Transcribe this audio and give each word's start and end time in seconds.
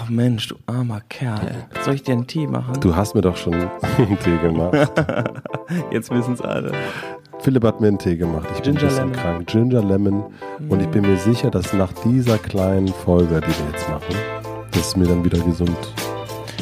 Ach 0.00 0.08
Mensch, 0.08 0.48
du 0.48 0.54
armer 0.66 1.00
Kerl. 1.08 1.66
Soll 1.84 1.94
ich 1.94 2.02
dir 2.02 2.12
einen 2.12 2.26
Tee 2.26 2.46
machen? 2.46 2.80
Du 2.80 2.94
hast 2.94 3.14
mir 3.14 3.20
doch 3.20 3.36
schon 3.36 3.54
einen 3.54 4.18
Tee 4.20 4.38
gemacht. 4.38 4.74
Jetzt 5.90 6.10
wissen 6.10 6.34
es 6.34 6.40
alle. 6.40 6.72
Philipp 7.40 7.64
hat 7.64 7.80
mir 7.80 7.88
einen 7.88 7.98
Tee 7.98 8.16
gemacht. 8.16 8.46
Ich 8.56 8.62
bin 8.62 8.74
Ginger 8.76 8.82
ein 8.82 8.88
bisschen 8.88 9.12
Lemon. 9.12 9.22
krank. 9.22 9.46
Ginger 9.46 9.82
Lemon. 9.84 10.24
Und 10.68 10.80
ich 10.80 10.88
bin 10.88 11.02
mir 11.02 11.16
sicher, 11.18 11.50
dass 11.50 11.72
nach 11.72 11.92
dieser 12.04 12.38
kleinen 12.38 12.88
Folge, 12.88 13.40
die 13.40 13.46
wir 13.48 13.70
jetzt 13.72 13.88
machen, 13.88 14.14
dass 14.72 14.88
es 14.88 14.96
mir 14.96 15.06
dann 15.06 15.24
wieder 15.24 15.38
gesund 15.38 15.76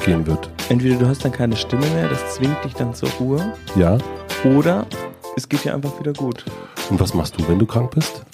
gehen 0.05 0.27
wird. 0.27 0.50
Entweder 0.68 0.96
du 0.96 1.07
hast 1.09 1.25
dann 1.25 1.32
keine 1.32 1.57
Stimme 1.57 1.87
mehr, 1.95 2.09
das 2.09 2.34
zwingt 2.34 2.62
dich 2.64 2.75
dann 2.75 2.95
zur 2.95 3.09
Ruhe, 3.21 3.53
Ja? 3.77 3.98
oder 4.45 4.87
es 5.37 5.48
geht 5.48 5.64
dir 5.64 5.75
einfach 5.75 5.98
wieder 5.98 6.12
gut. 6.12 6.45
Und 6.91 7.00
was 7.00 7.14
machst 7.14 7.39
du, 7.39 7.48
wenn 7.48 7.59
du 7.59 7.66
krank 7.66 7.91
bist? 7.95 8.25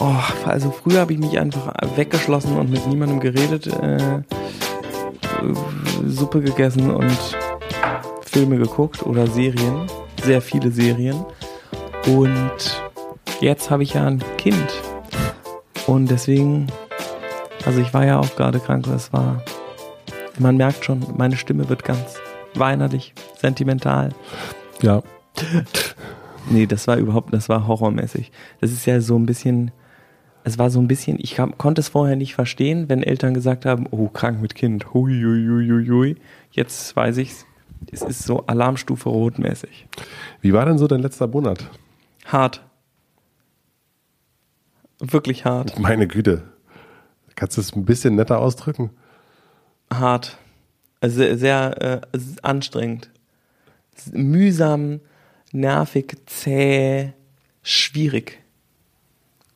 Oh, 0.00 0.14
also 0.46 0.70
früher 0.70 1.00
habe 1.00 1.12
ich 1.12 1.18
mich 1.18 1.38
einfach 1.38 1.74
weggeschlossen 1.96 2.56
und 2.56 2.70
mit 2.70 2.86
niemandem 2.86 3.18
geredet, 3.18 3.66
äh, 3.66 4.22
Suppe 6.06 6.40
gegessen 6.40 6.90
und 6.90 7.18
Filme 8.22 8.58
geguckt 8.58 9.04
oder 9.04 9.26
Serien, 9.26 9.86
sehr 10.22 10.40
viele 10.40 10.70
Serien. 10.70 11.24
Und 12.06 12.82
jetzt 13.40 13.70
habe 13.70 13.82
ich 13.82 13.94
ja 13.94 14.06
ein 14.06 14.22
Kind. 14.36 14.82
Und 15.88 16.10
deswegen, 16.10 16.68
also 17.66 17.80
ich 17.80 17.92
war 17.92 18.04
ja 18.04 18.20
auch 18.20 18.36
gerade 18.36 18.60
krank, 18.60 18.86
es 18.86 19.12
war, 19.12 19.42
man 20.38 20.56
merkt 20.56 20.84
schon, 20.84 21.04
meine 21.16 21.36
Stimme 21.36 21.68
wird 21.68 21.82
ganz 21.82 22.20
weinerlich, 22.54 23.14
sentimental. 23.40 24.10
Ja. 24.82 25.02
Nee, 26.50 26.64
das 26.64 26.86
war 26.88 26.96
überhaupt, 26.96 27.34
das 27.34 27.50
war 27.50 27.66
horrormäßig. 27.66 28.32
Das 28.62 28.72
ist 28.72 28.86
ja 28.86 29.02
so 29.02 29.18
ein 29.18 29.26
bisschen, 29.26 29.70
es 30.48 30.58
war 30.58 30.70
so 30.70 30.80
ein 30.80 30.88
bisschen, 30.88 31.18
ich 31.20 31.34
kam, 31.34 31.56
konnte 31.58 31.80
es 31.80 31.88
vorher 31.88 32.16
nicht 32.16 32.34
verstehen, 32.34 32.88
wenn 32.88 33.02
Eltern 33.02 33.34
gesagt 33.34 33.66
haben, 33.66 33.86
oh, 33.90 34.08
krank 34.08 34.40
mit 34.40 34.54
Kind, 34.54 34.92
hui, 34.94 35.22
hui, 35.22 35.46
hui, 35.46 35.86
hui. 35.86 36.16
Jetzt 36.50 36.94
weiß 36.96 37.18
ich's, 37.18 37.46
es 37.90 38.02
ist 38.02 38.24
so 38.24 38.46
Alarmstufe 38.46 39.08
rotmäßig. 39.08 39.86
Wie 40.40 40.52
war 40.52 40.64
denn 40.66 40.78
so 40.78 40.86
dein 40.86 41.00
letzter 41.00 41.26
Monat? 41.26 41.70
Hart. 42.24 42.62
Wirklich 44.98 45.44
hart. 45.44 45.78
Meine 45.78 46.08
Güte. 46.08 46.42
Kannst 47.36 47.56
du 47.56 47.60
es 47.60 47.76
ein 47.76 47.84
bisschen 47.84 48.16
netter 48.16 48.38
ausdrücken? 48.40 48.90
Hart. 49.92 50.38
Also 51.00 51.18
sehr, 51.18 51.38
sehr 51.38 52.02
äh, 52.12 52.18
anstrengend. 52.42 53.10
Mühsam, 54.12 55.00
nervig, 55.52 56.16
zäh, 56.26 57.12
schwierig, 57.62 58.40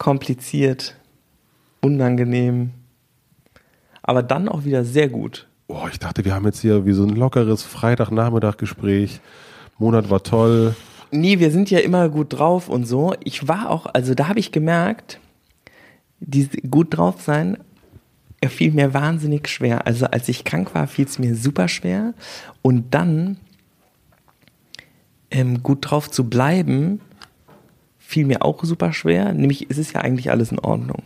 kompliziert, 0.02 0.96
unangenehm. 1.80 2.70
Aber 4.02 4.24
dann 4.24 4.48
auch 4.48 4.64
wieder 4.64 4.84
sehr 4.84 5.08
gut. 5.08 5.46
Oh, 5.68 5.86
ich 5.88 6.00
dachte, 6.00 6.24
wir 6.24 6.34
haben 6.34 6.44
jetzt 6.44 6.60
hier 6.60 6.84
wie 6.84 6.92
so 6.92 7.04
ein 7.04 7.10
lockeres 7.10 7.62
Freitagnachmittag-Gespräch. 7.62 9.20
Monat 9.78 10.10
war 10.10 10.24
toll. 10.24 10.74
Nee, 11.12 11.38
wir 11.38 11.52
sind 11.52 11.70
ja 11.70 11.78
immer 11.78 12.08
gut 12.08 12.32
drauf 12.32 12.68
und 12.68 12.84
so. 12.84 13.14
Ich 13.22 13.46
war 13.46 13.70
auch, 13.70 13.86
also 13.86 14.14
da 14.14 14.26
habe 14.26 14.40
ich 14.40 14.50
gemerkt, 14.50 15.20
diese 16.18 16.56
gut 16.62 16.96
drauf 16.96 17.22
sein 17.22 17.58
fiel 18.48 18.72
mir 18.72 18.92
wahnsinnig 18.92 19.46
schwer. 19.46 19.86
Also 19.86 20.06
als 20.06 20.28
ich 20.28 20.42
krank 20.42 20.74
war, 20.74 20.88
fiel 20.88 21.04
es 21.04 21.20
mir 21.20 21.36
super 21.36 21.68
schwer. 21.68 22.12
Und 22.60 22.92
dann 22.92 23.36
ähm, 25.30 25.62
gut 25.62 25.88
drauf 25.88 26.10
zu 26.10 26.28
bleiben, 26.28 27.00
fiel 28.12 28.26
mir 28.26 28.42
auch 28.44 28.62
super 28.62 28.92
schwer. 28.92 29.32
Nämlich 29.32 29.66
es 29.70 29.78
ist 29.78 29.94
ja 29.94 30.02
eigentlich 30.02 30.30
alles 30.30 30.52
in 30.52 30.58
Ordnung. 30.58 31.02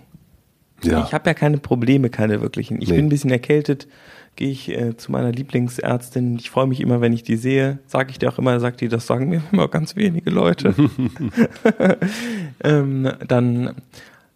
Ja. 0.83 1.05
Ich 1.07 1.15
habe 1.15 1.31
ja 1.31 1.35
keine 1.35 1.59
Probleme, 1.59 2.11
keine 2.11 2.43
wirklichen. 2.43 2.83
Ich 2.83 2.89
Nee. 2.91 2.97
bin 2.97 3.07
ein 3.07 3.09
bisschen 3.09 3.31
erkältet, 3.31 3.87
gehe 4.35 4.51
ich 4.51 4.69
äh, 4.69 4.97
zu 4.97 5.11
meiner 5.13 5.33
Lieblingsärztin. 5.33 6.37
Ich 6.37 6.51
freue 6.51 6.67
mich 6.67 6.81
immer, 6.81 7.01
wenn 7.01 7.13
ich 7.13 7.23
die 7.23 7.37
sehe. 7.37 7.79
Sage 7.87 8.11
ich 8.11 8.19
dir 8.19 8.29
auch 8.29 8.39
immer, 8.39 8.59
sagt 8.61 8.81
die, 8.81 8.89
das 8.89 9.07
sagen 9.07 9.29
mir 9.29 9.41
immer 9.53 9.69
ganz 9.69 9.97
wenige 9.97 10.31
Leute. 10.31 10.75
ähm, 12.65 13.11
dann 13.27 13.71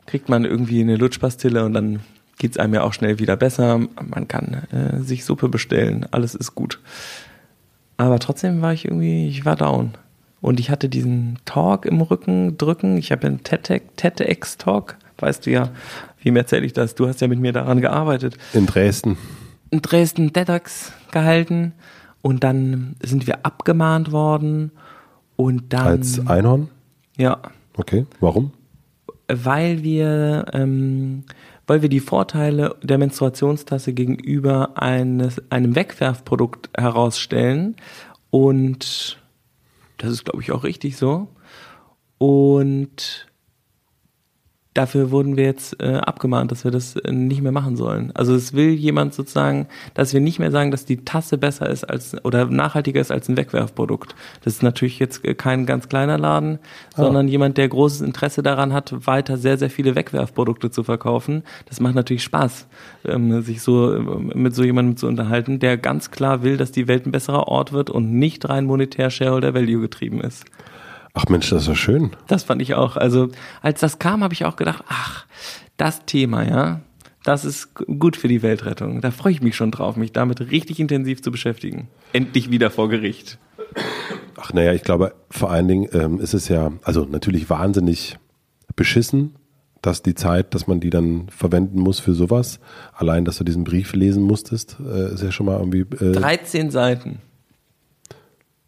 kriegt 0.06 0.28
man 0.28 0.44
irgendwie 0.44 0.80
eine 0.80 0.96
Lutschpastille 0.96 1.64
und 1.64 1.74
dann 1.74 2.00
geht's 2.38 2.56
einem 2.56 2.74
ja 2.74 2.82
auch 2.82 2.94
schnell 2.94 3.18
wieder 3.18 3.36
besser. 3.36 3.78
Man 3.78 4.26
kann 4.28 4.62
äh, 4.72 5.00
sich 5.02 5.24
Suppe 5.24 5.48
bestellen, 5.48 6.06
alles 6.10 6.34
ist 6.34 6.54
gut. 6.54 6.80
Aber 7.96 8.18
trotzdem 8.18 8.62
war 8.62 8.72
ich 8.72 8.86
irgendwie, 8.86 9.28
ich 9.28 9.44
war 9.44 9.56
down. 9.56 9.90
Und 10.40 10.58
ich 10.60 10.70
hatte 10.70 10.88
diesen 10.88 11.38
Talk 11.44 11.84
im 11.84 12.00
Rücken 12.00 12.56
drücken. 12.56 12.96
Ich 12.96 13.12
habe 13.12 13.26
einen 13.26 13.42
TEDx-Talk, 13.44 14.96
weißt 15.18 15.46
du 15.46 15.50
ja, 15.50 15.70
wem 16.22 16.36
erzähle 16.36 16.64
ich 16.64 16.72
das? 16.72 16.94
Du 16.94 17.06
hast 17.06 17.20
ja 17.20 17.28
mit 17.28 17.38
mir 17.40 17.52
daran 17.52 17.80
gearbeitet. 17.80 18.36
In 18.54 18.66
Dresden. 18.66 19.18
In 19.70 19.82
Dresden 19.82 20.32
TEDx 20.32 20.92
gehalten 21.12 21.72
und 22.22 22.42
dann 22.44 22.96
sind 23.02 23.26
wir 23.26 23.44
abgemahnt 23.44 24.12
worden 24.12 24.72
und 25.36 25.72
dann 25.72 25.86
Als 25.86 26.26
Einhorn? 26.26 26.68
ja, 27.16 27.38
Okay. 27.76 28.06
Warum? 28.20 28.52
weil 29.32 29.82
wir 29.84 30.46
ähm, 30.52 31.22
weil 31.68 31.82
wir 31.82 31.88
die 31.88 32.00
Vorteile 32.00 32.74
der 32.82 32.98
Menstruationstasse 32.98 33.92
gegenüber 33.92 34.70
eines 34.74 35.40
einem 35.52 35.76
Wegwerfprodukt 35.76 36.68
herausstellen 36.76 37.76
und 38.30 39.19
das 40.02 40.12
ist 40.12 40.24
glaube 40.24 40.42
ich 40.42 40.52
auch 40.52 40.64
richtig 40.64 40.96
so. 40.96 41.28
Und 42.18 43.29
dafür 44.74 45.10
wurden 45.10 45.36
wir 45.36 45.44
jetzt 45.44 45.80
äh, 45.82 45.96
abgemahnt, 45.96 46.52
dass 46.52 46.64
wir 46.64 46.70
das 46.70 46.94
äh, 46.96 47.10
nicht 47.10 47.42
mehr 47.42 47.52
machen 47.52 47.76
sollen. 47.76 48.12
Also 48.14 48.34
es 48.34 48.52
will 48.52 48.70
jemand 48.70 49.14
sozusagen, 49.14 49.66
dass 49.94 50.14
wir 50.14 50.20
nicht 50.20 50.38
mehr 50.38 50.52
sagen, 50.52 50.70
dass 50.70 50.84
die 50.84 51.04
Tasse 51.04 51.38
besser 51.38 51.68
ist 51.68 51.84
als 51.84 52.24
oder 52.24 52.46
nachhaltiger 52.46 53.00
ist 53.00 53.10
als 53.10 53.28
ein 53.28 53.36
Wegwerfprodukt. 53.36 54.14
Das 54.44 54.54
ist 54.54 54.62
natürlich 54.62 54.98
jetzt 55.00 55.24
äh, 55.24 55.34
kein 55.34 55.66
ganz 55.66 55.88
kleiner 55.88 56.18
Laden, 56.18 56.60
sondern 56.96 57.26
jemand, 57.26 57.56
der 57.58 57.68
großes 57.68 58.00
Interesse 58.00 58.42
daran 58.42 58.72
hat, 58.72 59.06
weiter 59.06 59.38
sehr, 59.38 59.58
sehr 59.58 59.70
viele 59.70 59.94
Wegwerfprodukte 59.94 60.70
zu 60.70 60.84
verkaufen. 60.84 61.42
Das 61.68 61.80
macht 61.80 61.96
natürlich 61.96 62.22
Spaß, 62.22 62.68
ähm, 63.06 63.42
sich 63.42 63.62
so 63.62 63.94
ähm, 63.94 64.32
mit 64.34 64.54
so 64.54 64.62
jemandem 64.62 64.96
zu 64.96 65.08
unterhalten, 65.08 65.58
der 65.58 65.78
ganz 65.78 66.12
klar 66.12 66.42
will, 66.44 66.56
dass 66.56 66.70
die 66.70 66.86
Welt 66.86 67.06
ein 67.06 67.12
besserer 67.12 67.48
Ort 67.48 67.72
wird 67.72 67.90
und 67.90 68.12
nicht 68.12 68.48
rein 68.48 68.66
monetär 68.66 69.10
Shareholder 69.10 69.52
Value 69.52 69.80
getrieben 69.80 70.20
ist. 70.20 70.44
Ach 71.14 71.26
Mensch, 71.28 71.50
das 71.50 71.62
ist 71.62 71.68
ja 71.68 71.74
schön. 71.74 72.10
Das 72.28 72.44
fand 72.44 72.62
ich 72.62 72.74
auch. 72.74 72.96
Also 72.96 73.28
als 73.62 73.80
das 73.80 73.98
kam, 73.98 74.22
habe 74.22 74.34
ich 74.34 74.44
auch 74.44 74.56
gedacht, 74.56 74.84
ach, 74.88 75.26
das 75.76 76.04
Thema, 76.06 76.48
ja, 76.48 76.80
das 77.24 77.44
ist 77.44 77.74
gut 77.74 78.16
für 78.16 78.28
die 78.28 78.42
Weltrettung. 78.42 79.00
Da 79.00 79.10
freue 79.10 79.32
ich 79.32 79.42
mich 79.42 79.56
schon 79.56 79.70
drauf, 79.70 79.96
mich 79.96 80.12
damit 80.12 80.40
richtig 80.50 80.80
intensiv 80.80 81.22
zu 81.22 81.30
beschäftigen. 81.30 81.88
Endlich 82.12 82.50
wieder 82.50 82.70
vor 82.70 82.88
Gericht. 82.88 83.38
Ach 84.36 84.52
naja, 84.52 84.72
ich 84.72 84.82
glaube, 84.82 85.14
vor 85.30 85.50
allen 85.50 85.68
Dingen 85.68 85.88
ähm, 85.92 86.18
ist 86.18 86.34
es 86.34 86.48
ja, 86.48 86.72
also 86.82 87.04
natürlich 87.04 87.50
wahnsinnig 87.50 88.18
beschissen, 88.74 89.34
dass 89.82 90.02
die 90.02 90.14
Zeit, 90.14 90.54
dass 90.54 90.66
man 90.66 90.80
die 90.80 90.90
dann 90.90 91.28
verwenden 91.28 91.80
muss 91.80 92.00
für 92.00 92.14
sowas. 92.14 92.60
Allein, 92.94 93.24
dass 93.24 93.38
du 93.38 93.44
diesen 93.44 93.64
Brief 93.64 93.92
lesen 93.94 94.22
musstest, 94.22 94.76
äh, 94.80 95.14
ist 95.14 95.22
ja 95.22 95.32
schon 95.32 95.46
mal 95.46 95.58
irgendwie 95.58 95.80
äh, 96.04 96.12
13 96.12 96.70
Seiten. 96.70 97.20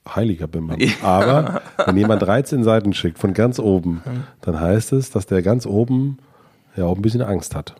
Heiliger 0.08 0.46
Bimbam. 0.46 0.78
Aber 1.02 1.62
wenn 1.84 1.96
jemand 1.96 2.22
13 2.22 2.64
Seiten 2.64 2.92
schickt 2.92 3.18
von 3.18 3.34
ganz 3.34 3.58
oben, 3.58 4.02
dann 4.40 4.60
heißt 4.60 4.92
es, 4.92 5.10
dass 5.10 5.26
der 5.26 5.42
ganz 5.42 5.66
oben 5.66 6.18
ja 6.76 6.84
auch 6.84 6.96
ein 6.96 7.02
bisschen 7.02 7.22
Angst 7.22 7.54
hat. 7.54 7.74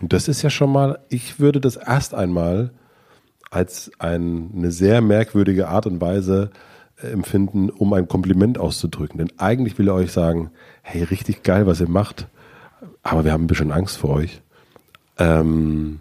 Und 0.00 0.12
das 0.12 0.28
ist 0.28 0.42
ja 0.42 0.50
schon 0.50 0.72
mal, 0.72 0.98
ich 1.08 1.38
würde 1.38 1.60
das 1.60 1.76
erst 1.76 2.14
einmal 2.14 2.72
als 3.50 3.90
ein, 3.98 4.50
eine 4.56 4.70
sehr 4.70 5.00
merkwürdige 5.00 5.68
Art 5.68 5.86
und 5.86 6.00
Weise 6.00 6.50
äh, 7.00 7.08
empfinden, 7.08 7.70
um 7.70 7.92
ein 7.92 8.08
Kompliment 8.08 8.58
auszudrücken. 8.58 9.18
Denn 9.18 9.30
eigentlich 9.38 9.78
will 9.78 9.88
er 9.88 9.94
euch 9.94 10.10
sagen, 10.10 10.50
hey, 10.82 11.02
richtig 11.04 11.42
geil, 11.42 11.66
was 11.66 11.80
ihr 11.80 11.88
macht, 11.88 12.26
aber 13.02 13.24
wir 13.24 13.32
haben 13.32 13.44
ein 13.44 13.48
bisschen 13.48 13.70
Angst 13.70 13.98
vor 13.98 14.10
euch. 14.10 14.42
Ähm, 15.18 16.00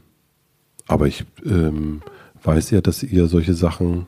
aber 0.87 1.07
ich 1.07 1.25
ähm, 1.45 2.01
weiß 2.43 2.71
ja, 2.71 2.81
dass 2.81 3.03
ihr 3.03 3.27
solche 3.27 3.53
Sachen 3.53 4.07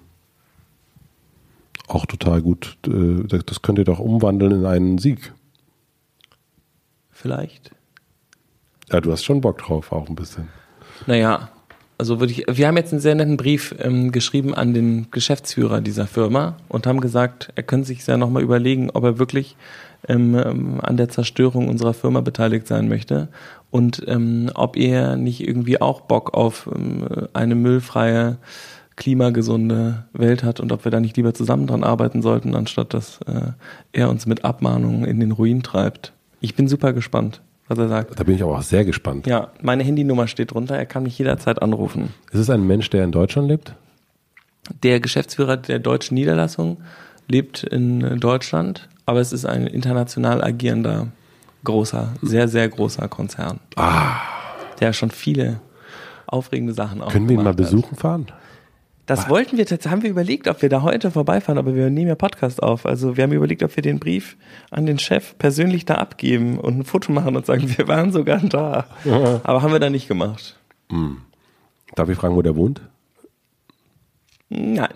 auch 1.87 2.05
total 2.05 2.41
gut, 2.41 2.77
äh, 2.87 3.27
das 3.27 3.61
könnt 3.61 3.79
ihr 3.79 3.85
doch 3.85 3.99
umwandeln 3.99 4.51
in 4.51 4.65
einen 4.65 4.97
Sieg. 4.97 5.33
Vielleicht. 7.11 7.71
Ja, 8.91 9.01
du 9.01 9.11
hast 9.11 9.23
schon 9.23 9.41
Bock 9.41 9.59
drauf, 9.59 9.91
auch 9.91 10.09
ein 10.09 10.15
bisschen. 10.15 10.49
Naja, 11.07 11.49
also 11.97 12.19
würde 12.19 12.33
ich, 12.33 12.45
wir 12.47 12.67
haben 12.67 12.77
jetzt 12.77 12.91
einen 12.91 13.01
sehr 13.01 13.15
netten 13.15 13.37
Brief 13.37 13.75
ähm, 13.79 14.11
geschrieben 14.11 14.53
an 14.53 14.73
den 14.73 15.07
Geschäftsführer 15.11 15.79
dieser 15.79 16.07
Firma 16.07 16.57
und 16.67 16.87
haben 16.87 16.99
gesagt, 16.99 17.51
er 17.55 17.63
könnte 17.63 17.87
sich 17.87 18.05
ja 18.05 18.17
nochmal 18.17 18.43
überlegen, 18.43 18.89
ob 18.89 19.03
er 19.03 19.19
wirklich 19.19 19.55
ähm, 20.07 20.35
ähm, 20.35 20.81
an 20.81 20.97
der 20.97 21.09
Zerstörung 21.09 21.69
unserer 21.69 21.93
Firma 21.93 22.21
beteiligt 22.21 22.67
sein 22.67 22.89
möchte 22.89 23.29
und 23.71 24.03
ähm, 24.07 24.49
ob 24.53 24.75
er 24.75 25.15
nicht 25.15 25.47
irgendwie 25.47 25.79
auch 25.79 26.01
Bock 26.01 26.33
auf 26.33 26.69
ähm, 26.73 27.27
eine 27.33 27.55
müllfreie, 27.55 28.37
klimagesunde 28.95 30.03
Welt 30.13 30.43
hat 30.43 30.59
und 30.59 30.71
ob 30.71 30.85
wir 30.85 30.91
da 30.91 30.99
nicht 30.99 31.17
lieber 31.17 31.33
zusammen 31.33 31.67
dran 31.67 31.83
arbeiten 31.83 32.21
sollten, 32.21 32.55
anstatt 32.55 32.93
dass 32.93 33.19
äh, 33.27 33.51
er 33.91 34.09
uns 34.09 34.25
mit 34.25 34.45
Abmahnungen 34.45 35.05
in 35.05 35.19
den 35.19 35.31
Ruin 35.31 35.63
treibt. 35.63 36.13
Ich 36.41 36.55
bin 36.55 36.67
super 36.67 36.93
gespannt. 36.93 37.41
was 37.67 37.77
er 37.77 37.87
sagt. 37.87 38.19
Da 38.19 38.23
bin 38.23 38.35
ich 38.35 38.43
aber 38.43 38.57
auch 38.57 38.61
sehr 38.61 38.85
gespannt. 38.85 39.25
Ja, 39.27 39.49
meine 39.61 39.83
Handynummer 39.83 40.27
steht 40.27 40.51
drunter, 40.53 40.75
er 40.77 40.85
kann 40.85 41.03
mich 41.03 41.17
jederzeit 41.17 41.61
anrufen. 41.61 42.13
Ist 42.31 42.39
es 42.39 42.49
ein 42.49 42.65
Mensch, 42.67 42.89
der 42.89 43.03
in 43.03 43.11
Deutschland 43.11 43.47
lebt? 43.47 43.73
Der 44.83 44.99
Geschäftsführer 44.99 45.57
der 45.57 45.79
deutschen 45.79 46.15
Niederlassung 46.15 46.77
lebt 47.27 47.63
in 47.63 48.19
Deutschland, 48.19 48.87
aber 49.05 49.19
es 49.21 49.31
ist 49.33 49.45
ein 49.45 49.67
international 49.67 50.43
agierender, 50.43 51.07
großer, 51.63 52.09
sehr, 52.21 52.47
sehr 52.47 52.67
großer 52.69 53.07
Konzern. 53.07 53.59
Ah, 53.75 54.17
Der 54.79 54.91
schon 54.93 55.11
viele 55.11 55.59
aufregende 56.27 56.73
Sachen 56.73 57.01
auch 57.01 57.11
können 57.11 57.27
wir 57.29 57.33
ihn 57.33 57.43
mal 57.43 57.53
gemacht 57.53 57.59
hat. 57.59 57.71
besuchen 57.71 57.95
fahren? 57.97 58.27
Das 59.05 59.27
wollten 59.27 59.57
wir, 59.57 59.65
jetzt 59.65 59.89
haben 59.89 60.01
wir 60.01 60.09
überlegt, 60.09 60.47
ob 60.47 60.61
wir 60.61 60.69
da 60.69 60.81
heute 60.81 61.11
vorbeifahren, 61.11 61.57
aber 61.57 61.75
wir 61.75 61.89
nehmen 61.89 62.07
ja 62.07 62.15
Podcast 62.15 62.63
auf. 62.63 62.85
Also 62.85 63.17
wir 63.17 63.25
haben 63.25 63.33
überlegt, 63.33 63.61
ob 63.61 63.75
wir 63.75 63.83
den 63.83 63.99
Brief 63.99 64.37
an 64.71 64.85
den 64.85 64.97
Chef 64.97 65.37
persönlich 65.37 65.83
da 65.83 65.95
abgeben 65.95 66.57
und 66.57 66.79
ein 66.79 66.83
Foto 66.85 67.11
machen 67.11 67.35
und 67.35 67.45
sagen, 67.45 67.63
wir 67.77 67.87
waren 67.87 68.13
sogar 68.13 68.39
da. 68.39 68.87
Aber 69.43 69.61
haben 69.61 69.73
wir 69.73 69.79
da 69.79 69.89
nicht 69.89 70.07
gemacht. 70.07 70.57
Darf 71.95 72.07
ich 72.07 72.17
fragen, 72.17 72.35
wo 72.35 72.41
der 72.41 72.55
wohnt? 72.55 72.81
Nein. 74.49 74.87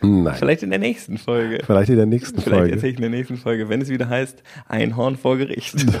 Nein. 0.00 0.34
Vielleicht 0.36 0.62
in 0.62 0.70
der 0.70 0.78
nächsten 0.78 1.18
Folge. 1.18 1.62
Vielleicht 1.64 1.90
in 1.90 1.96
der 1.96 2.06
nächsten 2.06 2.40
Vielleicht 2.40 2.60
Folge. 2.60 2.74
erzähle 2.74 2.92
ich 2.92 2.96
in 2.96 3.02
der 3.02 3.10
nächsten 3.10 3.36
Folge, 3.36 3.68
wenn 3.68 3.80
es 3.80 3.88
wieder 3.88 4.08
heißt, 4.08 4.42
Einhorn 4.68 5.16
vor 5.16 5.36
Gericht. 5.36 5.74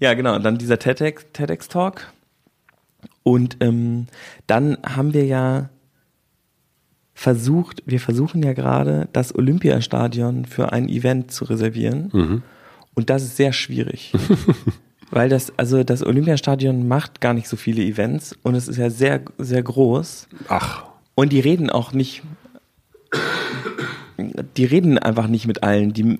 ja, 0.00 0.14
genau. 0.14 0.34
Und 0.34 0.42
dann 0.42 0.58
dieser 0.58 0.78
TEDx, 0.78 1.26
TEDx 1.32 1.68
Talk. 1.68 2.12
Und 3.22 3.56
ähm, 3.60 4.06
dann 4.46 4.76
haben 4.82 5.14
wir 5.14 5.24
ja 5.24 5.68
versucht, 7.14 7.82
wir 7.86 8.00
versuchen 8.00 8.42
ja 8.42 8.52
gerade, 8.52 9.08
das 9.12 9.34
Olympiastadion 9.34 10.44
für 10.44 10.72
ein 10.72 10.88
Event 10.88 11.30
zu 11.30 11.44
reservieren. 11.44 12.42
Und 12.94 13.10
das 13.10 13.22
ist 13.22 13.36
sehr 13.36 13.52
schwierig. 13.52 14.12
Weil 15.10 15.28
das, 15.28 15.52
also 15.58 15.84
das 15.84 16.02
Olympiastadion 16.04 16.88
macht 16.88 17.20
gar 17.20 17.34
nicht 17.34 17.46
so 17.46 17.56
viele 17.56 17.82
Events 17.82 18.34
und 18.42 18.54
es 18.54 18.66
ist 18.66 18.78
ja 18.78 18.88
sehr, 18.88 19.20
sehr 19.36 19.62
groß. 19.62 20.26
Ach, 20.48 20.84
Und 21.14 21.32
die 21.32 21.40
reden 21.40 21.68
auch 21.68 21.92
nicht, 21.92 22.22
die 24.56 24.64
reden 24.64 24.98
einfach 24.98 25.26
nicht 25.28 25.46
mit 25.46 25.62
allen. 25.62 25.92
Die 25.92 26.02
äh, 26.02 26.18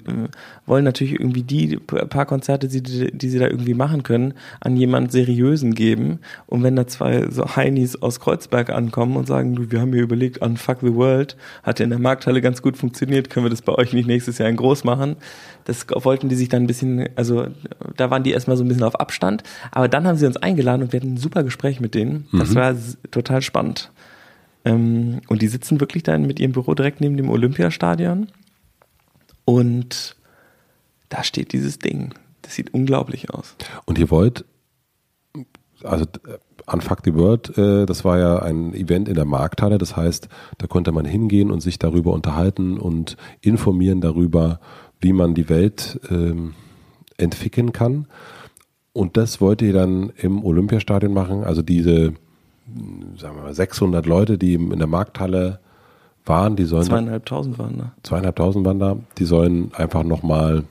wollen 0.66 0.84
natürlich 0.84 1.14
irgendwie 1.14 1.42
die 1.42 1.76
paar 1.76 2.26
Konzerte, 2.26 2.68
die, 2.68 2.82
die 2.82 3.28
sie 3.28 3.38
da 3.38 3.46
irgendwie 3.46 3.74
machen 3.74 4.02
können, 4.02 4.34
an 4.60 4.76
jemand 4.76 5.12
Seriösen 5.12 5.74
geben. 5.74 6.18
Und 6.46 6.62
wenn 6.62 6.76
da 6.76 6.86
zwei 6.86 7.28
so 7.30 7.56
Heinis 7.56 8.00
aus 8.00 8.20
Kreuzberg 8.20 8.70
ankommen 8.70 9.16
und 9.16 9.26
sagen, 9.26 9.54
du, 9.54 9.70
wir 9.70 9.80
haben 9.80 9.90
mir 9.90 10.02
überlegt, 10.02 10.42
an 10.42 10.56
Fuck 10.56 10.78
the 10.82 10.94
World, 10.94 11.36
hat 11.62 11.78
ja 11.78 11.84
in 11.84 11.90
der 11.90 11.98
Markthalle 11.98 12.40
ganz 12.40 12.62
gut 12.62 12.76
funktioniert, 12.76 13.30
können 13.30 13.46
wir 13.46 13.50
das 13.50 13.62
bei 13.62 13.74
euch 13.74 13.92
nicht 13.92 14.06
nächstes 14.06 14.38
Jahr 14.38 14.48
in 14.48 14.56
groß 14.56 14.84
machen? 14.84 15.16
Das 15.64 15.86
wollten 15.88 16.28
die 16.28 16.34
sich 16.34 16.48
dann 16.48 16.64
ein 16.64 16.66
bisschen, 16.66 17.08
also 17.14 17.46
da 17.96 18.10
waren 18.10 18.24
die 18.24 18.32
erstmal 18.32 18.56
so 18.56 18.64
ein 18.64 18.68
bisschen 18.68 18.82
auf 18.82 18.98
Abstand. 18.98 19.42
Aber 19.70 19.88
dann 19.88 20.06
haben 20.06 20.16
sie 20.16 20.26
uns 20.26 20.36
eingeladen 20.36 20.82
und 20.82 20.92
wir 20.92 21.00
hatten 21.00 21.14
ein 21.14 21.18
super 21.18 21.42
Gespräch 21.44 21.80
mit 21.80 21.94
denen. 21.94 22.26
Das 22.32 22.54
war 22.56 22.70
s- 22.72 22.98
total 23.12 23.42
spannend. 23.42 23.90
Ähm, 24.64 25.20
und 25.28 25.42
die 25.42 25.48
sitzen 25.48 25.80
wirklich 25.80 26.02
dann 26.02 26.26
mit 26.26 26.40
ihrem 26.40 26.52
Büro 26.52 26.74
direkt 26.74 27.00
neben 27.00 27.16
dem 27.16 27.30
Olympiastadion. 27.30 28.28
Und 29.44 30.16
da 31.08 31.24
steht 31.24 31.52
dieses 31.52 31.78
Ding. 31.78 32.14
Das 32.42 32.54
sieht 32.54 32.74
unglaublich 32.74 33.30
aus. 33.30 33.54
und 33.86 33.98
ihr 33.98 34.10
wollt, 34.10 34.44
also 35.82 36.04
äh, 36.04 36.38
Unfuck 36.72 37.00
the 37.04 37.14
World, 37.14 37.56
äh, 37.58 37.86
das 37.86 38.04
war 38.04 38.18
ja 38.18 38.38
ein 38.38 38.72
Event 38.74 39.08
in 39.08 39.14
der 39.14 39.24
Markthalle, 39.24 39.78
das 39.78 39.96
heißt, 39.96 40.28
da 40.58 40.66
konnte 40.66 40.92
man 40.92 41.04
hingehen 41.04 41.50
und 41.50 41.60
sich 41.60 41.78
darüber 41.78 42.12
unterhalten 42.12 42.78
und 42.78 43.16
informieren 43.40 44.00
darüber, 44.00 44.60
wie 45.00 45.12
man 45.12 45.34
die 45.34 45.48
Welt 45.48 46.00
ähm, 46.10 46.54
entwickeln 47.16 47.72
kann. 47.72 48.06
Und 48.92 49.16
das 49.16 49.40
wollt 49.40 49.62
ihr 49.62 49.72
dann 49.72 50.12
im 50.16 50.44
Olympiastadion 50.44 51.12
machen, 51.12 51.44
also 51.44 51.62
diese, 51.62 52.14
sagen 53.18 53.36
wir 53.36 53.42
mal, 53.42 53.54
600 53.54 54.06
Leute, 54.06 54.38
die 54.38 54.54
in 54.54 54.78
der 54.78 54.86
Markthalle 54.86 55.60
waren, 56.24 56.56
die 56.56 56.64
sollen 56.64 56.84
Zweieinhalbtausend 56.84 57.58
waren 57.58 57.78
da. 57.78 57.92
zweieinhalbtausend 58.02 58.64
waren 58.64 58.78
da, 58.78 58.96
die 59.18 59.24
sollen 59.24 59.72
einfach 59.74 60.04
nochmal 60.04 60.64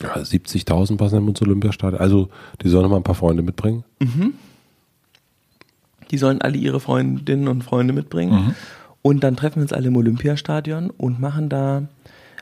ja, 0.00 0.14
70.000 0.14 0.96
passen 0.96 1.26
ins 1.26 1.42
Olympiastadion. 1.42 2.00
Also 2.00 2.28
die 2.62 2.68
sollen 2.68 2.82
nochmal 2.82 3.00
ein 3.00 3.04
paar 3.04 3.14
Freunde 3.14 3.42
mitbringen. 3.42 3.84
Die 6.10 6.18
sollen 6.18 6.40
alle 6.40 6.56
ihre 6.56 6.80
Freundinnen 6.80 7.48
und 7.48 7.64
Freunde 7.64 7.92
mitbringen. 7.92 8.54
Und 9.02 9.24
dann 9.24 9.36
treffen 9.36 9.56
wir 9.56 9.62
uns 9.62 9.72
alle 9.72 9.88
im 9.88 9.96
Olympiastadion 9.96 10.90
und 10.90 11.20
machen 11.20 11.48
da, 11.48 11.84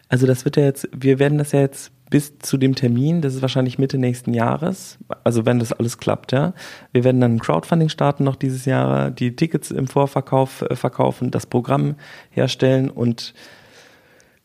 also 0.09 0.27
das 0.27 0.45
wird 0.45 0.57
ja 0.57 0.65
jetzt, 0.65 0.89
wir 0.93 1.19
werden 1.19 1.39
das 1.39 1.53
ja 1.53 1.61
jetzt 1.61 1.93
bis 2.11 2.39
zu 2.39 2.56
dem 2.56 2.75
Termin, 2.75 3.23
das 3.23 3.35
ist 3.35 3.43
wahrscheinlich 3.43 3.79
Mitte 3.79 3.99
nächsten 3.99 4.35
Jahres, 4.35 4.99
also 5.25 5.47
wenn 5.47 5.59
das 5.59 5.73
alles 5.73 5.99
klappt, 5.99 6.33
ja. 6.33 6.53
Wir 6.93 7.05
werden 7.05 7.21
dann 7.21 7.39
Crowdfunding 7.39 7.89
starten 7.89 8.25
noch 8.25 8.37
dieses 8.37 8.67
Jahr, 8.67 9.11
die 9.11 9.35
Tickets 9.35 9.71
im 9.71 9.87
Vorverkauf 9.87 10.62
äh, 10.62 10.77
verkaufen, 10.77 11.31
das 11.31 11.47
Programm 11.47 11.97
herstellen 12.31 12.91
und 12.91 13.35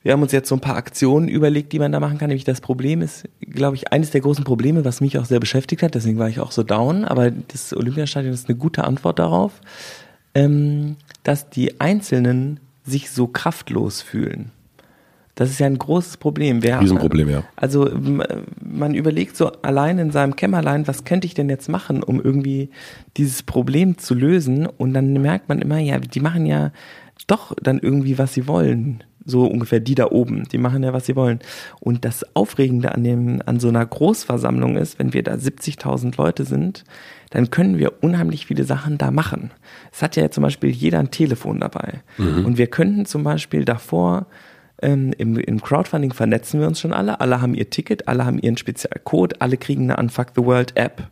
wir 0.02 0.14
haben 0.14 0.22
uns 0.22 0.32
jetzt 0.32 0.48
so 0.48 0.56
ein 0.56 0.62
paar 0.62 0.78
Aktionen 0.78 1.28
überlegt, 1.28 1.74
die 1.74 1.80
man 1.80 1.92
da 1.92 2.00
machen 2.00 2.18
kann. 2.18 2.30
Nämlich 2.30 2.46
das 2.46 2.62
Problem 2.62 3.02
ist, 3.02 3.28
glaube 3.42 3.76
ich, 3.76 3.92
eines 3.92 4.12
der 4.12 4.22
großen 4.22 4.46
Probleme, 4.46 4.86
was 4.86 5.02
mich 5.02 5.18
auch 5.18 5.26
sehr 5.26 5.42
beschäftigt 5.42 5.84
hat, 5.84 5.94
deswegen 5.94 6.18
war 6.18 6.30
ich 6.30 6.40
auch 6.40 6.52
so 6.52 6.64
down, 6.64 7.04
aber 7.04 7.32
das 7.32 7.76
Olympiastadion 7.76 8.34
ist 8.34 8.48
eine 8.48 8.58
gute 8.58 8.86
Antwort 8.86 9.20
darauf, 9.20 9.60
ähm, 10.34 10.96
dass 11.24 11.50
die 11.50 11.82
Einzelnen 11.82 12.62
sich 12.86 13.12
so 13.12 13.28
kraftlos 13.28 14.02
fühlen. 14.02 14.52
Das 15.40 15.50
ist 15.50 15.60
ja 15.60 15.68
ein 15.68 15.78
großes 15.78 16.18
Problem. 16.18 16.64
Wer, 16.64 16.82
Riesenproblem, 16.82 17.30
ja. 17.30 17.44
Also 17.56 17.90
man 18.62 18.94
überlegt 18.94 19.38
so 19.38 19.50
allein 19.62 19.98
in 19.98 20.12
seinem 20.12 20.36
Kämmerlein, 20.36 20.86
was 20.86 21.06
könnte 21.06 21.28
ich 21.28 21.34
denn 21.34 21.48
jetzt 21.48 21.70
machen, 21.70 22.04
um 22.04 22.20
irgendwie 22.20 22.72
dieses 23.16 23.44
Problem 23.44 23.98
zu 23.98 24.16
lösen? 24.16 24.66
Und 24.66 24.94
dann 24.94 25.14
merkt 25.14 25.48
man 25.48 25.62
immer, 25.62 25.80
ja, 25.80 25.98
die 25.98 26.20
machen 26.20 26.46
ja 26.46 26.74
doch 27.28 27.56
dann 27.64 27.80
irgendwie, 27.80 28.18
was 28.18 28.34
sie 28.34 28.50
wollen. 28.50 29.02
So 29.24 29.46
ungefähr 29.46 29.80
die 29.80 29.96
da 29.96 30.08
oben, 30.12 30.44
die 30.52 30.58
machen 30.58 30.84
ja, 30.84 30.92
was 30.92 31.06
sie 31.06 31.16
wollen. 31.16 31.40
Und 31.80 32.04
das 32.04 32.26
Aufregende 32.36 32.94
an, 32.94 33.06
dem, 33.06 33.42
an 33.46 33.62
so 33.62 33.70
einer 33.70 33.86
Großversammlung 33.86 34.76
ist, 34.76 35.00
wenn 35.00 35.14
wir 35.14 35.24
da 35.24 35.36
70.000 35.36 36.18
Leute 36.18 36.44
sind, 36.44 36.84
dann 37.30 37.50
können 37.50 37.78
wir 37.78 38.04
unheimlich 38.04 38.46
viele 38.46 38.66
Sachen 38.66 38.98
da 38.98 39.10
machen. 39.10 39.52
Es 39.94 40.02
hat 40.02 40.18
ja 40.18 40.30
zum 40.32 40.44
Beispiel 40.44 40.72
jeder 40.72 41.00
ein 41.00 41.12
Telefon 41.12 41.62
dabei. 41.62 42.02
Und 42.18 42.58
wir 42.58 42.68
könnten 42.68 43.06
zum 43.06 43.24
Beispiel 43.24 43.64
davor 43.64 44.26
ähm, 44.82 45.14
im, 45.18 45.38
Im 45.38 45.62
Crowdfunding 45.62 46.14
vernetzen 46.14 46.60
wir 46.60 46.68
uns 46.68 46.80
schon 46.80 46.94
alle. 46.94 47.20
Alle 47.20 47.42
haben 47.42 47.54
ihr 47.54 47.70
Ticket, 47.70 48.08
alle 48.08 48.26
haben 48.26 48.40
ihren 48.40 48.58
Spezialcode, 48.58 49.42
alle 49.42 49.58
kriegen 49.58 49.84
eine 49.84 49.98
Unfuck 49.98 50.28
the 50.36 50.44
World 50.44 50.76
App. 50.76 51.08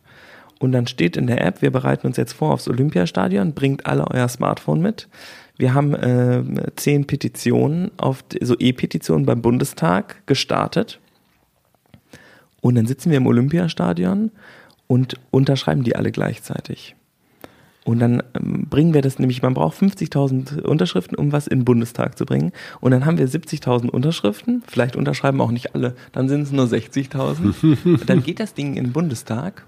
Und 0.58 0.72
dann 0.72 0.86
steht 0.86 1.16
in 1.16 1.26
der 1.26 1.44
App, 1.44 1.62
wir 1.62 1.70
bereiten 1.70 2.06
uns 2.06 2.16
jetzt 2.16 2.32
vor 2.32 2.52
aufs 2.52 2.68
Olympiastadion, 2.68 3.52
bringt 3.52 3.86
alle 3.86 4.10
euer 4.10 4.28
Smartphone 4.28 4.80
mit. 4.80 5.08
Wir 5.56 5.74
haben 5.74 5.94
äh, 5.94 6.42
zehn 6.76 7.06
Petitionen, 7.06 7.90
auf, 7.96 8.24
so 8.40 8.56
E-Petitionen 8.58 9.26
beim 9.26 9.42
Bundestag 9.42 10.26
gestartet. 10.26 10.98
Und 12.60 12.74
dann 12.74 12.86
sitzen 12.86 13.10
wir 13.10 13.18
im 13.18 13.26
Olympiastadion 13.26 14.32
und 14.86 15.14
unterschreiben 15.30 15.84
die 15.84 15.94
alle 15.94 16.10
gleichzeitig. 16.10 16.96
Und 17.88 18.00
dann 18.00 18.22
ähm, 18.34 18.66
bringen 18.68 18.92
wir 18.92 19.00
das 19.00 19.18
nämlich, 19.18 19.40
man 19.40 19.54
braucht 19.54 19.78
50.000 19.78 20.60
Unterschriften, 20.60 21.16
um 21.16 21.32
was 21.32 21.46
in 21.46 21.60
den 21.60 21.64
Bundestag 21.64 22.18
zu 22.18 22.26
bringen. 22.26 22.52
Und 22.80 22.90
dann 22.90 23.06
haben 23.06 23.16
wir 23.16 23.26
70.000 23.26 23.88
Unterschriften, 23.88 24.62
vielleicht 24.66 24.94
unterschreiben 24.94 25.40
auch 25.40 25.50
nicht 25.50 25.74
alle, 25.74 25.96
dann 26.12 26.28
sind 26.28 26.42
es 26.42 26.52
nur 26.52 26.66
60.000. 26.66 28.04
dann 28.04 28.22
geht 28.22 28.40
das 28.40 28.52
Ding 28.52 28.76
in 28.76 28.84
den 28.84 28.92
Bundestag. 28.92 29.64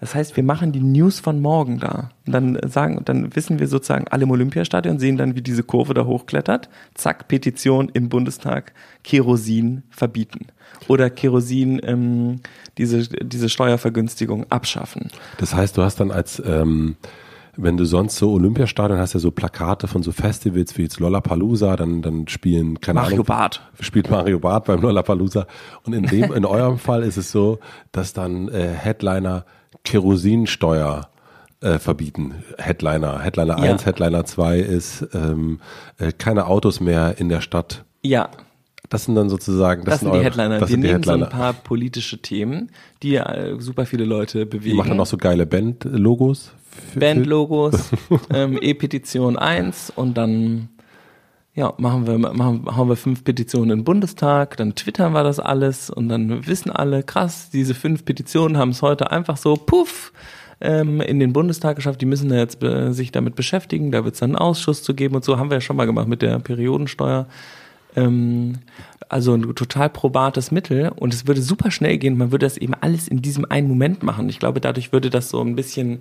Das 0.00 0.14
heißt, 0.14 0.38
wir 0.38 0.42
machen 0.42 0.72
die 0.72 0.80
News 0.80 1.20
von 1.20 1.42
morgen 1.42 1.80
da. 1.80 2.08
Und 2.26 2.32
dann 2.32 2.58
sagen, 2.66 3.02
dann 3.04 3.36
wissen 3.36 3.58
wir 3.58 3.68
sozusagen 3.68 4.08
alle 4.08 4.22
im 4.22 4.30
Olympiastadion, 4.30 4.98
sehen 4.98 5.18
dann, 5.18 5.36
wie 5.36 5.42
diese 5.42 5.62
Kurve 5.62 5.92
da 5.92 6.06
hochklettert. 6.06 6.70
Zack, 6.94 7.28
Petition 7.28 7.90
im 7.92 8.08
Bundestag, 8.08 8.72
Kerosin 9.04 9.82
verbieten. 9.90 10.46
Oder 10.88 11.10
Kerosin, 11.10 11.78
ähm, 11.84 12.40
diese, 12.78 13.06
diese 13.06 13.50
Steuervergünstigung 13.50 14.46
abschaffen. 14.50 15.10
Das 15.36 15.52
heißt, 15.52 15.76
du 15.76 15.82
hast 15.82 16.00
dann 16.00 16.10
als, 16.10 16.42
ähm, 16.42 16.96
wenn 17.62 17.76
du 17.76 17.84
sonst 17.84 18.16
so 18.16 18.32
Olympiastadion 18.32 18.98
hast, 18.98 19.12
ja 19.14 19.20
so 19.20 19.30
Plakate 19.30 19.86
von 19.88 20.02
so 20.02 20.12
Festivals 20.12 20.76
wie 20.78 20.82
jetzt 20.82 20.98
Lollapalooza, 21.00 21.76
dann, 21.76 22.02
dann 22.02 22.26
spielen, 22.28 22.80
keine 22.80 23.00
Mario 23.00 23.14
Ahnung. 23.16 23.26
Barth. 23.26 23.60
Spielt 23.80 24.10
Mario 24.10 24.38
Barth 24.38 24.64
beim 24.66 24.80
Lollapalooza. 24.80 25.46
Und 25.84 25.92
in 25.94 26.04
dem, 26.04 26.32
in 26.32 26.44
eurem 26.44 26.78
Fall 26.86 27.02
ist 27.02 27.16
es 27.16 27.30
so, 27.30 27.58
dass 27.92 28.12
dann 28.12 28.48
äh, 28.48 28.68
Headliner 28.68 29.44
Kerosinsteuer 29.84 31.08
äh, 31.60 31.78
verbieten. 31.78 32.34
Headliner. 32.58 33.20
Headliner 33.20 33.58
Ja. 33.64 33.72
1, 33.72 33.86
Headliner 33.86 34.24
2 34.24 34.58
ist 34.58 35.06
ähm, 35.14 35.60
äh, 35.98 36.12
keine 36.12 36.46
Autos 36.46 36.80
mehr 36.80 37.18
in 37.18 37.28
der 37.28 37.40
Stadt. 37.42 37.84
Ja, 38.02 38.30
Das 38.88 39.04
sind 39.04 39.14
dann 39.14 39.28
sozusagen, 39.28 39.84
das, 39.84 39.94
Das, 39.94 40.00
sind 40.00 40.08
die 40.10 40.16
eure- 40.16 40.24
Headliner. 40.24 40.58
Das 40.58 40.68
Wir 40.68 40.74
sind 40.74 40.82
die 40.82 40.88
nehmen 40.88 41.02
so 41.02 41.10
Headliner. 41.12 41.26
ein 41.30 41.38
paar 41.38 41.52
politische 41.52 42.18
Themen, 42.22 42.70
die 43.02 43.16
äh, 43.16 43.56
super 43.60 43.84
viele 43.86 44.04
Leute 44.04 44.40
Die 44.46 44.56
bewegen. 44.58 44.76
machen 44.76 44.88
dann 44.88 44.96
noch 44.96 45.06
so 45.06 45.16
geile 45.18 45.46
Band-Logos. 45.46 46.52
Bandlogos, 46.94 47.90
ähm, 48.32 48.58
E-Petition 48.60 49.36
1 49.36 49.92
und 49.94 50.16
dann, 50.16 50.68
Ja, 51.54 51.74
machen 51.78 52.06
wir, 52.06 52.18
machen, 52.18 52.64
haben 52.66 52.88
wir 52.88 52.96
fünf 52.96 53.24
Petitionen 53.24 53.80
im 53.80 53.84
Bundestag, 53.84 54.56
dann 54.56 54.74
twittern 54.74 55.12
wir 55.12 55.24
das 55.24 55.40
alles 55.40 55.90
und 55.90 56.08
dann 56.08 56.46
wissen 56.46 56.70
alle, 56.70 57.02
krass, 57.02 57.50
diese 57.50 57.74
fünf 57.74 58.04
Petitionen 58.04 58.56
haben 58.56 58.70
es 58.70 58.82
heute 58.82 59.10
einfach 59.10 59.36
so, 59.36 59.54
puff, 59.54 60.12
ähm, 60.60 61.00
in 61.00 61.18
den 61.20 61.32
Bundestag 61.32 61.76
geschafft. 61.76 62.00
Die 62.00 62.06
müssen 62.06 62.30
jetzt 62.32 62.62
äh, 62.62 62.92
sich 62.92 63.12
damit 63.12 63.34
beschäftigen. 63.34 63.90
Da 63.90 64.04
wird 64.04 64.14
es 64.14 64.20
dann 64.20 64.30
einen 64.30 64.36
Ausschuss 64.36 64.82
zu 64.82 64.94
geben 64.94 65.14
und 65.16 65.24
so. 65.24 65.38
Haben 65.38 65.50
wir 65.50 65.56
ja 65.56 65.60
schon 65.60 65.76
mal 65.76 65.86
gemacht 65.86 66.08
mit 66.08 66.22
der 66.22 66.38
Periodensteuer. 66.38 67.26
Ähm, 67.96 68.58
also 69.08 69.34
ein 69.34 69.54
total 69.54 69.90
probates 69.90 70.52
Mittel 70.52 70.92
und 70.94 71.12
es 71.12 71.26
würde 71.26 71.42
super 71.42 71.70
schnell 71.70 71.98
gehen. 71.98 72.16
Man 72.16 72.30
würde 72.30 72.46
das 72.46 72.56
eben 72.56 72.74
alles 72.74 73.08
in 73.08 73.22
diesem 73.22 73.44
einen 73.50 73.68
Moment 73.68 74.02
machen. 74.02 74.28
Ich 74.28 74.38
glaube, 74.38 74.60
dadurch 74.60 74.92
würde 74.92 75.10
das 75.10 75.30
so 75.30 75.40
ein 75.40 75.56
bisschen 75.56 76.00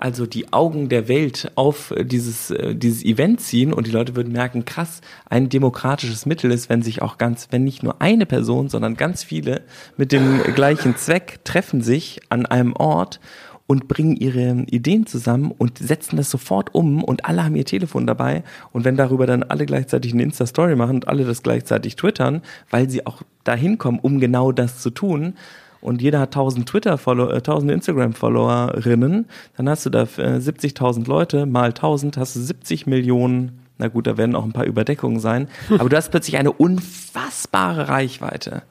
also 0.00 0.26
die 0.26 0.52
Augen 0.52 0.88
der 0.88 1.08
Welt 1.08 1.52
auf 1.56 1.94
dieses, 2.00 2.50
äh, 2.50 2.74
dieses 2.74 3.04
Event 3.04 3.40
ziehen 3.40 3.72
und 3.72 3.86
die 3.86 3.90
Leute 3.90 4.16
würden 4.16 4.32
merken, 4.32 4.64
krass, 4.64 5.02
ein 5.28 5.48
demokratisches 5.50 6.24
Mittel 6.24 6.50
ist, 6.50 6.70
wenn 6.70 6.82
sich 6.82 7.02
auch 7.02 7.18
ganz, 7.18 7.48
wenn 7.50 7.64
nicht 7.64 7.82
nur 7.82 8.00
eine 8.00 8.24
Person, 8.26 8.68
sondern 8.68 8.96
ganz 8.96 9.22
viele 9.22 9.62
mit 9.96 10.10
dem 10.10 10.42
gleichen 10.54 10.96
Zweck 10.96 11.44
treffen 11.44 11.82
sich 11.82 12.20
an 12.30 12.46
einem 12.46 12.72
Ort 12.74 13.20
und 13.66 13.88
bringen 13.88 14.16
ihre 14.16 14.64
Ideen 14.68 15.06
zusammen 15.06 15.52
und 15.56 15.78
setzen 15.78 16.16
das 16.16 16.30
sofort 16.30 16.74
um 16.74 17.04
und 17.04 17.26
alle 17.26 17.44
haben 17.44 17.54
ihr 17.54 17.66
Telefon 17.66 18.06
dabei 18.06 18.42
und 18.72 18.84
wenn 18.84 18.96
darüber 18.96 19.26
dann 19.26 19.42
alle 19.42 19.66
gleichzeitig 19.66 20.12
eine 20.12 20.22
Insta-Story 20.22 20.76
machen 20.76 20.96
und 20.96 21.08
alle 21.08 21.24
das 21.24 21.42
gleichzeitig 21.42 21.94
twittern, 21.94 22.42
weil 22.70 22.88
sie 22.88 23.06
auch 23.06 23.22
dahin 23.44 23.78
kommen, 23.78 24.00
um 24.00 24.18
genau 24.18 24.50
das 24.50 24.80
zu 24.80 24.90
tun, 24.90 25.34
und 25.80 26.02
jeder 26.02 26.20
hat 26.20 26.28
1000 26.30 26.68
Twitter-Follower, 26.68 27.32
äh, 27.32 27.36
1000 27.36 27.72
Instagram-Followerinnen, 27.72 29.26
dann 29.56 29.68
hast 29.68 29.86
du 29.86 29.90
da 29.90 30.02
äh, 30.02 30.38
70.000 30.38 31.06
Leute 31.08 31.46
mal 31.46 31.68
1000, 31.68 32.16
hast 32.16 32.36
du 32.36 32.40
70 32.40 32.86
Millionen. 32.86 33.60
Na 33.78 33.88
gut, 33.88 34.06
da 34.06 34.18
werden 34.18 34.36
auch 34.36 34.44
ein 34.44 34.52
paar 34.52 34.66
Überdeckungen 34.66 35.20
sein, 35.20 35.48
aber 35.78 35.88
du 35.88 35.96
hast 35.96 36.10
plötzlich 36.10 36.36
eine 36.36 36.52
unfassbare 36.52 37.88
Reichweite. 37.88 38.62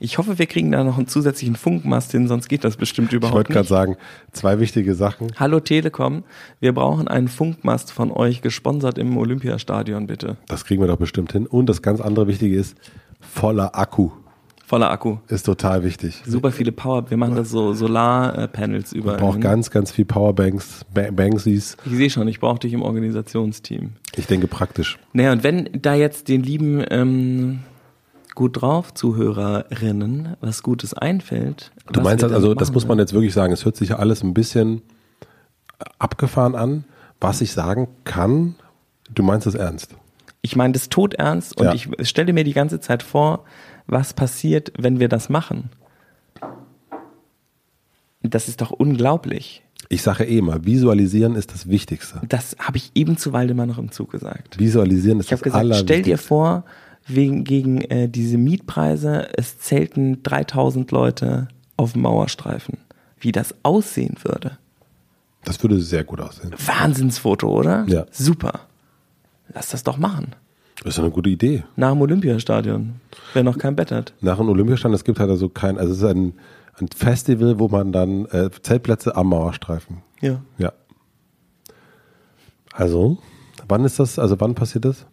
Ich 0.00 0.18
hoffe, 0.18 0.38
wir 0.38 0.46
kriegen 0.46 0.70
da 0.70 0.84
noch 0.84 0.98
einen 0.98 1.06
zusätzlichen 1.06 1.56
Funkmast 1.56 2.12
hin, 2.12 2.28
sonst 2.28 2.48
geht 2.48 2.62
das 2.64 2.76
bestimmt 2.76 3.12
überhaupt 3.12 3.32
Ich 3.32 3.36
wollte 3.36 3.52
nicht. 3.52 3.56
gerade 3.56 3.68
sagen, 3.68 3.96
zwei 4.32 4.60
wichtige 4.60 4.94
Sachen. 4.94 5.32
Hallo 5.36 5.60
Telekom, 5.60 6.24
wir 6.60 6.74
brauchen 6.74 7.08
einen 7.08 7.28
Funkmast 7.28 7.90
von 7.90 8.10
euch, 8.10 8.42
gesponsert 8.42 8.98
im 8.98 9.16
Olympiastadion, 9.16 10.06
bitte. 10.06 10.36
Das 10.46 10.64
kriegen 10.64 10.82
wir 10.82 10.88
doch 10.88 10.98
bestimmt 10.98 11.32
hin. 11.32 11.46
Und 11.46 11.66
das 11.66 11.80
ganz 11.80 12.00
andere 12.00 12.26
Wichtige 12.26 12.56
ist, 12.56 12.76
voller 13.20 13.76
Akku 13.78 14.10
Voller 14.74 14.90
Akku. 14.90 15.18
ist 15.28 15.46
total 15.46 15.84
wichtig. 15.84 16.22
Super 16.26 16.50
viele 16.50 16.72
Power, 16.72 17.08
wir 17.10 17.16
machen 17.16 17.36
das 17.36 17.50
so 17.50 17.74
Solarpanels 17.74 18.92
überall. 18.92 19.18
Braucht 19.18 19.34
hin. 19.34 19.42
ganz, 19.42 19.70
ganz 19.70 19.92
viel 19.92 20.04
Powerbanks, 20.04 20.84
Ba- 20.92 21.10
Banksies. 21.12 21.76
Ich 21.84 21.92
sehe 21.92 22.10
schon, 22.10 22.26
ich 22.28 22.40
brauche 22.40 22.58
dich 22.58 22.72
im 22.72 22.82
Organisationsteam. 22.82 23.92
Ich 24.16 24.26
denke 24.26 24.48
praktisch. 24.48 24.98
Naja, 25.12 25.32
und 25.32 25.44
wenn 25.44 25.68
da 25.80 25.94
jetzt 25.94 26.26
den 26.28 26.42
lieben 26.42 26.84
ähm, 26.90 27.60
gut 28.34 28.60
drauf 28.62 28.92
Zuhörerinnen 28.94 30.36
was 30.40 30.62
Gutes 30.64 30.92
einfällt. 30.92 31.70
Du 31.92 32.00
meinst 32.00 32.24
also 32.24 32.48
dann 32.48 32.58
das 32.58 32.72
muss 32.72 32.86
man 32.88 32.98
jetzt 32.98 33.12
wirklich 33.12 33.32
sagen, 33.32 33.52
es 33.52 33.64
hört 33.64 33.76
sich 33.76 33.90
ja 33.90 33.96
alles 34.00 34.24
ein 34.24 34.34
bisschen 34.34 34.82
abgefahren 35.98 36.54
an. 36.54 36.84
Was 37.20 37.40
ich 37.40 37.52
sagen 37.52 37.88
kann, 38.04 38.56
du 39.14 39.22
meinst 39.22 39.46
es 39.46 39.54
ernst. 39.54 39.94
Ich 40.42 40.56
meine 40.56 40.72
das 40.72 40.88
todernst 40.88 41.56
und 41.58 41.66
Ja. 41.66 41.72
ich 41.74 41.88
stelle 42.08 42.32
mir 42.32 42.44
die 42.44 42.52
ganze 42.52 42.80
Zeit 42.80 43.02
vor, 43.02 43.44
was 43.86 44.14
passiert, 44.14 44.72
wenn 44.78 45.00
wir 45.00 45.08
das 45.08 45.28
machen. 45.28 45.70
Das 48.22 48.48
ist 48.48 48.60
doch 48.60 48.70
unglaublich. 48.70 49.62
Ich 49.90 50.02
sage 50.02 50.24
eh 50.24 50.38
immer, 50.38 50.64
visualisieren 50.64 51.34
ist 51.34 51.52
das 51.52 51.68
Wichtigste. 51.68 52.22
Das 52.28 52.56
habe 52.58 52.78
ich 52.78 52.90
eben 52.94 53.18
zu 53.18 53.32
Waldemar 53.32 53.66
noch 53.66 53.78
im 53.78 53.90
Zug 53.90 54.12
gesagt. 54.12 54.58
Visualisieren 54.58 55.20
ist 55.20 55.26
Ich 55.26 55.32
habe 55.32 55.42
das 55.42 55.52
gesagt, 55.52 55.66
stell 55.66 56.02
dir 56.02 56.14
Allerwichtigste. 56.14 56.26
vor, 56.26 56.64
wegen, 57.06 57.44
gegen 57.44 57.80
äh, 57.82 58.08
diese 58.08 58.38
Mietpreise, 58.38 59.28
es 59.36 59.58
zelten 59.58 60.22
3000 60.22 60.90
Leute 60.90 61.48
auf 61.76 61.92
dem 61.92 62.02
Mauerstreifen. 62.02 62.78
Wie 63.18 63.32
das 63.32 63.54
aussehen 63.62 64.16
würde. 64.22 64.58
Das 65.44 65.62
würde 65.62 65.78
sehr 65.80 66.04
gut 66.04 66.20
aussehen. 66.20 66.54
Wahnsinnsfoto, 66.64 67.48
oder? 67.48 67.84
Ja. 67.86 68.06
Super. 68.10 68.60
Lass 69.52 69.68
das 69.68 69.82
doch 69.84 69.98
machen. 69.98 70.34
Das 70.82 70.94
ist 70.94 70.98
eine 70.98 71.10
gute 71.10 71.30
Idee. 71.30 71.64
Nach 71.76 71.92
dem 71.92 72.00
Olympiastadion. 72.00 72.94
Wer 73.32 73.42
noch 73.42 73.58
kein 73.58 73.76
Bett 73.76 73.92
hat. 73.92 74.12
Nach 74.20 74.38
dem 74.38 74.48
Olympiastand, 74.48 74.94
es 74.94 75.04
gibt 75.04 75.20
halt 75.20 75.30
also 75.30 75.48
kein, 75.48 75.78
also 75.78 75.92
es 75.92 75.98
ist 75.98 76.04
ein, 76.04 76.34
ein 76.78 76.88
Festival, 76.88 77.58
wo 77.58 77.68
man 77.68 77.92
dann 77.92 78.26
äh, 78.26 78.50
Zeltplätze 78.62 79.14
am 79.16 79.28
Mauerstreifen. 79.28 80.02
Ja. 80.20 80.42
Ja. 80.58 80.72
Also, 82.72 83.18
wann 83.68 83.84
ist 83.84 84.00
das, 84.00 84.18
also 84.18 84.40
wann 84.40 84.54
passiert 84.54 84.84
das? 84.84 85.06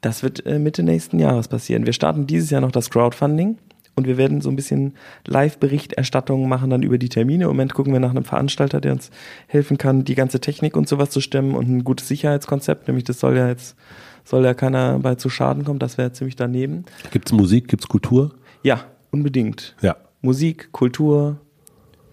Das 0.00 0.22
wird 0.22 0.44
äh, 0.46 0.58
Mitte 0.58 0.82
nächsten 0.82 1.18
Jahres 1.18 1.48
passieren. 1.48 1.86
Wir 1.86 1.92
starten 1.92 2.26
dieses 2.26 2.50
Jahr 2.50 2.60
noch 2.60 2.72
das 2.72 2.90
Crowdfunding 2.90 3.58
und 3.94 4.06
wir 4.06 4.16
werden 4.16 4.40
so 4.40 4.48
ein 4.48 4.56
bisschen 4.56 4.94
Live-Berichterstattung 5.26 6.48
machen 6.48 6.70
dann 6.70 6.82
über 6.82 6.98
die 6.98 7.10
Termine. 7.10 7.44
Im 7.44 7.50
Moment 7.50 7.74
gucken 7.74 7.92
wir 7.92 8.00
nach 8.00 8.10
einem 8.10 8.24
Veranstalter, 8.24 8.80
der 8.80 8.92
uns 8.92 9.10
helfen 9.46 9.76
kann, 9.76 10.04
die 10.04 10.14
ganze 10.14 10.40
Technik 10.40 10.76
und 10.76 10.88
sowas 10.88 11.10
zu 11.10 11.20
stemmen 11.20 11.54
und 11.54 11.68
ein 11.68 11.84
gutes 11.84 12.08
Sicherheitskonzept. 12.08 12.88
Nämlich 12.88 13.04
das 13.04 13.20
soll 13.20 13.36
ja 13.36 13.48
jetzt, 13.48 13.76
soll 14.24 14.44
ja 14.44 14.54
keiner 14.54 14.98
bei 14.98 15.14
zu 15.14 15.28
Schaden 15.28 15.64
kommen. 15.64 15.78
Das 15.78 15.98
wäre 15.98 16.12
ziemlich 16.12 16.36
daneben. 16.36 16.84
Gibt's 17.10 17.32
Musik, 17.32 17.68
gibt's 17.68 17.88
Kultur? 17.88 18.32
Ja, 18.62 18.84
unbedingt. 19.10 19.74
Ja. 19.82 19.96
Musik, 20.20 20.70
Kultur, 20.72 21.38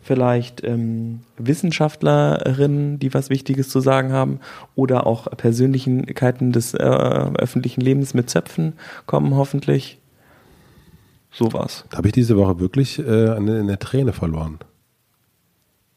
vielleicht 0.01 0.63
ähm, 0.63 1.19
Wissenschaftlerinnen, 1.37 2.97
die 2.97 3.13
was 3.13 3.29
Wichtiges 3.29 3.69
zu 3.69 3.79
sagen 3.79 4.11
haben, 4.11 4.39
oder 4.75 5.05
auch 5.05 5.29
Persönlichkeiten 5.37 6.51
des 6.51 6.73
äh, 6.73 6.77
öffentlichen 6.77 7.81
Lebens 7.81 8.13
mit 8.13 8.29
Zöpfen 8.29 8.73
kommen 9.05 9.35
hoffentlich. 9.35 9.99
Sowas. 11.31 11.85
Da 11.91 11.97
habe 11.97 12.07
ich 12.07 12.13
diese 12.13 12.37
Woche 12.37 12.59
wirklich 12.59 12.97
äh, 12.97 13.29
eine, 13.29 13.59
eine 13.59 13.77
Träne 13.77 14.13
verloren. 14.13 14.57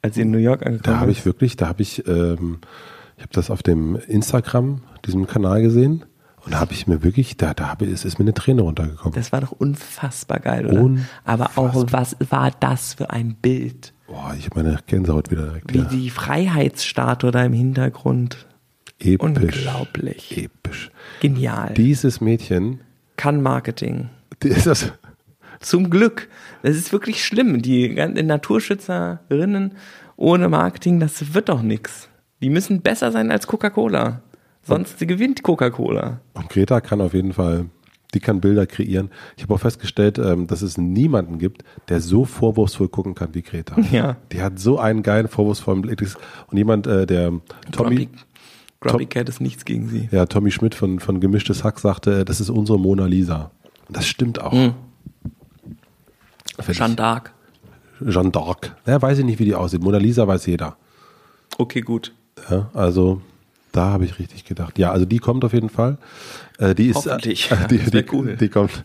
Als 0.02 0.16
sie 0.16 0.23
in 0.23 0.31
New 0.31 0.38
York 0.38 0.66
angekommen 0.66 0.95
Da 0.95 1.00
habe 1.00 1.11
ich 1.11 1.25
wirklich, 1.25 1.57
da 1.57 1.69
habe 1.69 1.81
ich, 1.81 2.07
ähm, 2.07 2.59
ich 3.23 3.26
habe 3.26 3.35
das 3.35 3.50
auf 3.52 3.62
dem 3.62 3.95
Instagram, 4.09 4.83
diesem 5.07 5.29
Kanal 5.29 5.62
gesehen 5.62 6.05
und 6.45 6.55
da 6.55 6.59
habe 6.59 6.73
ich 6.73 6.88
mir 6.88 7.05
wirklich, 7.05 7.37
da, 7.37 7.55
da 7.55 7.69
habe 7.69 7.85
es 7.87 8.05
ist 8.05 8.19
mir 8.19 8.25
eine 8.25 8.35
Träne 8.35 8.62
runtergekommen. 8.62 9.14
Das 9.14 9.31
war 9.31 9.41
doch 9.41 9.52
unfassbar 9.52 10.41
geil, 10.41 10.67
oder? 10.67 10.81
Unfassbar. 10.83 11.23
Aber 11.25 11.50
auch, 11.55 11.87
was 11.93 12.17
war 12.31 12.50
das 12.59 12.95
für 12.95 13.11
ein 13.11 13.37
Bild? 13.37 13.95
Boah, 14.09 14.35
ich 14.37 14.47
habe 14.47 14.61
meine 14.64 14.76
Gänsehaut 14.88 15.31
wieder 15.31 15.45
direkt. 15.45 15.73
Wie 15.73 15.79
Ja. 15.79 15.85
die 15.85 16.11
Freiheitsstatue 16.11 17.31
da 17.31 17.45
im 17.45 17.52
Hintergrund. 17.52 18.45
Episch. 18.99 19.21
Unglaublich. 19.21 20.37
Episch. 20.37 20.91
Genial. 21.21 21.75
Dieses 21.75 22.21
Mädchen, 22.21 22.81
Kann 23.17 23.41
Marketing. 23.41 24.09
die 24.43 24.49
ist 24.49 24.67
das, 24.67 24.93
Zum 25.61 25.91
Glück. 25.91 26.29
Das 26.64 26.75
ist 26.75 26.91
wirklich 26.93 27.25
schlimm. 27.25 27.62
Die 27.62 27.88
ganzen 27.95 28.26
Naturschützerinnen 28.26 29.75
ohne 30.17 30.49
Marketing, 30.49 30.99
das 30.99 31.35
wird 31.35 31.49
doch 31.49 31.62
nix. 31.62 32.09
Die 32.42 32.50
müssen 32.50 32.82
besser 32.82 33.12
sein 33.12 33.30
als 33.30 33.46
Coca-Cola. 33.46 34.20
Sonst 34.64 34.99
gewinnt 34.99 35.42
Coca-Cola. 35.42 36.20
Und 36.34 36.49
Greta 36.49 36.80
kann 36.80 37.00
auf 37.00 37.14
jeden 37.14 37.32
Fall, 37.32 37.66
die 38.14 38.20
kann 38.20 38.40
Bilder 38.40 38.66
kreieren. 38.66 39.11
Ich 39.37 39.42
habe 39.42 39.54
auch 39.54 39.61
festgestellt, 39.61 40.18
ähm, 40.18 40.46
dass 40.46 40.62
es 40.62 40.76
niemanden 40.78 41.38
gibt, 41.38 41.64
der 41.88 42.00
so 42.00 42.25
vorwurfsvoll 42.25 42.88
gucken 42.88 43.14
kann 43.14 43.34
wie 43.34 43.42
Greta. 43.42 43.76
Ja. 43.90 44.16
Die 44.32 44.42
hat 44.42 44.58
so 44.58 44.78
einen 44.78 45.02
geilen 45.02 45.28
vorwurfsvollen 45.28 45.82
Blick. 45.82 46.00
Und 46.49 46.58
jemand, 46.58 46.87
äh, 46.87 47.06
der 47.06 47.32
Tommy, 47.72 48.06
Grumpy, 48.06 48.08
Grumpy 48.80 49.06
Cat 49.06 49.28
ist 49.28 49.40
nichts 49.40 49.64
gegen 49.64 49.88
sie. 49.88 50.08
ja, 50.12 50.26
Tommy 50.26 50.50
Schmidt 50.50 50.75
von, 50.75 51.00
von 51.00 51.20
Gemischtes 51.20 51.64
Hack 51.64 51.80
sagte, 51.80 52.20
äh, 52.20 52.25
das 52.25 52.40
ist 52.40 52.50
unsere 52.50 52.78
Mona 52.78 53.06
Lisa. 53.06 53.50
Und 53.88 53.96
das 53.96 54.06
stimmt 54.06 54.40
auch. 54.40 54.52
Mhm. 54.52 54.75
Jeanne 56.70 56.94
d'Arc. 56.94 57.30
Jeanne 58.06 58.30
d'Arc. 58.30 58.70
Ja, 58.87 59.00
weiß 59.00 59.18
ich 59.18 59.25
nicht, 59.25 59.38
wie 59.38 59.44
die 59.44 59.54
aussieht. 59.54 59.82
Mona 59.82 59.99
Lisa 59.99 60.26
weiß 60.26 60.46
jeder. 60.46 60.76
Okay, 61.58 61.80
gut. 61.80 62.12
Ja, 62.50 62.70
also 62.75 63.20
da 63.72 63.87
habe 63.90 64.04
ich 64.04 64.18
richtig 64.18 64.44
gedacht. 64.44 64.78
Ja, 64.78 64.92
also 64.92 65.06
die 65.06 65.18
kommt 65.18 65.44
auf 65.44 65.52
jeden 65.52 65.70
Fall. 65.70 65.96
Äh, 66.58 66.75
die 66.75 66.88
ist, 66.88 66.96
Hoffentlich. 66.96 67.50
Äh, 67.50 67.68
die, 67.68 67.78
die, 67.78 68.04
cool. 68.12 68.37
die 68.37 68.49
kommt, 68.49 68.84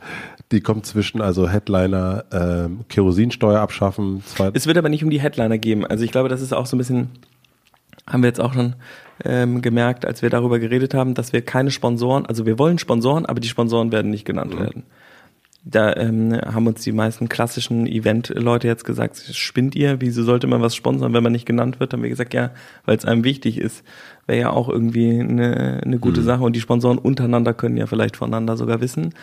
die 0.51 0.61
kommt 0.61 0.85
zwischen 0.85 1.21
also 1.21 1.49
Headliner, 1.49 2.23
ähm, 2.31 2.85
Kerosinsteuer 2.87 3.59
abschaffen. 3.59 4.23
Es 4.53 4.65
wird 4.65 4.77
aber 4.77 4.89
nicht 4.89 5.03
um 5.03 5.09
die 5.09 5.19
Headliner 5.19 5.57
geben. 5.57 5.85
Also 5.85 6.03
ich 6.03 6.11
glaube, 6.11 6.29
das 6.29 6.41
ist 6.41 6.53
auch 6.53 6.65
so 6.65 6.75
ein 6.75 6.79
bisschen, 6.79 7.09
haben 8.09 8.23
wir 8.23 8.27
jetzt 8.27 8.39
auch 8.39 8.53
schon 8.53 8.75
ähm, 9.25 9.61
gemerkt, 9.61 10.05
als 10.05 10.21
wir 10.21 10.29
darüber 10.29 10.59
geredet 10.59 10.93
haben, 10.93 11.13
dass 11.13 11.33
wir 11.33 11.41
keine 11.41 11.71
Sponsoren, 11.71 12.25
also 12.25 12.45
wir 12.45 12.57
wollen 12.57 12.79
Sponsoren, 12.79 13.25
aber 13.25 13.41
die 13.41 13.49
Sponsoren 13.49 13.91
werden 13.91 14.09
nicht 14.09 14.25
genannt 14.25 14.57
werden. 14.57 14.83
Da 15.69 15.93
ähm, 15.97 16.33
haben 16.33 16.65
uns 16.65 16.81
die 16.83 16.93
meisten 16.93 17.27
klassischen 17.27 17.87
Event-Leute 17.87 18.67
jetzt 18.67 18.85
gesagt, 18.85 19.17
spinnt 19.33 19.75
ihr, 19.75 19.99
wieso 19.99 20.23
sollte 20.23 20.47
man 20.47 20.61
was 20.61 20.75
sponsern, 20.75 21.13
wenn 21.13 21.23
man 21.23 21.33
nicht 21.33 21.45
genannt 21.45 21.81
wird? 21.81 21.91
Haben 21.91 22.03
wir 22.03 22.09
gesagt, 22.09 22.33
ja, 22.33 22.51
weil 22.85 22.95
es 22.95 23.03
einem 23.03 23.25
wichtig 23.25 23.57
ist. 23.57 23.83
Wäre 24.27 24.39
ja 24.39 24.49
auch 24.51 24.69
irgendwie 24.69 25.19
eine, 25.19 25.81
eine 25.83 25.99
gute 25.99 26.21
Sache 26.21 26.43
und 26.43 26.55
die 26.55 26.61
Sponsoren 26.61 26.97
untereinander 26.97 27.53
können 27.53 27.75
ja 27.75 27.85
vielleicht 27.85 28.15
voneinander 28.15 28.55
sogar 28.55 28.79
wissen. 28.79 29.13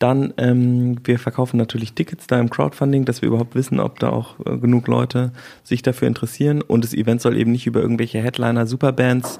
Dann, 0.00 0.34
ähm, 0.38 0.96
wir 1.04 1.20
verkaufen 1.20 1.56
natürlich 1.56 1.92
Tickets 1.92 2.26
da 2.26 2.40
im 2.40 2.50
Crowdfunding, 2.50 3.04
dass 3.04 3.22
wir 3.22 3.28
überhaupt 3.28 3.54
wissen, 3.54 3.78
ob 3.78 4.00
da 4.00 4.10
auch 4.10 4.34
äh, 4.44 4.58
genug 4.58 4.88
Leute 4.88 5.30
sich 5.62 5.82
dafür 5.82 6.08
interessieren. 6.08 6.62
Und 6.62 6.82
das 6.82 6.94
Event 6.94 7.20
soll 7.20 7.36
eben 7.36 7.52
nicht 7.52 7.68
über 7.68 7.80
irgendwelche 7.80 8.18
Headliner, 8.18 8.66
Superbands 8.66 9.38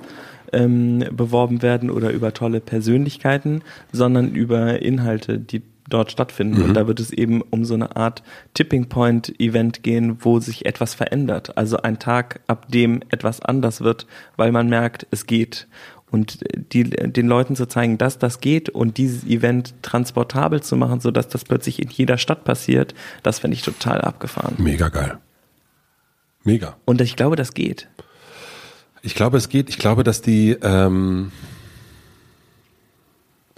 ähm, 0.52 1.04
beworben 1.10 1.62
werden 1.62 1.90
oder 1.90 2.12
über 2.12 2.32
tolle 2.32 2.60
Persönlichkeiten, 2.60 3.62
sondern 3.90 4.30
über 4.30 4.80
Inhalte, 4.80 5.40
die 5.40 5.62
dort 5.92 6.10
stattfinden. 6.10 6.58
Mhm. 6.58 6.64
Und 6.64 6.74
da 6.74 6.86
wird 6.86 7.00
es 7.00 7.10
eben 7.10 7.42
um 7.42 7.64
so 7.64 7.74
eine 7.74 7.96
Art 7.96 8.22
Tipping 8.54 8.88
Point 8.88 9.38
Event 9.40 9.82
gehen, 9.82 10.18
wo 10.20 10.40
sich 10.40 10.66
etwas 10.66 10.94
verändert. 10.94 11.56
Also 11.56 11.78
ein 11.78 11.98
Tag, 11.98 12.40
ab 12.46 12.70
dem 12.70 13.02
etwas 13.10 13.40
anders 13.40 13.80
wird, 13.80 14.06
weil 14.36 14.52
man 14.52 14.68
merkt, 14.68 15.06
es 15.10 15.26
geht. 15.26 15.66
Und 16.10 16.40
die, 16.72 16.84
den 16.84 17.26
Leuten 17.26 17.56
zu 17.56 17.66
zeigen, 17.66 17.96
dass 17.96 18.18
das 18.18 18.40
geht 18.40 18.68
und 18.68 18.98
dieses 18.98 19.24
Event 19.24 19.72
transportabel 19.80 20.62
zu 20.62 20.76
machen, 20.76 21.00
sodass 21.00 21.28
das 21.28 21.44
plötzlich 21.44 21.80
in 21.80 21.88
jeder 21.88 22.18
Stadt 22.18 22.44
passiert, 22.44 22.94
das 23.22 23.38
finde 23.38 23.54
ich 23.54 23.62
total 23.62 24.02
abgefahren. 24.02 24.56
Mega 24.58 24.90
geil. 24.90 25.18
Mega. 26.44 26.76
Und 26.84 27.00
ich 27.00 27.16
glaube, 27.16 27.36
das 27.36 27.54
geht. 27.54 27.88
Ich 29.00 29.14
glaube, 29.14 29.36
es 29.36 29.48
geht. 29.48 29.70
Ich 29.70 29.78
glaube, 29.78 30.04
dass 30.04 30.22
die. 30.22 30.56
Ähm, 30.62 31.32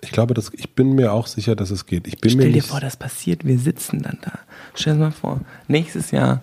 ich 0.04 0.12
glaube, 0.12 0.34
dass 0.34 0.52
ich 0.54 0.70
bin 0.74 0.94
mir 0.94 1.12
auch 1.12 1.26
sicher, 1.26 1.56
dass 1.56 1.70
es 1.70 1.86
geht. 1.86 2.06
Ich 2.06 2.18
bin 2.20 2.30
Stell 2.30 2.46
mir 2.46 2.52
dir 2.52 2.62
vor, 2.62 2.80
das 2.80 2.96
passiert, 2.96 3.44
wir 3.44 3.58
sitzen 3.58 4.02
dann 4.02 4.18
da. 4.22 4.32
Stell 4.74 4.94
dir 4.94 5.00
mal 5.00 5.10
vor, 5.12 5.40
nächstes 5.68 6.10
Jahr, 6.10 6.42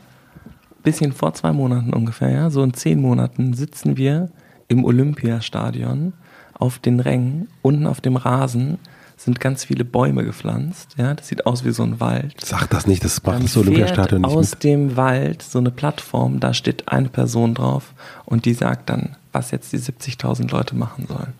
bisschen 0.83 1.13
vor 1.13 1.33
zwei 1.33 1.51
Monaten 1.53 1.93
ungefähr, 1.93 2.31
ja, 2.31 2.49
so 2.49 2.63
in 2.63 2.73
zehn 2.73 2.99
Monaten 2.99 3.53
sitzen 3.53 3.97
wir 3.97 4.29
im 4.67 4.83
Olympiastadion 4.83 6.13
auf 6.53 6.79
den 6.79 6.99
Rängen, 6.99 7.47
unten 7.61 7.87
auf 7.87 8.01
dem 8.01 8.15
Rasen 8.15 8.77
sind 9.17 9.39
ganz 9.39 9.63
viele 9.63 9.85
Bäume 9.85 10.23
gepflanzt, 10.23 10.95
ja, 10.97 11.13
das 11.13 11.27
sieht 11.27 11.45
aus 11.45 11.63
wie 11.63 11.71
so 11.71 11.83
ein 11.83 11.99
Wald. 11.99 12.33
Sag 12.43 12.69
das 12.71 12.87
nicht, 12.87 13.03
das 13.03 13.21
macht 13.21 13.35
Dann 13.35 13.43
das 13.43 13.55
Olympiastadion 13.57 14.21
nicht 14.21 14.31
aus 14.31 14.51
mit. 14.51 14.63
dem 14.63 14.95
Wald 14.97 15.43
so 15.43 15.59
eine 15.59 15.69
Plattform, 15.69 16.39
da 16.39 16.53
steht 16.55 16.87
eine 16.87 17.09
Person 17.09 17.53
drauf 17.53 17.93
und 18.25 18.45
die 18.45 18.53
sagt 18.53 18.89
dann, 18.89 19.15
was 19.31 19.51
jetzt 19.51 19.71
die 19.73 19.77
70.000 19.79 20.49
Leute 20.51 20.75
machen 20.75 21.05
sollen. 21.07 21.33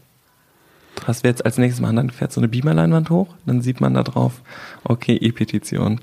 Was 1.06 1.24
wir 1.24 1.30
jetzt 1.30 1.46
als 1.46 1.58
nächstes 1.58 1.82
machen, 1.82 1.96
dann 1.96 2.10
fährt 2.10 2.32
so 2.32 2.40
eine 2.40 2.48
Beamerleinwand 2.48 3.10
hoch, 3.10 3.34
dann 3.46 3.62
sieht 3.62 3.82
man 3.82 3.94
da 3.94 4.04
drauf, 4.04 4.42
okay, 4.84 5.16
E-Petition. 5.16 6.00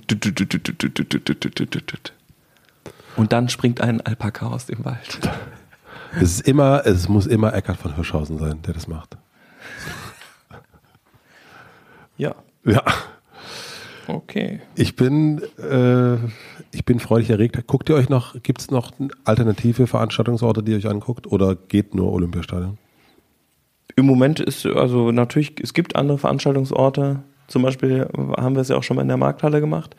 Und 3.17 3.33
dann 3.33 3.49
springt 3.49 3.81
ein 3.81 4.01
Alpaka 4.01 4.49
aus 4.49 4.67
dem 4.67 4.85
Wald. 4.85 5.21
Es 6.17 6.23
ist 6.39 6.49
immer, 6.49 6.87
es 6.87 7.09
muss 7.09 7.27
immer 7.27 7.55
Eckhard 7.55 7.79
von 7.79 7.95
Hirschhausen 7.95 8.39
sein, 8.39 8.63
der 8.63 8.75
das 8.75 8.89
macht. 8.89 9.17
Ja, 12.17 12.35
Ja. 12.65 12.83
okay. 14.09 14.61
Ich 14.75 14.97
bin, 14.97 15.41
äh, 15.59 16.17
ich 16.73 16.85
bin 16.85 16.99
freudig 16.99 17.31
erregt. 17.31 17.67
Guckt 17.67 17.89
ihr 17.89 17.95
euch 17.95 18.09
noch, 18.09 18.41
gibt 18.43 18.61
es 18.61 18.71
noch 18.71 18.93
alternative 19.25 19.87
Veranstaltungsorte, 19.87 20.63
die 20.63 20.73
ihr 20.73 20.79
euch 20.79 20.89
anguckt? 20.89 21.27
Oder 21.27 21.55
geht 21.55 21.95
nur 21.95 22.13
Olympiastadion? 22.13 22.79
Im 23.97 24.07
Moment 24.07 24.41
ist, 24.41 24.65
also 24.67 25.11
natürlich, 25.13 25.55
es 25.63 25.75
gibt 25.75 25.97
andere 25.97 26.19
Veranstaltungsorte. 26.19 27.21
Zum 27.49 27.63
Beispiel 27.63 28.09
haben 28.37 28.55
wir 28.55 28.61
es 28.63 28.69
ja 28.69 28.77
auch 28.77 28.83
schon 28.83 28.97
mal 28.97 29.03
in 29.03 29.09
der 29.09 29.17
Markthalle 29.17 29.61
gemacht. 29.61 29.97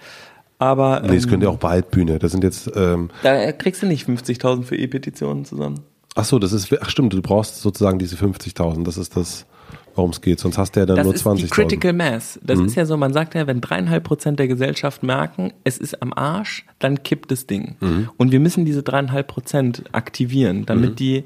Aber 0.60 1.02
Nee, 1.02 1.16
das 1.16 1.24
ähm, 1.26 1.30
könnt 1.30 1.44
ihr 1.44 1.50
auch 1.50 1.62
Waldbühne. 1.64 2.20
Das 2.20 2.32
sind 2.32 2.44
jetzt, 2.44 2.70
ähm, 2.76 3.10
da 3.24 3.52
kriegst 3.54 3.82
du 3.82 3.88
nicht 3.88 4.08
50.000 4.08 4.64
für 4.64 4.76
E-Petitionen 4.76 5.46
zusammen. 5.46 5.80
ach 6.16 6.26
so, 6.26 6.38
das 6.38 6.52
ist, 6.54 6.72
ach 6.82 6.90
stimmt, 6.90 7.14
du 7.14 7.22
brauchst 7.22 7.62
sozusagen 7.62 7.98
diese 7.98 8.16
50.000. 8.18 8.84
Das 8.84 8.98
ist 8.98 9.16
das, 9.16 9.46
worum 9.96 10.12
es 10.12 10.20
geht. 10.22 10.40
Sonst 10.40 10.58
hast 10.58 10.76
du 10.76 10.82
ja 10.82 10.86
dann 10.86 10.98
Das 10.98 11.06
nur 11.06 11.16
ist 11.16 11.26
die 11.26 11.30
20.000. 11.48 11.50
Critical 11.50 11.94
Mass. 11.94 12.40
Das 12.44 12.60
Mhm. 12.60 12.66
ist 12.66 12.76
ja 12.76 12.86
so, 12.86 12.98
man 12.98 13.14
sagt 13.14 13.36
ja, 13.36 13.48
wenn 13.48 13.62
dreieinhalb 13.62 14.04
Prozent 14.04 14.38
der 14.38 14.48
Gesellschaft 14.50 15.02
merken, 15.02 15.54
es 15.64 15.78
ist 15.78 16.02
am 16.02 16.12
Arsch, 16.14 16.66
dann 16.80 17.04
kippt 17.04 17.32
das 17.32 17.48
Ding. 17.48 17.76
Mhm. 17.80 18.10
Und 18.18 18.32
wir 18.34 18.40
müssen 18.42 18.66
diese 18.66 18.84
dreieinhalb 18.84 19.28
Prozent 19.28 19.84
aktivieren, 19.94 20.66
damit 20.66 21.00
die 21.00 21.24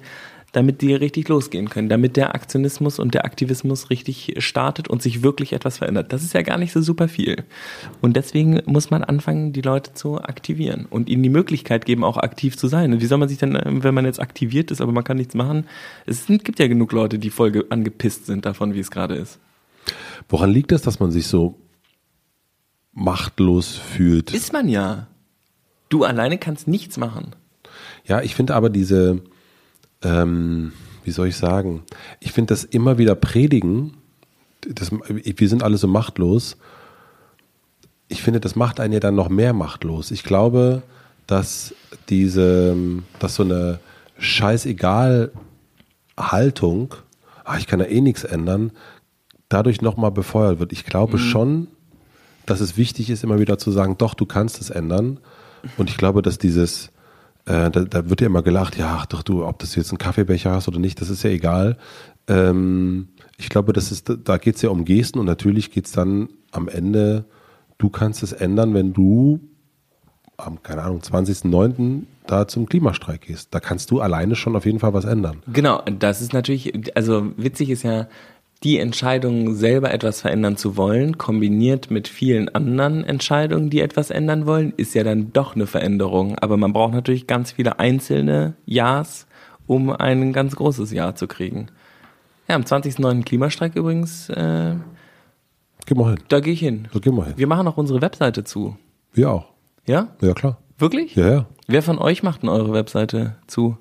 damit 0.53 0.81
die 0.81 0.93
richtig 0.93 1.27
losgehen 1.27 1.67
können, 1.67 1.89
damit 1.89 2.15
der 2.15 2.35
Aktionismus 2.35 2.99
und 2.99 3.13
der 3.15 3.25
Aktivismus 3.25 3.89
richtig 3.89 4.35
startet 4.37 4.87
und 4.87 5.01
sich 5.01 5.23
wirklich 5.23 5.51
etwas 5.51 5.79
verändert. 5.79 6.13
Das 6.13 6.23
ist 6.23 6.33
ja 6.33 6.43
gar 6.43 6.57
nicht 6.59 6.71
so 6.71 6.81
super 6.81 7.07
viel. 7.07 7.43
Und 8.01 8.15
deswegen 8.15 8.61
muss 8.65 8.91
man 8.91 9.03
anfangen, 9.03 9.51
die 9.51 9.61
Leute 9.61 9.93
zu 9.93 10.21
aktivieren 10.21 10.85
und 10.89 11.09
ihnen 11.09 11.23
die 11.23 11.29
Möglichkeit 11.29 11.85
geben, 11.85 12.03
auch 12.03 12.17
aktiv 12.17 12.55
zu 12.55 12.67
sein. 12.67 12.93
Und 12.93 13.01
wie 13.01 13.07
soll 13.07 13.17
man 13.17 13.29
sich 13.29 13.39
denn, 13.39 13.55
äh, 13.55 13.83
wenn 13.83 13.95
man 13.95 14.05
jetzt 14.05 14.21
aktiviert 14.21 14.69
ist, 14.69 14.79
aber 14.79 14.91
man 14.91 15.03
kann 15.03 15.17
nichts 15.17 15.33
machen? 15.33 15.65
Es 16.05 16.27
gibt 16.27 16.59
ja 16.59 16.67
genug 16.67 16.91
Leute, 16.91 17.17
die 17.17 17.31
voll 17.31 17.51
ge- 17.51 17.65
angepisst 17.69 18.27
sind 18.27 18.45
davon, 18.45 18.75
wie 18.75 18.79
es 18.79 18.91
gerade 18.91 19.15
ist. 19.15 19.39
Woran 20.29 20.51
liegt 20.51 20.71
es, 20.71 20.83
dass 20.83 20.99
man 20.99 21.11
sich 21.11 21.25
so 21.27 21.59
machtlos 22.93 23.75
fühlt? 23.75 24.33
Ist 24.33 24.53
man 24.53 24.69
ja. 24.69 25.07
Du 25.89 26.03
alleine 26.03 26.37
kannst 26.37 26.67
nichts 26.67 26.97
machen. 26.97 27.35
Ja, 28.05 28.21
ich 28.21 28.35
finde 28.35 28.53
aber 28.53 28.69
diese, 28.69 29.21
ähm, 30.03 30.73
wie 31.03 31.11
soll 31.11 31.27
ich 31.27 31.37
sagen, 31.37 31.83
ich 32.19 32.31
finde 32.31 32.53
das 32.53 32.63
immer 32.63 32.97
wieder 32.97 33.15
predigen, 33.15 33.95
das, 34.67 34.91
wir 34.91 35.49
sind 35.49 35.63
alle 35.63 35.77
so 35.77 35.87
machtlos. 35.87 36.57
Ich 38.07 38.21
finde, 38.21 38.39
das 38.39 38.55
macht 38.55 38.79
einen 38.79 38.93
ja 38.93 38.99
dann 38.99 39.15
noch 39.15 39.29
mehr 39.29 39.53
machtlos. 39.53 40.11
Ich 40.11 40.23
glaube, 40.23 40.83
dass 41.27 41.73
diese, 42.09 42.75
dass 43.19 43.35
so 43.35 43.43
eine 43.43 43.79
scheißegal 44.19 45.31
Haltung, 46.17 46.95
ah, 47.43 47.57
ich 47.57 47.67
kann 47.67 47.79
da 47.79 47.85
eh 47.85 48.01
nichts 48.01 48.23
ändern, 48.23 48.71
dadurch 49.49 49.81
nochmal 49.81 50.11
befeuert 50.11 50.59
wird. 50.59 50.71
Ich 50.71 50.85
glaube 50.85 51.17
schon, 51.17 51.67
dass 52.45 52.59
es 52.59 52.77
wichtig 52.77 53.09
ist, 53.09 53.23
immer 53.23 53.39
wieder 53.39 53.57
zu 53.57 53.71
sagen, 53.71 53.97
doch, 53.97 54.13
du 54.13 54.25
kannst 54.25 54.61
es 54.61 54.69
ändern. 54.69 55.19
Und 55.77 55.89
ich 55.89 55.97
glaube, 55.97 56.21
dass 56.21 56.37
dieses, 56.37 56.91
äh, 57.45 57.69
da, 57.69 57.83
da 57.85 58.09
wird 58.09 58.21
ja 58.21 58.27
immer 58.27 58.41
gelacht, 58.41 58.77
ja, 58.77 58.97
ach 58.99 59.05
doch 59.05 59.23
du, 59.23 59.45
ob 59.45 59.59
das 59.59 59.75
jetzt 59.75 59.91
einen 59.91 59.97
Kaffeebecher 59.97 60.51
hast 60.51 60.67
oder 60.67 60.79
nicht, 60.79 61.01
das 61.01 61.09
ist 61.09 61.23
ja 61.23 61.29
egal. 61.29 61.77
Ähm, 62.27 63.09
ich 63.37 63.49
glaube, 63.49 63.73
das 63.73 63.91
ist, 63.91 64.11
da 64.23 64.37
geht 64.37 64.55
es 64.55 64.61
ja 64.61 64.69
um 64.69 64.85
Gesten 64.85 65.19
und 65.19 65.25
natürlich 65.25 65.71
geht 65.71 65.85
es 65.85 65.91
dann 65.91 66.29
am 66.51 66.67
Ende, 66.67 67.25
du 67.77 67.89
kannst 67.89 68.23
es 68.23 68.31
ändern, 68.31 68.73
wenn 68.73 68.93
du 68.93 69.39
am, 70.37 70.63
keine 70.63 70.83
Ahnung, 70.83 70.99
20.09. 70.99 72.03
da 72.27 72.47
zum 72.47 72.67
Klimastreik 72.67 73.21
gehst. 73.21 73.53
Da 73.53 73.59
kannst 73.59 73.91
du 73.91 73.99
alleine 73.99 74.35
schon 74.35 74.55
auf 74.55 74.65
jeden 74.65 74.79
Fall 74.79 74.93
was 74.93 75.05
ändern. 75.05 75.43
Genau, 75.51 75.81
das 75.99 76.21
ist 76.21 76.33
natürlich, 76.33 76.95
also 76.95 77.31
witzig 77.37 77.69
ist 77.69 77.83
ja, 77.83 78.07
die 78.63 78.79
Entscheidung, 78.79 79.53
selber 79.55 79.93
etwas 79.93 80.21
verändern 80.21 80.55
zu 80.55 80.77
wollen, 80.77 81.17
kombiniert 81.17 81.91
mit 81.91 82.07
vielen 82.07 82.47
anderen 82.49 83.03
Entscheidungen, 83.03 83.69
die 83.69 83.81
etwas 83.81 84.09
ändern 84.09 84.45
wollen, 84.45 84.73
ist 84.77 84.93
ja 84.95 85.03
dann 85.03 85.33
doch 85.33 85.55
eine 85.55 85.67
Veränderung. 85.67 86.37
Aber 86.39 86.55
man 86.55 86.71
braucht 86.71 86.93
natürlich 86.93 87.27
ganz 87.27 87.51
viele 87.51 87.79
einzelne 87.79 88.53
Ja's, 88.65 89.27
um 89.67 89.89
ein 89.89 90.31
ganz 90.33 90.55
großes 90.55 90.91
Ja 90.91 91.13
zu 91.15 91.27
kriegen. 91.27 91.67
Ja, 92.47 92.55
am 92.55 92.63
20.09. 92.63 93.23
Klimastreik 93.23 93.75
übrigens, 93.75 94.29
äh, 94.29 94.75
Geh 95.85 95.95
mal 95.95 96.11
hin. 96.11 96.19
da 96.29 96.39
gehe 96.39 96.53
ich 96.53 96.59
hin. 96.59 96.87
So, 96.93 96.99
geh 97.01 97.11
mal 97.11 97.25
hin. 97.25 97.33
Wir 97.35 97.47
machen 97.47 97.67
auch 97.67 97.77
unsere 97.77 98.01
Webseite 98.01 98.45
zu. 98.45 98.77
Wir 99.13 99.29
auch. 99.31 99.47
Ja? 99.85 100.09
Ja, 100.21 100.33
klar. 100.33 100.59
Wirklich? 100.77 101.15
Ja, 101.15 101.29
ja. 101.29 101.45
Wer 101.67 101.81
von 101.83 101.99
euch 101.99 102.23
macht 102.23 102.43
denn 102.43 102.49
eure 102.49 102.73
Webseite 102.73 103.35
zu? 103.47 103.77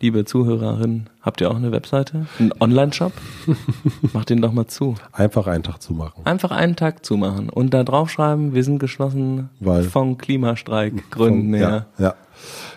Liebe 0.00 0.24
Zuhörerinnen, 0.24 1.10
habt 1.22 1.40
ihr 1.40 1.50
auch 1.50 1.56
eine 1.56 1.72
Webseite? 1.72 2.26
Einen 2.38 2.52
Online-Shop? 2.60 3.12
Macht 4.12 4.30
den 4.30 4.40
doch 4.40 4.52
mal 4.52 4.68
zu. 4.68 4.94
Einfach 5.12 5.48
einen 5.48 5.64
Tag 5.64 5.82
zumachen. 5.82 6.24
Einfach 6.24 6.52
einen 6.52 6.76
Tag 6.76 7.04
zumachen 7.04 7.50
und 7.50 7.74
da 7.74 7.82
draufschreiben, 7.82 8.54
wir 8.54 8.62
sind 8.62 8.78
geschlossen 8.78 9.50
Weil- 9.58 9.82
vom 9.82 10.16
Klimastreikgründen 10.16 11.52
her. 11.54 11.86
Ja, 11.98 12.04
ja. 12.04 12.14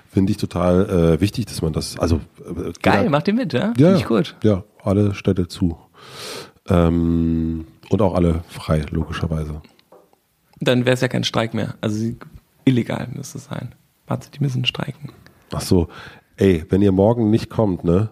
Finde 0.10 0.32
ich 0.32 0.38
total 0.38 0.90
äh, 0.90 1.22
wichtig, 1.22 1.46
dass 1.46 1.62
man 1.62 1.74
das, 1.74 1.98
also 2.00 2.18
äh, 2.40 2.74
Geil, 2.82 3.10
macht 3.10 3.28
ihr 3.28 3.34
mit, 3.36 3.54
ja? 3.54 3.68
Ja, 3.78 3.88
Finde 3.90 3.98
ich 3.98 4.06
gut. 4.06 4.36
Ja, 4.44 4.64
alle 4.84 5.14
Städte 5.14 5.48
zu. 5.48 5.78
Ähm, 6.68 7.66
und 7.90 8.02
auch 8.02 8.16
alle 8.16 8.44
frei, 8.50 8.84
logischerweise. 8.90 9.62
Dann 10.60 10.86
wäre 10.86 10.96
es 10.96 11.02
ja 11.02 11.08
kein 11.08 11.24
Streik 11.24 11.54
mehr. 11.54 11.76
Also 11.82 12.14
illegal 12.66 13.08
müsste 13.14 13.38
es 13.38 13.46
sein. 13.46 13.74
Warte, 14.08 14.30
die 14.32 14.40
müssen 14.40 14.66
streiken. 14.66 15.12
Ach 15.54 15.62
so, 15.62 15.88
ey, 16.42 16.66
wenn 16.70 16.82
ihr 16.82 16.92
morgen 16.92 17.30
nicht 17.30 17.50
kommt, 17.50 17.84
ne, 17.84 18.10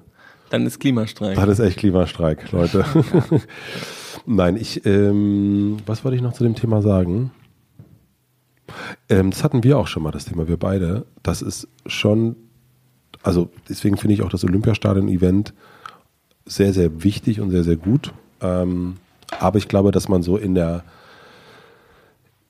Dann 0.51 0.65
ist 0.65 0.79
Klimastreik. 0.79 1.35
dann 1.35 1.49
ist 1.49 1.59
echt 1.59 1.77
Klimastreik, 1.77 2.51
Leute. 2.51 2.85
Nein, 4.25 4.55
ich, 4.55 4.85
ähm, 4.85 5.77
was 5.85 6.03
wollte 6.03 6.15
ich 6.15 6.21
noch 6.21 6.33
zu 6.33 6.43
dem 6.43 6.55
Thema 6.55 6.81
sagen? 6.81 7.31
Ähm, 9.09 9.31
das 9.31 9.43
hatten 9.43 9.63
wir 9.63 9.77
auch 9.79 9.87
schon 9.87 10.03
mal, 10.03 10.11
das 10.11 10.25
Thema, 10.25 10.47
wir 10.47 10.57
beide. 10.57 11.05
Das 11.23 11.41
ist 11.41 11.67
schon, 11.87 12.35
also 13.23 13.49
deswegen 13.67 13.97
finde 13.97 14.13
ich 14.13 14.21
auch 14.21 14.29
das 14.29 14.43
Olympiastadion-Event 14.43 15.53
sehr, 16.45 16.73
sehr 16.73 17.03
wichtig 17.03 17.41
und 17.41 17.49
sehr, 17.49 17.63
sehr 17.63 17.77
gut. 17.77 18.13
Ähm, 18.41 18.97
aber 19.39 19.57
ich 19.57 19.67
glaube, 19.67 19.91
dass 19.91 20.07
man 20.07 20.21
so 20.21 20.37
in 20.37 20.53
der, 20.53 20.83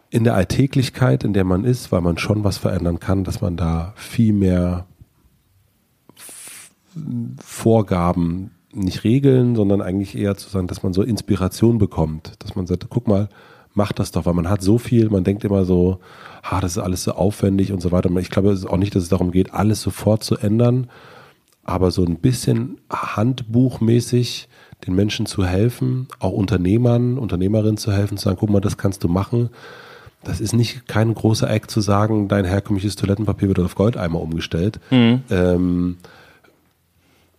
in 0.09 0.25
der 0.25 0.35
Alltäglichkeit, 0.35 1.23
in 1.23 1.33
der 1.33 1.45
man 1.45 1.63
ist, 1.63 1.91
weil 1.91 2.01
man 2.01 2.17
schon 2.17 2.43
was 2.43 2.57
verändern 2.57 2.99
kann, 2.99 3.23
dass 3.23 3.39
man 3.41 3.55
da 3.55 3.93
viel 3.95 4.33
mehr 4.33 4.85
Vorgaben, 7.43 8.51
nicht 8.73 9.03
Regeln, 9.03 9.55
sondern 9.55 9.81
eigentlich 9.81 10.17
eher 10.17 10.37
zu 10.37 10.49
sagen, 10.49 10.67
dass 10.67 10.83
man 10.83 10.93
so 10.93 11.01
Inspiration 11.01 11.77
bekommt, 11.77 12.33
dass 12.39 12.55
man 12.55 12.67
sagt, 12.67 12.87
guck 12.89 13.07
mal, 13.07 13.29
mach 13.73 13.91
das 13.91 14.11
doch, 14.11 14.25
weil 14.25 14.33
man 14.33 14.49
hat 14.49 14.61
so 14.61 14.77
viel, 14.77 15.09
man 15.09 15.23
denkt 15.23 15.43
immer 15.43 15.65
so, 15.65 15.99
ha, 16.43 16.59
das 16.61 16.71
ist 16.71 16.83
alles 16.83 17.03
so 17.03 17.13
aufwendig 17.13 17.71
und 17.71 17.81
so 17.81 17.91
weiter. 17.91 18.09
Ich 18.17 18.29
glaube 18.29 18.57
auch 18.67 18.77
nicht, 18.77 18.95
dass 18.95 19.03
es 19.03 19.09
darum 19.09 19.31
geht, 19.31 19.53
alles 19.53 19.81
sofort 19.81 20.23
zu 20.23 20.37
ändern, 20.37 20.89
aber 21.63 21.91
so 21.91 22.03
ein 22.03 22.17
bisschen 22.17 22.79
handbuchmäßig 22.91 24.47
den 24.87 24.95
Menschen 24.95 25.25
zu 25.25 25.45
helfen, 25.45 26.07
auch 26.19 26.31
Unternehmern, 26.31 27.17
Unternehmerinnen 27.17 27.77
zu 27.77 27.91
helfen, 27.91 28.17
zu 28.17 28.25
sagen, 28.25 28.37
guck 28.39 28.49
mal, 28.49 28.61
das 28.61 28.77
kannst 28.77 29.03
du 29.03 29.07
machen. 29.07 29.49
Das 30.23 30.41
ist 30.41 30.53
nicht 30.53 30.87
kein 30.87 31.13
großer 31.13 31.49
Eck 31.49 31.69
zu 31.69 31.81
sagen, 31.81 32.27
dein 32.27 32.45
herkömmliches 32.45 32.95
Toilettenpapier 32.95 33.47
wird 33.49 33.59
auf 33.59 33.75
Goldeimer 33.75 34.21
umgestellt. 34.21 34.79
Mhm. 34.89 35.21
Ähm, 35.29 35.97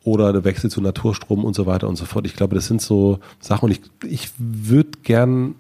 oder 0.05 0.33
der 0.33 0.45
Wechsel 0.45 0.71
zu 0.71 0.81
Naturstrom 0.81 1.45
und 1.45 1.55
so 1.55 1.67
weiter 1.67 1.89
und 1.89 1.97
so 1.97 2.05
fort. 2.05 2.27
Ich 2.27 2.35
glaube, 2.35 2.55
das 2.55 2.67
sind 2.67 2.81
so 2.81 3.19
Sachen 3.39 3.67
und 3.67 3.73
ich, 3.73 3.81
ich 4.05 4.31
würde 4.39 4.99
gern, 5.03 5.55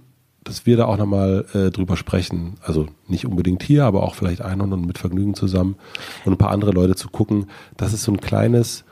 dass 0.44 0.64
wir 0.64 0.76
da 0.76 0.86
auch 0.86 0.96
nochmal 0.96 1.44
äh, 1.52 1.70
drüber 1.70 1.96
sprechen. 1.96 2.54
Also 2.62 2.86
nicht 3.06 3.26
unbedingt 3.26 3.62
hier, 3.62 3.84
aber 3.84 4.02
auch 4.02 4.14
vielleicht 4.14 4.40
einhorn 4.40 4.72
und 4.72 4.86
mit 4.86 4.98
Vergnügen 4.98 5.34
zusammen 5.34 5.76
und 6.24 6.32
ein 6.32 6.38
paar 6.38 6.50
andere 6.50 6.72
Leute 6.72 6.94
zu 6.96 7.08
gucken, 7.08 7.46
dass 7.76 7.92
es 7.92 8.02
so 8.02 8.12
ein 8.12 8.20
kleines 8.20 8.84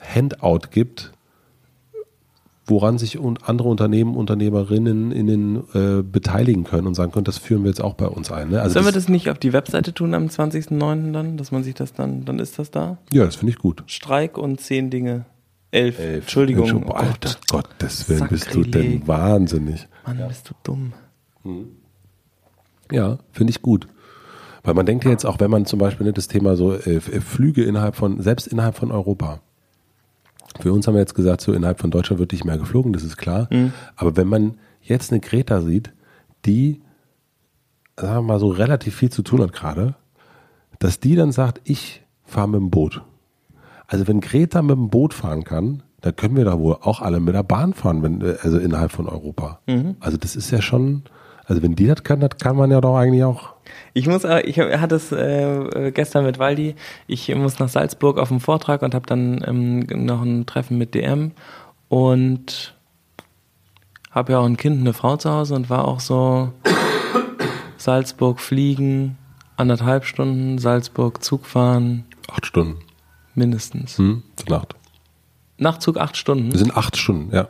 Handout 0.00 0.68
gibt, 0.70 1.12
woran 2.68 2.98
sich 2.98 3.18
und 3.18 3.48
andere 3.48 3.68
Unternehmen, 3.68 4.14
Unternehmerinnen 4.16 5.10
innen 5.12 5.56
äh, 5.74 6.02
beteiligen 6.02 6.64
können 6.64 6.86
und 6.86 6.94
sagen 6.94 7.12
können, 7.12 7.24
das 7.24 7.38
führen 7.38 7.62
wir 7.64 7.70
jetzt 7.70 7.82
auch 7.82 7.94
bei 7.94 8.06
uns 8.06 8.30
ein. 8.30 8.50
Ne? 8.50 8.60
Also 8.60 8.74
Sollen 8.74 8.86
wir 8.86 8.92
das, 8.92 9.08
nicht 9.08 9.30
auf 9.30 9.38
die 9.38 9.52
Webseite 9.52 9.92
tun 9.94 10.14
am 10.14 10.26
20.09. 10.26 11.12
dann, 11.12 11.36
dass 11.36 11.50
man 11.50 11.64
sich 11.64 11.74
das 11.74 11.92
dann, 11.92 12.24
dann 12.24 12.38
ist 12.38 12.58
das 12.58 12.70
da? 12.70 12.98
ja, 13.12 13.24
das 13.24 13.36
finde 13.36 13.52
ich 13.52 13.58
gut. 13.58 13.82
Streik 13.86 14.38
und 14.38 14.60
zehn 14.60 14.90
Dinge. 14.90 15.24
Elf. 15.70 15.98
Entschuldigung. 15.98 16.84
Oh, 16.86 16.90
Oh 16.90 16.92
Alter, 16.92 17.36
Gott. 17.50 17.68
Gottes 17.78 18.08
Willen, 18.08 18.28
bist 18.28 18.54
du 18.54 18.62
denn 18.62 19.06
wahnsinnig. 19.06 19.86
Mann, 20.06 20.22
bist 20.28 20.48
du 20.48 20.54
dumm. 20.62 20.92
Ja, 22.90 23.18
finde 23.32 23.50
ich 23.50 23.60
gut. 23.60 23.86
Weil 24.62 24.74
man 24.74 24.86
denkt 24.86 25.04
ja 25.04 25.10
jetzt 25.10 25.26
auch, 25.26 25.40
wenn 25.40 25.50
man 25.50 25.66
zum 25.66 25.78
Beispiel 25.78 26.06
ne, 26.06 26.12
das 26.12 26.28
Thema 26.28 26.56
so 26.56 26.74
äh, 26.74 27.00
Flüge 27.00 27.64
innerhalb 27.64 27.96
von, 27.96 28.20
selbst 28.20 28.46
innerhalb 28.46 28.76
von 28.76 28.90
Europa. 28.90 29.40
Für 30.60 30.72
uns 30.72 30.86
haben 30.86 30.94
wir 30.94 31.00
jetzt 31.00 31.14
gesagt, 31.14 31.40
so 31.40 31.52
innerhalb 31.52 31.80
von 31.80 31.90
Deutschland 31.90 32.18
wird 32.20 32.32
nicht 32.32 32.44
mehr 32.44 32.58
geflogen, 32.58 32.92
das 32.92 33.04
ist 33.04 33.16
klar. 33.16 33.48
Aber 33.96 34.16
wenn 34.16 34.26
man 34.28 34.58
jetzt 34.82 35.12
eine 35.12 35.20
Greta 35.20 35.60
sieht, 35.60 35.92
die, 36.44 36.80
sagen 37.96 38.14
wir 38.14 38.22
mal, 38.22 38.40
so 38.40 38.48
relativ 38.48 38.96
viel 38.96 39.10
zu 39.10 39.22
tun 39.22 39.42
hat 39.42 39.52
gerade, 39.52 39.94
dass 40.78 41.00
die 41.00 41.14
dann 41.16 41.32
sagt, 41.32 41.60
ich 41.64 42.02
fahre 42.24 42.48
mit 42.48 42.60
dem 42.60 42.70
Boot. 42.70 43.02
Also 43.86 44.06
wenn 44.06 44.20
Greta 44.20 44.62
mit 44.62 44.76
dem 44.76 44.90
Boot 44.90 45.14
fahren 45.14 45.44
kann, 45.44 45.82
dann 46.00 46.14
können 46.14 46.36
wir 46.36 46.44
da 46.44 46.58
wohl 46.58 46.76
auch 46.80 47.00
alle 47.00 47.20
mit 47.20 47.34
der 47.34 47.42
Bahn 47.42 47.74
fahren, 47.74 48.02
wenn, 48.02 48.20
äh, 48.20 48.36
also 48.42 48.58
innerhalb 48.58 48.92
von 48.92 49.08
Europa. 49.08 49.60
Also 50.00 50.16
das 50.16 50.36
ist 50.36 50.50
ja 50.50 50.62
schon, 50.62 51.02
also 51.48 51.62
wenn 51.62 51.74
die 51.74 51.86
das 51.86 52.04
kann, 52.04 52.20
das 52.20 52.36
kann 52.38 52.56
man 52.56 52.70
ja 52.70 52.80
doch 52.80 52.96
eigentlich 52.96 53.24
auch. 53.24 53.54
Ich 53.94 54.06
muss, 54.06 54.22
äh, 54.24 54.40
ich 54.42 54.58
hatte 54.58 54.94
es 54.94 55.10
äh, 55.12 55.90
gestern 55.92 56.24
mit 56.24 56.38
Waldi. 56.38 56.74
Ich 57.06 57.34
muss 57.34 57.58
nach 57.58 57.68
Salzburg 57.68 58.18
auf 58.18 58.30
einen 58.30 58.40
Vortrag 58.40 58.82
und 58.82 58.94
habe 58.94 59.06
dann 59.06 59.42
ähm, 59.46 59.80
noch 60.06 60.22
ein 60.22 60.46
Treffen 60.46 60.78
mit 60.78 60.94
DM 60.94 61.32
und 61.88 62.74
habe 64.10 64.32
ja 64.32 64.38
auch 64.38 64.46
ein 64.46 64.56
Kind, 64.56 64.80
eine 64.80 64.92
Frau 64.92 65.16
zu 65.16 65.30
Hause 65.30 65.54
und 65.54 65.68
war 65.70 65.86
auch 65.86 66.00
so 66.00 66.52
Salzburg 67.76 68.40
fliegen, 68.40 69.16
anderthalb 69.56 70.04
Stunden, 70.04 70.58
Salzburg 70.58 71.22
Zug 71.24 71.46
fahren, 71.46 72.04
Acht 72.30 72.46
Stunden. 72.46 72.80
mindestens. 73.34 73.98
Hm? 73.98 74.22
Nacht. 74.48 74.74
Nachtzug 75.56 75.96
acht 75.98 76.16
Stunden. 76.16 76.52
Wir 76.52 76.58
sind 76.58 76.76
acht 76.76 76.96
Stunden, 76.96 77.34
ja. 77.34 77.48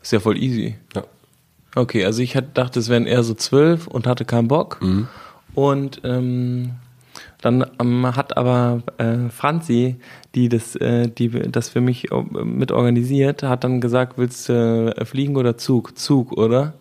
Ist 0.00 0.12
ja 0.12 0.20
voll 0.20 0.36
easy. 0.36 0.76
ja. 0.94 1.02
Okay, 1.74 2.04
also 2.04 2.22
ich 2.22 2.36
hatte, 2.36 2.48
dachte, 2.52 2.78
es 2.78 2.88
wären 2.88 3.06
eher 3.06 3.22
so 3.22 3.34
zwölf 3.34 3.86
und 3.86 4.06
hatte 4.06 4.24
keinen 4.24 4.48
Bock. 4.48 4.80
Mhm. 4.82 5.08
Und 5.54 6.00
ähm, 6.04 6.72
dann 7.40 7.66
ähm, 7.80 8.06
hat 8.14 8.36
aber 8.36 8.82
äh, 8.98 9.28
Franzi, 9.28 9.96
die 10.34 10.48
das, 10.48 10.76
äh, 10.76 11.08
die 11.08 11.28
das 11.28 11.70
für 11.70 11.80
mich 11.80 12.12
äh, 12.12 12.22
mit 12.22 12.72
organisiert, 12.72 13.42
hat 13.42 13.64
dann 13.64 13.80
gesagt, 13.80 14.16
willst 14.16 14.48
du 14.48 14.94
äh, 14.96 15.04
fliegen 15.04 15.36
oder 15.36 15.56
Zug? 15.56 15.98
Zug, 15.98 16.32
oder? 16.32 16.74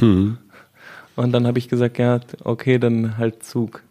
Hm. 0.00 0.38
Und 1.16 1.32
dann 1.32 1.46
habe 1.46 1.58
ich 1.58 1.68
gesagt, 1.68 1.98
ja, 1.98 2.20
okay, 2.42 2.78
dann 2.78 3.16
halt 3.16 3.42
Zug. 3.44 3.82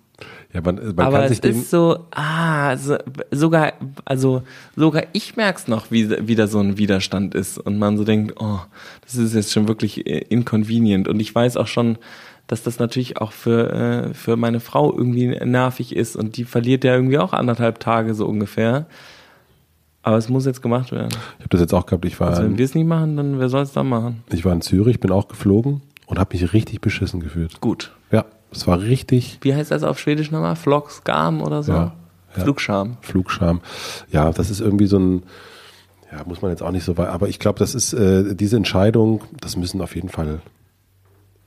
Ja, 0.53 0.61
man, 0.61 0.75
man 0.75 0.99
aber 0.99 1.17
kann 1.17 1.23
es 1.23 1.29
sich 1.29 1.41
dem, 1.41 1.61
ist 1.61 1.71
so, 1.71 2.05
ah, 2.11 2.77
so, 2.77 2.97
sogar, 3.31 3.73
also 4.05 4.43
sogar 4.75 5.03
ich 5.11 5.35
merk's 5.35 5.67
noch, 5.67 5.89
wie 5.89 6.27
wieder 6.27 6.47
so 6.47 6.59
ein 6.59 6.77
Widerstand 6.77 7.33
ist 7.33 7.57
und 7.57 7.79
man 7.79 7.97
so 7.97 8.03
denkt, 8.03 8.35
oh, 8.39 8.59
das 9.01 9.15
ist 9.15 9.33
jetzt 9.33 9.51
schon 9.51 9.67
wirklich 9.67 10.05
äh, 10.05 10.19
inconvenient 10.19 11.07
und 11.07 11.19
ich 11.19 11.33
weiß 11.33 11.57
auch 11.57 11.65
schon, 11.67 11.97
dass 12.45 12.61
das 12.61 12.77
natürlich 12.77 13.17
auch 13.17 13.31
für 13.31 13.73
äh, 13.73 14.13
für 14.13 14.35
meine 14.35 14.59
Frau 14.59 14.95
irgendwie 14.95 15.27
nervig 15.43 15.95
ist 15.95 16.15
und 16.15 16.37
die 16.37 16.43
verliert 16.43 16.83
ja 16.83 16.93
irgendwie 16.93 17.17
auch 17.17 17.33
anderthalb 17.33 17.79
Tage 17.79 18.13
so 18.13 18.27
ungefähr. 18.27 18.85
Aber 20.05 20.17
es 20.17 20.27
muss 20.27 20.45
jetzt 20.45 20.61
gemacht 20.61 20.91
werden. 20.91 21.09
ich 21.37 21.39
habe 21.39 21.49
das 21.49 21.61
jetzt 21.61 21.73
auch 21.73 21.85
gehabt, 21.85 22.03
ich 22.03 22.19
war, 22.19 22.29
Also 22.29 22.43
wenn 22.43 22.57
wir 22.57 22.65
es 22.65 22.75
nicht 22.75 22.85
machen, 22.85 23.15
dann 23.15 23.39
wer 23.39 23.47
soll 23.47 23.63
es 23.63 23.71
dann 23.71 23.87
machen? 23.87 24.21
ich 24.31 24.43
war 24.43 24.51
in 24.51 24.61
Zürich, 24.61 24.99
bin 24.99 25.11
auch 25.11 25.29
geflogen 25.29 25.81
und 26.07 26.19
habe 26.19 26.37
mich 26.37 26.53
richtig 26.53 26.81
beschissen 26.81 27.21
gefühlt. 27.21 27.61
Gut. 27.61 27.91
Ja, 28.11 28.25
es 28.53 28.67
war 28.67 28.81
richtig 28.81 29.39
Wie 29.41 29.53
heißt 29.53 29.71
das 29.71 29.83
auf 29.83 29.99
Schwedisch 29.99 30.31
nochmal? 30.31 30.55
Flockskam 30.55 31.41
oder 31.41 31.63
so? 31.63 31.73
Ja, 31.73 31.93
ja. 32.35 32.43
Flugscham. 32.43 32.97
Flugscham. 33.01 33.61
Ja, 34.11 34.31
das 34.31 34.49
ist 34.49 34.59
irgendwie 34.59 34.87
so 34.87 34.97
ein, 34.97 35.23
ja, 36.11 36.23
muss 36.25 36.41
man 36.41 36.51
jetzt 36.51 36.63
auch 36.63 36.71
nicht 36.71 36.83
so 36.83 36.97
weit, 36.97 37.09
aber 37.09 37.27
ich 37.27 37.39
glaube, 37.39 37.59
das 37.59 37.75
ist 37.75 37.93
äh, 37.93 38.35
diese 38.35 38.57
Entscheidung, 38.57 39.23
das 39.39 39.57
müssen 39.57 39.81
auf 39.81 39.95
jeden 39.95 40.09
Fall 40.09 40.41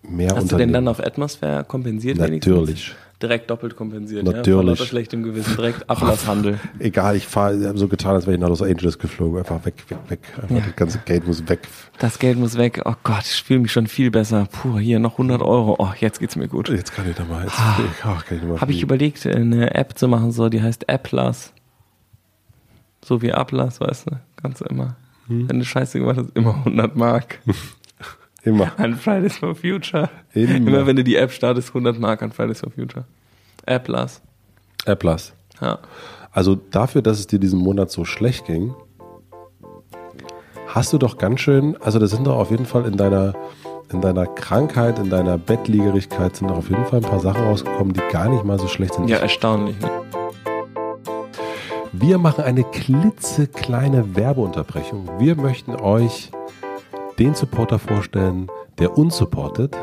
mehr 0.03 0.35
Hast 0.35 0.53
du 0.53 0.57
denn 0.57 0.73
dann 0.73 0.89
auf 0.89 1.01
Atmosphäre 1.01 1.65
kompensiert? 1.65 2.19
Natürlich. 2.19 2.69
Wenigstens? 2.69 2.97
Direkt 3.23 3.49
doppelt 3.49 3.77
kompensiert. 3.77 4.27
Ja? 4.27 4.33
Natürlich. 4.35 4.67
lauter 4.67 4.85
schlechtem 4.87 5.23
Gewissen. 5.23 5.57
Direkt 5.57 5.89
Ablasshandel. 5.89 6.61
Egal, 6.79 7.17
ich 7.17 7.27
fahre, 7.27 7.77
so 7.77 7.89
getan, 7.89 8.15
als 8.15 8.27
wäre 8.27 8.35
ich 8.37 8.41
nach 8.41 8.49
Los 8.51 8.61
Angeles 8.61 8.99
geflogen. 8.99 9.39
Einfach 9.39 9.65
weg, 9.65 9.75
weg, 9.89 9.99
weg. 10.09 10.21
Einfach 10.43 10.57
Ja. 10.57 10.63
das 10.63 10.77
ganze 10.77 10.99
Geld 10.99 11.27
muss 11.27 11.49
weg. 11.49 11.61
Das 11.99 12.19
Geld 12.19 12.39
muss 12.39 12.59
weg. 12.59 12.83
Oh 12.85 12.93
Gott, 13.05 13.23
ich 13.25 13.43
fühle 13.43 13.61
mich 13.61 13.73
schon 13.73 13.87
viel 13.87 14.11
besser. 14.11 14.47
Puh, 14.53 14.79
hier 14.79 14.99
noch 14.99 15.13
100 15.13 15.41
Euro. 15.41 15.77
Oh, 15.79 15.93
jetzt 15.99 16.21
geht's 16.21 16.37
mir 16.37 16.47
gut. 16.49 16.69
Jetzt 16.69 16.95
kann 16.95 17.09
ich 17.09 17.17
da 17.17 17.25
mal, 17.25 17.45
jetzt 17.45 17.59
Ah. 17.59 17.79
oh, 18.05 18.19
kann 18.29 18.39
ich 18.55 18.61
Habe 18.61 18.73
ich 18.73 18.83
überlegt, 18.83 19.27
eine 19.27 19.75
App 19.75 19.97
zu 19.97 20.09
machen, 20.09 20.31
so, 20.31 20.51
die 20.51 20.61
heißt 20.63 20.91
Applas. 20.91 21.55
So 23.03 23.23
wie 23.23 23.33
Ablass, 23.33 23.81
weißt 23.81 24.11
du? 24.11 24.17
Du 24.43 24.65
immer. 24.67 24.97
Hm. 25.29 25.49
Wenn 25.49 25.59
du 25.59 25.65
Scheiße 25.65 25.99
gemacht 25.99 26.19
hast, 26.19 26.31
immer 26.37 26.55
100 26.55 26.97
Mark. 26.97 27.41
Immer. 28.47 28.73
An 28.79 28.95
Fridays 28.95 29.37
for 29.37 29.57
Future. 29.57 30.09
Immer. 30.33 30.55
Immer 30.55 30.87
wenn 30.87 30.95
du 30.95 31.03
die 31.03 31.17
App 31.17 31.33
startest, 31.33 31.69
100 31.69 31.99
Mark 31.99 32.23
an 32.23 32.31
Fridays 32.31 32.61
for 32.61 32.71
Future. 32.71 33.05
Applas. 33.67 34.23
Applas. 34.87 35.33
Ja. 35.61 35.81
Also 36.31 36.55
dafür, 36.55 37.03
dass 37.03 37.19
es 37.19 37.27
dir 37.27 37.41
diesen 37.41 37.59
Monat 37.59 37.91
so 37.91 38.05
schlecht 38.05 38.47
ging, 38.47 38.73
hast 40.69 40.93
du 40.93 40.99
doch 40.99 41.19
ganz 41.19 41.41
schön, 41.41 41.77
also 41.83 41.99
da 41.99 42.07
sind 42.07 42.25
doch 42.27 42.37
auf 42.37 42.53
jeden 42.53 42.67
Fall 42.67 42.85
in 42.87 42.97
deiner, 42.97 43.35
in 43.93 44.01
deiner 44.01 44.27
Krankheit, 44.27 45.01
in 45.01 45.11
deiner 45.11 45.39
Bettliegerigkeit 45.39 46.37
sind 46.37 46.49
doch 46.49 46.59
auf 46.59 46.71
jeden 46.71 46.85
Fall 46.85 47.01
ein 47.01 47.11
paar 47.11 47.21
Sachen 47.21 47.43
rausgekommen, 47.43 47.95
die 47.95 48.03
gar 48.13 48.29
nicht 48.29 48.45
mal 48.45 48.61
so 48.61 48.69
schlecht 48.69 48.95
sind. 48.95 49.09
Ja, 49.09 49.17
erstaunlich. 49.17 49.77
Ne? 49.81 49.91
Wir 51.93 52.19
machen 52.19 52.45
eine 52.45 52.63
klitzekleine 52.63 54.15
Werbeunterbrechung. 54.15 55.09
Wir 55.19 55.35
möchten 55.35 55.75
euch 55.75 56.31
den 57.19 57.35
Supporter 57.35 57.79
vorstellen, 57.79 58.49
der 58.79 58.97
uns 58.99 59.17
supportet 59.17 59.77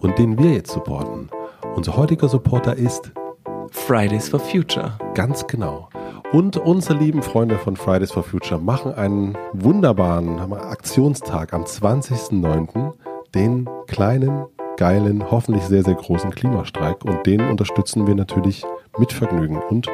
und 0.00 0.18
den 0.18 0.38
wir 0.38 0.52
jetzt 0.52 0.72
supporten. 0.72 1.28
Unser 1.74 1.96
heutiger 1.96 2.28
Supporter 2.28 2.76
ist 2.76 3.12
Fridays 3.70 4.28
for 4.28 4.40
Future. 4.40 4.92
Ganz 5.14 5.46
genau. 5.46 5.88
Und 6.32 6.56
unsere 6.56 6.98
lieben 6.98 7.22
Freunde 7.22 7.58
von 7.58 7.76
Fridays 7.76 8.12
for 8.12 8.22
Future 8.22 8.60
machen 8.60 8.92
einen 8.92 9.36
wunderbaren 9.52 10.38
Aktionstag 10.52 11.52
am 11.52 11.64
20.09., 11.64 12.92
den 13.34 13.68
kleinen, 13.86 14.44
geilen, 14.76 15.30
hoffentlich 15.30 15.64
sehr, 15.64 15.82
sehr 15.84 15.94
großen 15.94 16.30
Klimastreik. 16.30 17.04
Und 17.04 17.26
den 17.26 17.40
unterstützen 17.42 18.06
wir 18.06 18.14
natürlich 18.14 18.64
mit 18.98 19.12
Vergnügen. 19.12 19.60
Und 19.68 19.88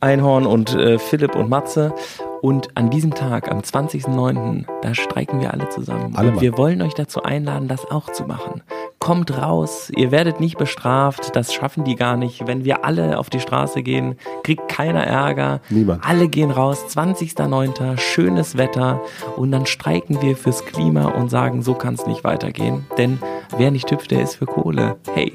Einhorn 0.00 0.46
und 0.46 0.74
äh, 0.74 0.98
Philipp 0.98 1.36
und 1.36 1.48
Matze. 1.48 1.94
Und 2.42 2.76
an 2.76 2.90
diesem 2.90 3.14
Tag, 3.14 3.52
am 3.52 3.60
20.09., 3.60 4.64
da 4.82 4.94
streiken 4.94 5.40
wir 5.40 5.54
alle 5.54 5.68
zusammen. 5.68 6.16
Alle 6.16 6.32
und 6.32 6.40
wir 6.40 6.58
wollen 6.58 6.82
euch 6.82 6.92
dazu 6.92 7.22
einladen, 7.22 7.68
das 7.68 7.88
auch 7.88 8.10
zu 8.10 8.24
machen. 8.24 8.62
Kommt 8.98 9.38
raus, 9.38 9.92
ihr 9.94 10.10
werdet 10.10 10.40
nicht 10.40 10.58
bestraft, 10.58 11.36
das 11.36 11.54
schaffen 11.54 11.84
die 11.84 11.94
gar 11.94 12.16
nicht. 12.16 12.48
Wenn 12.48 12.64
wir 12.64 12.84
alle 12.84 13.18
auf 13.20 13.30
die 13.30 13.38
Straße 13.38 13.84
gehen, 13.84 14.16
kriegt 14.42 14.68
keiner 14.68 15.04
Ärger. 15.04 15.60
Niemand. 15.70 16.04
Alle 16.04 16.26
gehen 16.26 16.50
raus, 16.50 16.84
20.09., 16.88 17.96
schönes 17.98 18.58
Wetter. 18.58 19.00
Und 19.36 19.52
dann 19.52 19.64
streiken 19.64 20.20
wir 20.20 20.36
fürs 20.36 20.64
Klima 20.64 21.10
und 21.10 21.28
sagen, 21.28 21.62
so 21.62 21.74
kann 21.74 21.94
es 21.94 22.06
nicht 22.06 22.24
weitergehen. 22.24 22.86
Denn 22.98 23.20
wer 23.56 23.70
nicht 23.70 23.88
hüpft, 23.92 24.10
der 24.10 24.20
ist 24.20 24.34
für 24.34 24.46
Kohle. 24.46 24.96
Hey, 25.14 25.32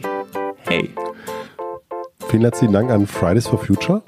hey. 0.58 0.90
vielen 2.28 2.42
herzlichen 2.44 2.74
Dank 2.74 2.92
an 2.92 3.08
Fridays 3.08 3.48
for 3.48 3.60
Future. 3.60 4.02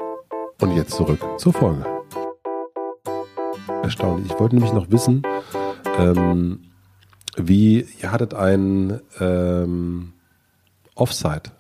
Und 0.60 0.76
jetzt 0.76 0.92
zurück 0.92 1.20
zur 1.38 1.54
Folge. 1.54 1.99
Erstaunlich. 3.84 4.32
Ich 4.32 4.40
wollte 4.40 4.56
nämlich 4.56 4.74
noch 4.74 4.92
wissen, 4.92 5.24
ähm, 5.98 6.60
wie, 7.38 7.86
ihr 8.02 8.12
hattet 8.12 8.34
ein 8.34 9.00
ähm, 9.20 10.14
Offside. 10.96 11.52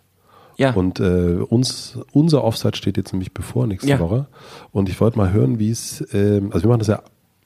Ja. 0.57 0.73
Und 0.73 0.99
äh, 0.99 1.37
uns, 1.47 1.97
unser 2.11 2.43
Offside 2.43 2.75
steht 2.75 2.97
jetzt 2.97 3.13
nämlich 3.13 3.33
bevor 3.33 3.65
nächste 3.65 3.89
Ja. 3.89 3.99
Woche. 3.99 4.27
Und 4.71 4.89
ich 4.89 4.99
wollte 4.99 5.17
mal 5.17 5.31
hören, 5.31 5.57
wie 5.59 5.71
es, 5.71 6.05
ähm, 6.13 6.51
also 6.51 6.65
wir 6.65 6.69
machen 6.69 6.79
das 6.79 6.87
ja, 6.87 7.01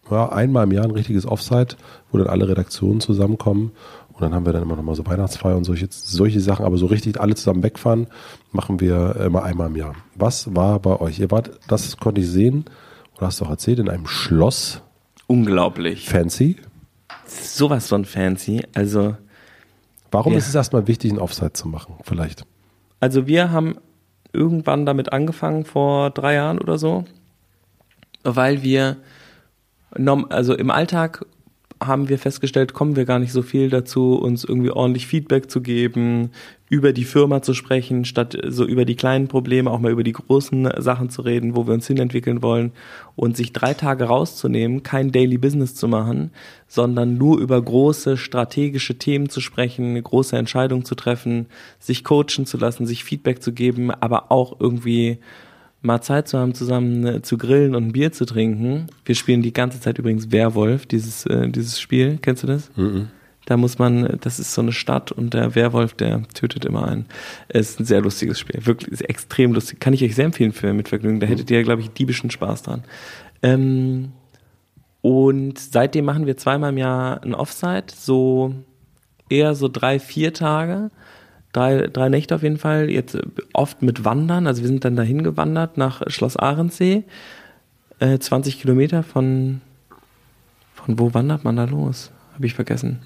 ja 0.09 0.29
einmal 0.29 0.63
im 0.63 0.71
Jahr 0.71 0.86
ein 0.86 0.91
richtiges 0.91 1.25
Offside, 1.27 1.75
wo 2.12 2.17
dann 2.17 2.27
alle 2.27 2.47
Redaktionen 2.47 3.01
zusammenkommen. 3.01 3.71
Und 4.13 4.21
dann 4.21 4.33
haben 4.33 4.45
wir 4.45 4.53
dann 4.53 4.63
immer 4.63 4.75
noch 4.75 4.83
mal 4.83 4.95
so 4.95 5.05
Weihnachtsfeier 5.05 5.55
und 5.55 5.63
solche, 5.63 5.88
solche 5.89 6.39
Sachen. 6.39 6.65
Aber 6.65 6.77
so 6.77 6.88
richtig 6.88 7.19
alle 7.19 7.36
zusammen 7.36 7.62
wegfahren, 7.63 8.07
machen 8.51 8.79
wir 8.79 9.15
immer 9.17 9.43
einmal 9.43 9.67
im 9.67 9.75
Jahr. 9.75 9.95
Was 10.15 10.55
war 10.55 10.79
bei 10.79 10.99
euch? 10.99 11.19
Ihr 11.19 11.29
wart, 11.31 11.51
das 11.67 11.97
konnte 11.97 12.21
ich 12.21 12.29
sehen, 12.29 12.65
oder 13.23 13.27
hast 13.29 13.39
du 13.39 13.45
auch 13.45 13.49
erzählt, 13.51 13.79
in 13.79 13.88
einem 13.89 14.05
Schloss. 14.05 14.81
Unglaublich. 15.27 16.09
Fancy. 16.09 16.57
Sowas 17.25 17.88
von 17.88 18.03
fancy. 18.05 18.63
Also, 18.75 19.15
Warum 20.12 20.33
Ja. 20.33 20.38
ist 20.39 20.47
es 20.49 20.53
erstmal 20.53 20.88
wichtig, 20.88 21.12
ein 21.12 21.17
Offside 21.17 21.53
zu 21.53 21.67
machen? 21.67 21.95
Vielleicht. 22.03 22.45
also 22.99 23.25
wir 23.27 23.49
haben 23.51 23.77
irgendwann 24.31 24.86
damit 24.86 25.12
angefangen, 25.12 25.65
vor 25.65 26.09
drei 26.12 26.36
Jahren 26.36 26.59
oder 26.59 26.77
so, 26.77 27.05
weil 28.23 28.62
wir, 28.62 28.97
also 30.29 30.53
im 30.55 30.69
Alltag 30.69 31.25
haben 31.85 32.09
wir 32.09 32.17
festgestellt, 32.19 32.73
kommen 32.73 32.95
wir 32.95 33.05
gar 33.05 33.19
nicht 33.19 33.31
so 33.31 33.41
viel 33.41 33.69
dazu, 33.69 34.15
uns 34.15 34.43
irgendwie 34.43 34.71
ordentlich 34.71 35.07
Feedback 35.07 35.49
zu 35.49 35.61
geben, 35.61 36.31
über 36.69 36.91
die 36.93 37.03
Firma 37.03 37.41
zu 37.41 37.53
sprechen, 37.53 38.03
statt 38.03 38.35
so 38.47 38.65
über 38.65 38.85
die 38.85 38.95
kleinen 38.95 39.27
Probleme 39.27 39.69
auch 39.69 39.79
mal 39.79 39.91
über 39.91 40.03
die 40.03 40.11
großen 40.11 40.69
Sachen 40.77 41.09
zu 41.09 41.21
reden, 41.21 41.55
wo 41.55 41.67
wir 41.67 41.73
uns 41.73 41.87
hinentwickeln 41.87 42.41
wollen. 42.41 42.71
Und 43.15 43.37
sich 43.37 43.53
drei 43.53 43.73
Tage 43.73 44.05
rauszunehmen, 44.05 44.81
kein 44.81 45.11
Daily 45.11 45.37
Business 45.37 45.75
zu 45.75 45.87
machen, 45.87 46.31
sondern 46.67 47.17
nur 47.17 47.39
über 47.39 47.61
große 47.61 48.17
strategische 48.17 48.97
Themen 48.97 49.29
zu 49.29 49.39
sprechen, 49.39 50.01
große 50.01 50.35
Entscheidungen 50.35 50.85
zu 50.85 50.95
treffen, 50.95 51.45
sich 51.79 52.03
coachen 52.03 52.45
zu 52.45 52.57
lassen, 52.57 52.87
sich 52.87 53.03
Feedback 53.03 53.43
zu 53.43 53.53
geben, 53.53 53.91
aber 53.91 54.31
auch 54.31 54.59
irgendwie 54.59 55.19
mal 55.83 56.01
Zeit 56.01 56.27
zu 56.27 56.39
haben, 56.39 56.55
zusammen 56.55 57.05
äh, 57.05 57.21
zu 57.21 57.37
grillen 57.37 57.75
und 57.75 57.87
ein 57.87 57.91
Bier 57.91 58.11
zu 58.11 58.25
trinken. 58.25 58.87
Wir 59.05 59.15
spielen 59.15 59.41
die 59.41 59.53
ganze 59.53 59.79
Zeit 59.79 59.99
übrigens 59.99 60.31
Werwolf, 60.31 60.85
dieses, 60.85 61.25
äh, 61.25 61.49
dieses 61.49 61.79
Spiel. 61.79 62.17
Kennst 62.21 62.43
du 62.43 62.47
das? 62.47 62.71
Da 63.45 63.57
muss 63.57 63.77
man, 63.77 64.05
äh, 64.05 64.17
das 64.17 64.39
ist 64.39 64.53
so 64.53 64.61
eine 64.61 64.71
Stadt 64.71 65.11
und 65.11 65.33
der 65.33 65.55
Werwolf, 65.55 65.93
der 65.93 66.23
tötet 66.33 66.65
immer 66.65 66.87
einen. 66.87 67.05
Es 67.49 67.71
ist 67.71 67.81
ein 67.81 67.85
sehr 67.85 68.01
lustiges 68.01 68.39
Spiel. 68.39 68.65
Wirklich, 68.65 69.07
extrem 69.07 69.53
lustig. 69.53 69.79
Kann 69.79 69.93
ich 69.93 70.03
euch 70.03 70.15
sehr 70.15 70.25
empfehlen 70.25 70.53
für 70.53 70.73
mit 70.73 70.89
Vergnügen. 70.89 71.19
Da 71.19 71.27
hättet 71.27 71.51
ihr, 71.51 71.61
glaube 71.63 71.81
ich, 71.81 71.89
diebischen 71.89 72.31
Spaß 72.31 72.63
dran. 72.63 72.83
Ähm, 73.41 74.13
und 75.01 75.59
seitdem 75.59 76.05
machen 76.05 76.25
wir 76.25 76.37
zweimal 76.37 76.71
im 76.71 76.77
Jahr 76.77 77.21
ein 77.23 77.35
Offside, 77.35 77.87
so 77.93 78.55
eher 79.29 79.53
so 79.53 79.67
drei, 79.67 79.99
vier 79.99 80.33
Tage. 80.33 80.91
Drei, 81.53 81.87
drei 81.87 82.09
Nächte 82.09 82.35
auf 82.35 82.43
jeden 82.43 82.57
Fall, 82.57 82.89
jetzt 82.89 83.15
äh, 83.15 83.21
oft 83.53 83.81
mit 83.81 84.03
Wandern. 84.03 84.47
Also 84.47 84.61
wir 84.61 84.67
sind 84.67 84.83
dann 84.83 84.95
dahin 84.95 85.23
gewandert 85.23 85.77
nach 85.77 86.01
Schloss 86.07 86.35
Ahrensee. 86.35 87.03
Äh, 87.99 88.19
20 88.19 88.59
Kilometer 88.59 89.03
von, 89.03 89.61
von 90.73 90.99
wo 90.99 91.13
wandert 91.13 91.43
man 91.43 91.55
da 91.55 91.65
los? 91.65 92.11
Habe 92.33 92.45
ich 92.45 92.55
vergessen. 92.55 92.99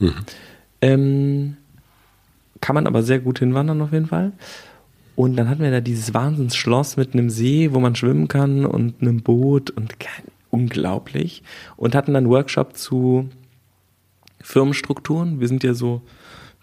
Ähm, 0.81 1.57
kann 2.62 2.73
man 2.73 2.88
aber 2.88 3.03
sehr 3.03 3.19
gut 3.19 3.39
hinwandern 3.39 3.81
auf 3.81 3.91
jeden 3.91 4.07
Fall. 4.07 4.31
Und 5.15 5.36
dann 5.36 5.49
hatten 5.49 5.63
wir 5.63 5.71
da 5.71 5.81
dieses 5.81 6.13
Wahnsinnsschloss 6.13 6.95
mit 6.95 7.13
einem 7.13 7.29
See, 7.29 7.73
wo 7.73 7.79
man 7.79 7.95
schwimmen 7.95 8.27
kann 8.27 8.65
und 8.65 9.01
einem 9.01 9.21
Boot 9.21 9.71
und 9.71 9.95
unglaublich. 10.51 11.43
Und 11.75 11.95
hatten 11.95 12.13
dann 12.13 12.25
einen 12.25 12.31
Workshop 12.31 12.77
zu 12.77 13.29
Firmenstrukturen. 14.41 15.39
Wir 15.39 15.47
sind 15.47 15.63
ja 15.63 15.73
so, 15.73 16.01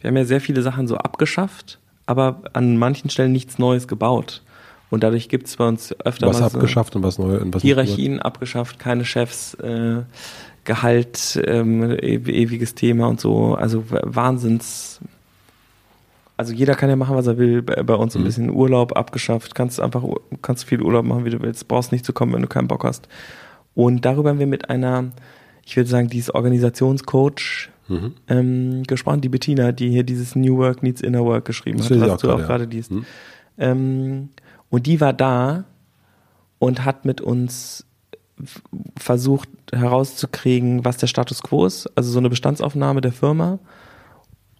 wir 0.04 0.10
haben 0.10 0.16
ja 0.18 0.26
sehr 0.26 0.42
viele 0.42 0.60
Sachen 0.60 0.86
so 0.86 0.98
abgeschafft, 0.98 1.78
aber 2.04 2.42
an 2.52 2.76
manchen 2.76 3.08
Stellen 3.08 3.32
nichts 3.32 3.58
Neues 3.58 3.88
gebaut. 3.88 4.42
Und 4.90 5.02
dadurch 5.02 5.30
gibt 5.30 5.46
es 5.46 5.56
bei 5.56 5.66
uns 5.66 5.98
öfter 6.04 6.26
Was 6.26 6.40
mal 6.40 6.50
so 6.50 6.56
abgeschafft 6.56 6.94
und 6.94 7.02
was 7.02 7.18
neu 7.18 7.38
und 7.38 7.54
was 7.54 7.62
Hierarchien 7.62 8.20
abgeschafft, 8.20 8.78
keine 8.78 9.06
Chefs, 9.06 9.54
äh, 9.54 10.02
Gehalt, 10.64 11.42
ähm, 11.46 11.98
ewiges 11.98 12.74
Thema 12.74 13.06
und 13.06 13.18
so. 13.18 13.54
Also 13.54 13.82
Wahnsinns. 13.88 15.00
Also 16.36 16.52
jeder 16.52 16.74
kann 16.74 16.90
ja 16.90 16.96
machen, 16.96 17.16
was 17.16 17.26
er 17.26 17.38
will. 17.38 17.62
Bei, 17.62 17.94
uns 17.94 18.14
ein 18.14 18.24
bisschen 18.24 18.50
Urlaub 18.50 18.96
abgeschafft. 18.96 19.54
Kannst 19.54 19.80
einfach 19.80 20.04
kannst 20.42 20.64
viel 20.66 20.82
Urlaub 20.82 21.06
machen, 21.06 21.24
wie 21.24 21.30
du 21.30 21.40
willst. 21.40 21.66
Brauchst 21.66 21.92
nicht 21.92 22.04
zu 22.04 22.12
kommen, 22.12 22.34
wenn 22.34 22.42
du 22.42 22.48
keinen 22.48 22.68
Bock 22.68 22.84
hast. 22.84 23.08
Und 23.74 24.04
darüber 24.04 24.30
haben 24.30 24.38
wir 24.38 24.46
mit 24.46 24.68
einer, 24.68 25.12
ich 25.64 25.76
würde 25.76 25.88
sagen, 25.88 26.08
dieses 26.08 26.34
Organisationscoach 26.34 27.70
ähm, 28.28 28.82
gesprochen, 28.84 29.20
die 29.20 29.28
Bettina, 29.28 29.72
die 29.72 29.90
hier 29.90 30.04
dieses 30.04 30.34
New 30.34 30.56
Work 30.58 30.82
Needs 30.82 31.00
Inner 31.00 31.24
Work 31.24 31.44
geschrieben 31.44 31.78
Das 31.78 31.90
hat, 31.90 32.00
was 32.00 32.10
auch 32.10 32.16
du 32.18 32.32
auch 32.32 32.38
ja. 32.40 32.46
gerade 32.46 32.64
liest. 32.64 32.92
Ähm, 33.58 34.30
und 34.70 34.86
die 34.86 35.00
war 35.00 35.12
da 35.12 35.64
und 36.58 36.84
hat 36.84 37.04
mit 37.04 37.20
uns 37.20 37.86
versucht 38.98 39.48
herauszukriegen, 39.72 40.84
was 40.84 40.96
der 40.96 41.06
Status 41.06 41.42
quo 41.42 41.66
ist, 41.66 41.86
also 41.94 42.10
so 42.10 42.18
eine 42.18 42.30
Bestandsaufnahme 42.30 43.00
der 43.00 43.12
Firma 43.12 43.58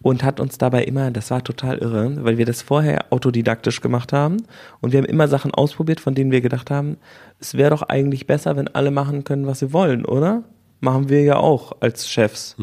und 0.01 0.23
hat 0.23 0.39
uns 0.39 0.57
dabei 0.57 0.83
immer, 0.83 1.11
das 1.11 1.31
war 1.31 1.43
total 1.43 1.79
irre, 1.79 2.23
weil 2.23 2.37
wir 2.37 2.45
das 2.45 2.61
vorher 2.61 3.11
autodidaktisch 3.11 3.81
gemacht 3.81 4.13
haben 4.13 4.37
und 4.79 4.93
wir 4.93 4.99
haben 4.99 5.07
immer 5.07 5.27
Sachen 5.27 5.53
ausprobiert, 5.53 5.99
von 5.99 6.15
denen 6.15 6.31
wir 6.31 6.41
gedacht 6.41 6.69
haben, 6.71 6.97
es 7.39 7.55
wäre 7.55 7.71
doch 7.71 7.81
eigentlich 7.81 8.27
besser, 8.27 8.55
wenn 8.55 8.67
alle 8.67 8.91
machen 8.91 9.23
können, 9.23 9.47
was 9.47 9.59
sie 9.59 9.73
wollen, 9.73 10.05
oder? 10.05 10.43
Machen 10.79 11.09
wir 11.09 11.23
ja 11.23 11.37
auch 11.37 11.73
als 11.79 12.07
Chefs. 12.07 12.55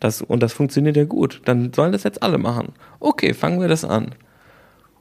Das, 0.00 0.22
und 0.22 0.42
das 0.42 0.52
funktioniert 0.52 0.96
ja 0.96 1.04
gut. 1.04 1.40
Dann 1.44 1.72
sollen 1.72 1.92
das 1.92 2.04
jetzt 2.04 2.22
alle 2.22 2.38
machen. 2.38 2.72
Okay, 3.00 3.34
fangen 3.34 3.60
wir 3.60 3.68
das 3.68 3.84
an. 3.84 4.14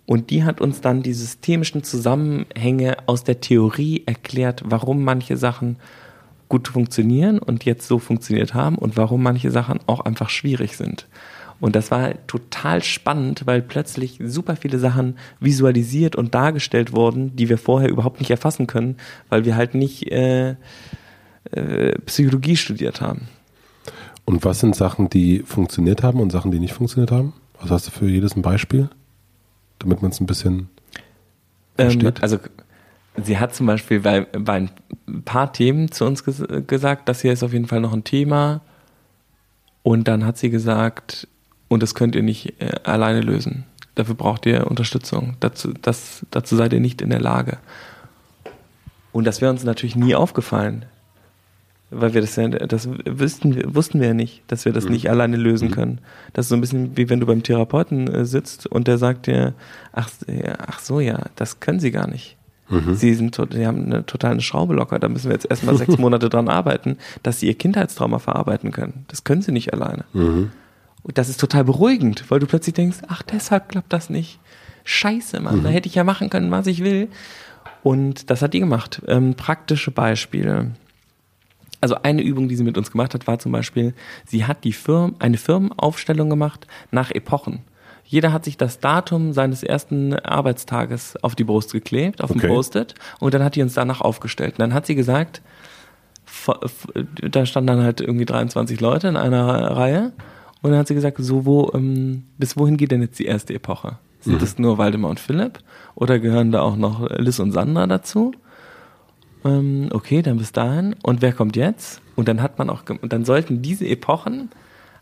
Und 0.06 0.30
die 0.30 0.44
hat 0.44 0.62
uns 0.62 0.82
dann 0.82 1.02
die 1.02 1.14
systemischen 1.14 1.84
Zusammenhänge 1.84 2.98
aus 3.08 3.24
der 3.24 3.42
Theorie 3.42 4.04
erklärt, 4.06 4.64
warum 4.66 5.04
manche 5.04 5.36
Sachen 5.36 5.78
gut 6.48 6.68
funktionieren 6.68 7.40
und 7.40 7.66
jetzt 7.66 7.88
so 7.88 7.98
funktioniert 7.98 8.54
haben 8.54 8.78
und 8.78 8.98
warum 8.98 9.24
manche 9.24 9.50
Sachen 9.50 9.80
auch 9.88 10.02
einfach 10.02 10.30
schwierig 10.30 10.78
sind. 10.78 11.08
Und 11.60 11.76
das 11.76 11.90
war 11.90 12.14
total 12.28 12.84
spannend, 12.84 13.44
weil 13.46 13.62
plötzlich 13.62 14.20
super 14.24 14.56
viele 14.56 14.78
Sachen 14.78 15.18
visualisiert 15.40 16.16
und 16.16 16.36
dargestellt 16.36 16.92
wurden, 16.92 17.36
die 17.36 17.50
wir 17.50 17.58
vorher 17.58 17.90
überhaupt 17.90 18.20
nicht 18.20 18.30
erfassen 18.30 18.68
können, 18.68 18.98
weil 19.30 19.46
wir 19.46 19.56
halt 19.56 19.74
nicht 19.74 20.12
äh, 20.12 20.56
äh, 21.52 21.98
Psychologie 22.06 22.58
studiert 22.58 23.02
haben. 23.02 23.30
Und 24.26 24.44
was 24.44 24.60
sind 24.60 24.76
Sachen, 24.76 25.10
die 25.10 25.40
funktioniert 25.40 26.04
haben 26.04 26.20
und 26.20 26.32
Sachen, 26.32 26.52
die 26.52 26.60
nicht 26.60 26.74
funktioniert 26.74 27.12
haben? 27.12 27.34
Was 27.62 27.70
hast 27.70 27.88
du 27.88 27.92
für 27.92 28.10
jedes 28.10 28.36
ein 28.36 28.42
Beispiel? 28.42 28.90
Damit 29.80 30.02
man 30.02 30.12
es 30.12 30.20
ein 30.20 30.26
bisschen 30.26 30.70
Ähm, 31.78 31.92
Versteht. 31.92 32.24
also 32.24 32.40
sie 33.24 33.38
hat 33.38 33.54
zum 33.54 33.68
Beispiel 33.68 34.00
bei, 34.00 34.22
bei 34.22 34.68
ein 35.08 35.24
paar 35.24 35.54
Themen 35.54 35.92
zu 35.92 36.06
uns 36.06 36.24
ges 36.24 36.44
gesagt, 36.68 37.08
das 37.08 37.22
hier 37.22 37.34
ist 37.34 37.44
auf 37.44 37.54
jeden 37.54 37.68
Fall 37.68 37.82
noch 37.82 37.94
ein 37.94 38.04
Thema. 38.04 38.62
Und 39.84 40.08
dann 40.08 40.26
hat 40.26 40.38
sie 40.38 40.50
gesagt, 40.50 41.28
und 41.68 41.84
das 41.84 41.94
könnt 41.96 42.16
ihr 42.16 42.24
nicht 42.24 42.60
äh, 42.62 42.72
alleine 42.84 43.22
lösen. 43.22 43.66
Dafür 43.94 44.16
braucht 44.16 44.46
ihr 44.46 44.68
Unterstützung. 44.68 45.38
Dazu, 45.40 45.74
das, 45.82 46.26
dazu 46.32 46.56
seid 46.56 46.74
ihr 46.74 46.80
nicht 46.80 47.02
in 47.02 47.10
der 47.12 47.22
Lage. 47.22 47.58
Und 49.12 49.26
das 49.26 49.40
wäre 49.40 49.52
uns 49.52 49.64
natürlich 49.64 49.96
nie 49.96 50.16
aufgefallen. 50.16 50.86
Weil 52.00 52.14
wir 52.14 52.22
das 52.22 52.36
ja, 52.36 52.48
das 52.48 52.90
wüssten, 53.06 53.76
wussten 53.76 54.00
wir 54.00 54.08
ja 54.10 54.14
nicht, 54.14 54.44
dass 54.48 54.66
wir 54.66 54.74
das 54.74 54.90
nicht 54.90 55.10
alleine 55.10 55.38
lösen 55.38 55.72
können. 55.72 56.00
Das 56.34 56.46
ist 56.46 56.50
so 56.50 56.56
ein 56.56 56.62
bisschen 56.62 56.98
wie 56.98 57.10
wenn 57.10 57.20
du 57.20 57.26
beim 57.26 57.44
Therapeuten 57.44 58.08
äh, 58.08 58.26
sitzt 58.26 58.68
und 58.68 58.88
der 58.88 58.98
sagt 58.98 59.28
dir, 59.28 59.54
ach, 59.94 60.10
ja, 60.28 60.56
ach 60.68 60.80
so, 60.80 61.00
ja, 61.00 61.26
das 61.36 61.60
können 61.60 61.80
sie 61.80 61.92
gar 61.92 62.08
nicht. 62.08 62.38
Sie 62.96 63.14
sind, 63.14 63.40
sie 63.52 63.68
haben 63.68 63.86
eine 63.86 64.06
totale 64.08 64.42
Schraube 64.42 64.74
locker, 64.74 64.98
da 64.98 65.08
müssen 65.08 65.26
wir 65.30 65.34
jetzt 65.34 65.48
erstmal 65.50 65.78
sechs 65.78 65.98
Monate 66.00 66.30
dran 66.30 66.50
arbeiten, 66.50 66.98
dass 67.22 67.40
sie 67.40 67.48
ihr 67.48 67.54
Kindheitstrauma 67.54 68.18
verarbeiten 68.18 68.72
können. 68.72 69.06
Das 69.08 69.24
können 69.24 69.44
sie 69.44 69.52
nicht 69.52 69.72
alleine. 69.72 70.06
Und 71.04 71.20
das 71.20 71.30
ist 71.30 71.40
total 71.40 71.64
beruhigend, 71.64 72.26
weil 72.30 72.40
du 72.40 72.48
plötzlich 72.48 72.74
denkst, 72.74 72.98
ach, 73.08 73.22
deshalb 73.22 73.70
klappt 73.70 73.94
das 73.94 74.10
nicht. 74.10 74.40
Scheiße, 74.84 75.40
Mann, 75.42 75.58
da 75.64 75.70
hätte 75.70 75.88
ich 75.88 75.94
ja 75.96 76.04
machen 76.04 76.32
können, 76.32 76.50
was 76.50 76.66
ich 76.66 76.84
will. 76.84 77.08
Und 77.84 78.32
das 78.32 78.42
hat 78.42 78.56
die 78.56 78.60
gemacht. 78.60 79.00
Ähm, 79.08 79.36
praktische 79.36 79.92
Beispiele. 79.92 80.72
Also 81.82 81.96
eine 82.04 82.22
Übung, 82.24 82.48
die 82.48 82.56
sie 82.56 82.64
mit 82.64 82.78
uns 82.78 82.92
gemacht 82.92 83.14
hat, 83.14 83.28
war 83.28 83.38
zum 83.40 83.52
Beispiel, 83.52 83.94
sie 84.26 84.46
hat 84.46 84.64
die 84.64 84.74
Firmen, 84.74 85.16
eine 85.20 85.38
Firmenaufstellung 85.38 86.30
gemacht 86.30 86.68
nach 86.92 87.12
Epochen. 87.12 87.60
Jeder 88.08 88.32
hat 88.32 88.46
sich 88.46 88.56
das 88.58 88.80
Datum 88.80 89.34
seines 89.34 89.64
ersten 89.64 90.14
Arbeitstages 90.14 91.16
auf 91.24 91.36
die 91.36 91.44
Brust 91.44 91.72
geklebt, 91.74 92.24
auf 92.24 92.30
Okay. 92.32 92.42
dem 92.42 92.50
Post-it, 92.50 92.94
und 93.20 93.34
dann 93.34 93.44
hat 93.44 93.56
die 93.56 93.62
uns 93.64 93.74
danach 93.74 94.02
aufgestellt. 94.02 94.54
Und 94.54 94.60
dann 94.60 94.74
hat 94.74 94.86
sie 94.86 94.96
gesagt, 94.96 95.42
da 97.32 97.46
standen 97.46 97.68
dann 97.68 97.84
halt 97.84 98.02
irgendwie 98.02 98.26
23 98.26 98.80
Leute 98.80 99.08
in 99.08 99.18
einer 99.18 99.48
Reihe, 99.76 100.14
und 100.62 100.72
dann 100.72 100.80
hat 100.80 100.88
sie 100.88 100.96
gesagt, 100.96 101.18
so 101.20 101.46
wo, 101.46 101.72
ähm, 101.76 102.24
bis 102.40 102.58
wohin 102.58 102.78
geht 102.78 102.92
denn 102.92 103.02
jetzt 103.02 103.20
die 103.20 103.26
erste 103.26 103.54
Epoche? 103.54 104.00
Sind 104.22 104.42
das 104.42 104.58
nur 104.58 104.80
Waldemar 104.80 105.12
und 105.12 105.20
Philipp? 105.20 105.60
Oder 105.94 106.18
gehören 106.18 106.52
da 106.52 106.62
auch 106.62 106.76
noch 106.76 107.08
Liz 107.20 107.38
und 107.38 107.52
Sandra 107.52 107.86
dazu? 107.86 108.32
Ähm, 109.46 109.90
okay, 109.92 110.22
dann 110.22 110.38
bis 110.38 110.52
dahin. 110.52 110.96
Und 111.04 111.22
wer 111.22 111.32
kommt 111.32 111.56
jetzt? 111.56 112.02
Und 112.16 112.28
dann 112.28 112.42
hat 112.42 112.58
man 112.58 112.70
auch, 112.70 112.84
und 112.90 113.14
dann 113.14 113.24
sollten 113.24 113.62
diese 113.62 113.88
Epochen, 113.88 114.50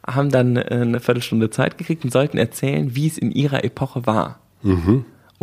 haben 0.06 0.30
dann 0.30 0.58
äh, 0.58 0.62
eine 0.70 1.00
Viertelstunde 1.00 1.50
Zeit 1.50 1.78
gekriegt 1.78 2.04
und 2.04 2.12
sollten 2.12 2.38
erzählen, 2.38 2.96
wie 2.96 3.08
es 3.08 3.18
in 3.18 3.32
ihrer 3.32 3.64
Epoche 3.64 4.06
war. 4.06 4.40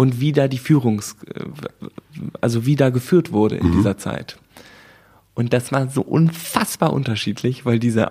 und 0.01 0.19
wie 0.19 0.33
da 0.33 0.49
die 0.49 0.57
Führungs, 0.57 1.15
also 2.41 2.65
wie 2.65 2.75
da 2.75 2.89
geführt 2.89 3.33
wurde 3.33 3.57
in 3.57 3.69
mhm. 3.69 3.73
dieser 3.73 3.99
Zeit. 3.99 4.39
Und 5.35 5.53
das 5.53 5.73
war 5.73 5.91
so 5.91 6.01
unfassbar 6.01 6.95
unterschiedlich, 6.95 7.67
weil 7.67 7.79
diese 7.79 8.11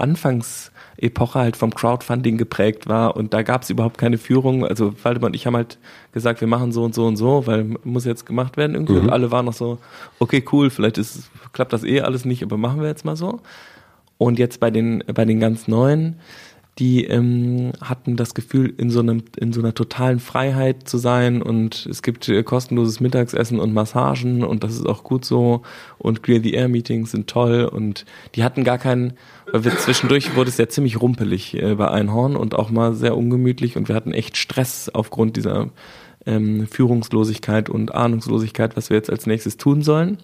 Anfangsepoche 1.00 1.40
halt 1.40 1.56
vom 1.56 1.74
Crowdfunding 1.74 2.38
geprägt 2.38 2.88
war 2.88 3.16
und 3.16 3.34
da 3.34 3.42
gab 3.42 3.64
es 3.64 3.70
überhaupt 3.70 3.98
keine 3.98 4.18
Führung. 4.18 4.66
Also 4.66 4.94
Waldemar 5.04 5.28
und 5.28 5.36
ich 5.36 5.48
haben 5.48 5.56
halt 5.56 5.78
gesagt, 6.12 6.42
wir 6.42 6.48
machen 6.48 6.72
so 6.72 6.84
und 6.84 6.94
so 6.94 7.06
und 7.06 7.16
so, 7.18 7.48
weil 7.48 7.76
muss 7.84 8.06
jetzt 8.06 8.26
gemacht 8.26 8.58
werden 8.58 8.76
irgendwie. 8.76 8.94
Mhm. 8.94 9.04
Und 9.04 9.10
alle 9.10 9.32
waren 9.32 9.46
noch 9.46 9.54
so, 9.54 9.78
okay, 10.20 10.44
cool, 10.52 10.70
vielleicht 10.70 10.98
ist, 10.98 11.30
klappt 11.54 11.74
das 11.74 11.84
eh 11.84 12.02
alles 12.02 12.26
nicht, 12.26 12.44
aber 12.44 12.58
machen 12.58 12.82
wir 12.82 12.88
jetzt 12.88 13.06
mal 13.06 13.16
so. 13.16 13.40
Und 14.18 14.38
jetzt 14.38 14.60
bei 14.60 14.70
den, 14.70 15.04
bei 15.14 15.26
den 15.26 15.40
ganz 15.40 15.68
neuen, 15.68 16.20
die 16.80 17.04
ähm, 17.04 17.74
hatten 17.82 18.16
das 18.16 18.34
Gefühl, 18.34 18.74
in 18.78 18.90
so 18.90 19.02
einem, 19.02 19.24
in 19.38 19.52
so 19.52 19.60
einer 19.60 19.74
totalen 19.74 20.20
Freiheit 20.20 20.88
zu 20.88 20.98
sein 20.98 21.42
und 21.42 21.86
es 21.86 22.02
gibt 22.02 22.30
äh, 22.30 22.42
kostenloses 22.42 23.02
Mittagsessen 23.02 23.60
und 23.60 23.74
Massagen 23.74 24.44
und 24.44 24.64
das 24.64 24.76
ist 24.76 24.88
auch 24.88 25.04
gut 25.04 25.26
so 25.26 25.62
und 25.98 26.24
Clear 26.24 26.42
the 26.42 26.54
Air 26.54 26.70
Meetings 26.70 27.12
sind 27.12 27.30
toll 27.30 27.66
und 27.66 28.06
die 28.36 28.46
hatten 28.46 28.64
gar 28.64 28.78
keinen, 28.78 29.14
weil 29.52 29.66
wir 29.66 29.78
zwischendurch 29.78 30.36
wurde 30.38 30.50
es 30.50 30.58
ja 30.58 30.70
ziemlich 30.70 31.02
rumpelig 31.02 31.54
äh, 31.56 31.76
bei 31.76 31.90
Einhorn 31.90 32.38
und 32.38 32.56
auch 32.56 32.70
mal 32.72 32.94
sehr 32.94 33.18
ungemütlich 33.18 33.76
und 33.76 33.90
wir 33.90 33.96
hatten 33.96 34.14
echt 34.14 34.38
Stress 34.38 34.90
aufgrund 34.90 35.36
dieser 35.36 35.70
ähm, 36.26 36.66
Führungslosigkeit 36.68 37.70
und 37.70 37.94
Ahnungslosigkeit, 37.94 38.78
was 38.78 38.90
wir 38.90 38.96
jetzt 38.96 39.10
als 39.10 39.28
nächstes 39.28 39.58
tun 39.58 39.82
sollen. 39.82 40.18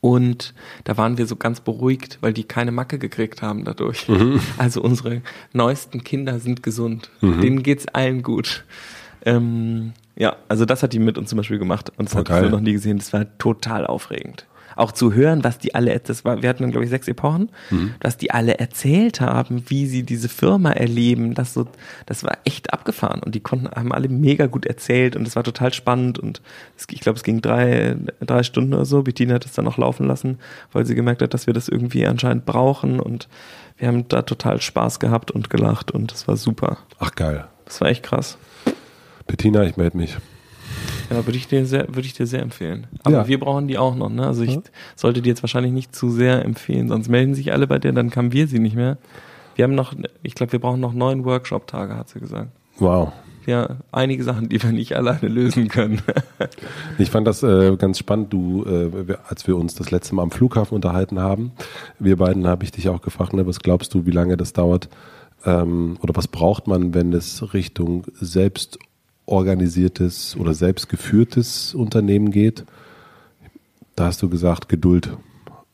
Und 0.00 0.54
da 0.84 0.96
waren 0.96 1.18
wir 1.18 1.26
so 1.26 1.36
ganz 1.36 1.60
beruhigt, 1.60 2.18
weil 2.20 2.32
die 2.32 2.44
keine 2.44 2.72
Macke 2.72 2.98
gekriegt 2.98 3.42
haben 3.42 3.64
dadurch. 3.64 4.08
Mhm. 4.08 4.40
Also 4.56 4.82
unsere 4.82 5.22
neuesten 5.52 6.04
Kinder 6.04 6.40
sind 6.40 6.62
gesund. 6.62 7.10
Mhm. 7.20 7.40
Denen 7.40 7.62
geht's 7.62 7.86
allen 7.88 8.22
gut. 8.22 8.64
Ähm, 9.24 9.92
ja, 10.16 10.36
also 10.48 10.64
das 10.64 10.82
hat 10.82 10.92
die 10.92 10.98
mit 10.98 11.18
uns 11.18 11.30
zum 11.30 11.36
Beispiel 11.36 11.58
gemacht. 11.58 11.92
Und 11.96 12.08
das 12.08 12.14
oh, 12.14 12.18
hat 12.18 12.44
ich 12.44 12.50
noch 12.50 12.60
nie 12.60 12.72
gesehen. 12.72 12.98
Das 12.98 13.12
war 13.12 13.26
total 13.38 13.86
aufregend 13.86 14.46
auch 14.80 14.92
zu 14.92 15.12
hören, 15.12 15.44
was 15.44 15.58
die 15.58 15.74
alle, 15.74 15.98
das 16.00 16.24
war, 16.24 16.42
wir 16.42 16.48
hatten 16.48 16.62
dann 16.62 16.70
glaube 16.70 16.84
ich 16.84 16.90
sechs 16.90 17.06
Epochen, 17.06 17.50
mhm. 17.70 17.94
dass 18.00 18.16
die 18.16 18.30
alle 18.30 18.58
erzählt 18.58 19.20
haben, 19.20 19.64
wie 19.68 19.86
sie 19.86 20.02
diese 20.02 20.28
Firma 20.28 20.72
erleben, 20.72 21.34
das 21.34 21.54
so, 21.54 21.66
das 22.06 22.24
war 22.24 22.38
echt 22.44 22.72
abgefahren 22.72 23.22
und 23.22 23.34
die 23.34 23.40
konnten, 23.40 23.68
haben 23.70 23.92
alle 23.92 24.08
mega 24.08 24.46
gut 24.46 24.66
erzählt 24.66 25.16
und 25.16 25.26
es 25.26 25.36
war 25.36 25.44
total 25.44 25.72
spannend 25.72 26.18
und 26.18 26.40
es, 26.76 26.86
ich 26.90 27.00
glaube, 27.00 27.16
es 27.16 27.24
ging 27.24 27.40
drei, 27.40 27.96
drei 28.20 28.42
Stunden 28.42 28.74
oder 28.74 28.84
so. 28.84 29.02
Bettina 29.02 29.34
hat 29.34 29.44
es 29.44 29.52
dann 29.52 29.64
noch 29.64 29.78
laufen 29.78 30.06
lassen, 30.06 30.38
weil 30.72 30.86
sie 30.86 30.94
gemerkt 30.94 31.22
hat, 31.22 31.34
dass 31.34 31.46
wir 31.46 31.54
das 31.54 31.68
irgendwie 31.68 32.06
anscheinend 32.06 32.46
brauchen 32.46 33.00
und 33.00 33.28
wir 33.76 33.88
haben 33.88 34.08
da 34.08 34.22
total 34.22 34.60
Spaß 34.60 35.00
gehabt 35.00 35.30
und 35.30 35.50
gelacht 35.50 35.90
und 35.90 36.12
es 36.12 36.28
war 36.28 36.36
super. 36.36 36.78
Ach 36.98 37.14
geil. 37.14 37.46
Das 37.64 37.80
war 37.80 37.88
echt 37.88 38.02
krass. 38.02 38.36
Bettina, 39.26 39.64
ich 39.64 39.76
melde 39.76 39.96
mich. 39.96 40.16
Ja, 41.10 41.26
würde 41.26 41.36
ich 41.36 41.48
dir 41.48 41.66
sehr, 41.66 41.88
würde 41.88 42.02
ich 42.02 42.14
dir 42.14 42.26
sehr 42.26 42.42
empfehlen. 42.42 42.86
Aber 43.02 43.16
ja. 43.16 43.28
wir 43.28 43.40
brauchen 43.40 43.66
die 43.68 43.78
auch 43.78 43.94
noch, 43.94 44.10
ne? 44.10 44.26
Also 44.26 44.42
ich 44.42 44.54
ja. 44.54 44.62
sollte 44.94 45.22
die 45.22 45.28
jetzt 45.28 45.42
wahrscheinlich 45.42 45.72
nicht 45.72 45.94
zu 45.94 46.10
sehr 46.10 46.44
empfehlen, 46.44 46.88
sonst 46.88 47.08
melden 47.08 47.34
sich 47.34 47.52
alle 47.52 47.66
bei 47.66 47.78
dir, 47.78 47.92
dann 47.92 48.10
kamen 48.10 48.32
wir 48.32 48.46
sie 48.46 48.58
nicht 48.60 48.76
mehr. 48.76 48.98
Wir 49.56 49.64
haben 49.64 49.74
noch, 49.74 49.94
ich 50.22 50.34
glaube, 50.34 50.52
wir 50.52 50.60
brauchen 50.60 50.80
noch 50.80 50.92
neun 50.92 51.24
Workshop-Tage, 51.24 51.96
hat 51.96 52.08
sie 52.08 52.20
gesagt. 52.20 52.50
Wow. 52.78 53.12
Ja, 53.46 53.76
einige 53.90 54.22
Sachen, 54.22 54.48
die 54.48 54.62
wir 54.62 54.70
nicht 54.70 54.94
alleine 54.94 55.28
lösen 55.28 55.68
können. 55.68 56.00
ich 56.98 57.10
fand 57.10 57.26
das 57.26 57.42
äh, 57.42 57.76
ganz 57.76 57.98
spannend, 57.98 58.32
du, 58.32 58.64
äh, 58.64 59.16
als 59.26 59.46
wir 59.46 59.56
uns 59.56 59.74
das 59.74 59.90
letzte 59.90 60.14
Mal 60.14 60.22
am 60.22 60.30
Flughafen 60.30 60.74
unterhalten 60.74 61.18
haben, 61.18 61.52
wir 61.98 62.16
beiden 62.16 62.46
habe 62.46 62.64
ich 62.64 62.70
dich 62.70 62.88
auch 62.88 63.00
gefragt, 63.00 63.32
ne, 63.32 63.46
was 63.46 63.60
glaubst 63.60 63.92
du, 63.94 64.06
wie 64.06 64.12
lange 64.12 64.36
das 64.36 64.52
dauert, 64.52 64.88
ähm, 65.44 65.96
oder 66.02 66.14
was 66.14 66.28
braucht 66.28 66.66
man, 66.66 66.94
wenn 66.94 67.12
es 67.12 67.54
Richtung 67.54 68.04
selbst 68.12 68.78
organisiertes 69.30 70.36
oder 70.36 70.54
selbstgeführtes 70.54 71.74
Unternehmen 71.74 72.30
geht, 72.30 72.64
da 73.96 74.06
hast 74.06 74.22
du 74.22 74.28
gesagt 74.28 74.68
Geduld. 74.68 75.16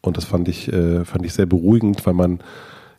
Und 0.00 0.16
das 0.16 0.24
fand 0.24 0.48
ich, 0.48 0.72
äh, 0.72 1.04
fand 1.04 1.24
ich 1.24 1.32
sehr 1.32 1.46
beruhigend, 1.46 2.04
weil 2.06 2.14
man, 2.14 2.40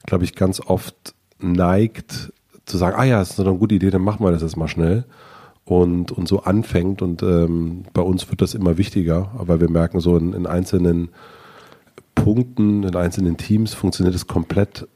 glaube 0.05 0.23
ich, 0.23 0.35
ganz 0.35 0.59
oft 0.59 1.13
neigt 1.39 2.33
zu 2.65 2.77
sagen, 2.77 2.97
ah 2.99 3.05
ja, 3.05 3.19
das 3.19 3.31
ist 3.31 3.39
eine 3.39 3.55
gute 3.55 3.75
Idee, 3.75 3.91
dann 3.91 4.01
machen 4.01 4.25
wir 4.25 4.31
das 4.31 4.41
jetzt 4.41 4.57
mal 4.57 4.67
schnell. 4.67 5.05
Und, 5.63 6.13
und 6.13 6.29
so 6.29 6.43
anfängt. 6.43 7.01
Und 7.01 7.23
ähm, 7.23 7.83
bei 7.93 8.01
uns 8.01 8.29
wird 8.29 8.41
das 8.41 8.53
immer 8.53 8.77
wichtiger, 8.77 9.31
aber 9.37 9.59
wir 9.59 9.69
merken 9.69 9.99
so 9.99 10.17
in, 10.17 10.33
in 10.33 10.47
einzelnen 10.47 11.09
Punkten, 12.15 12.83
in 12.83 12.95
einzelnen 12.95 13.37
Teams 13.37 13.73
funktioniert 13.73 14.15
es 14.15 14.27
komplett 14.27 14.87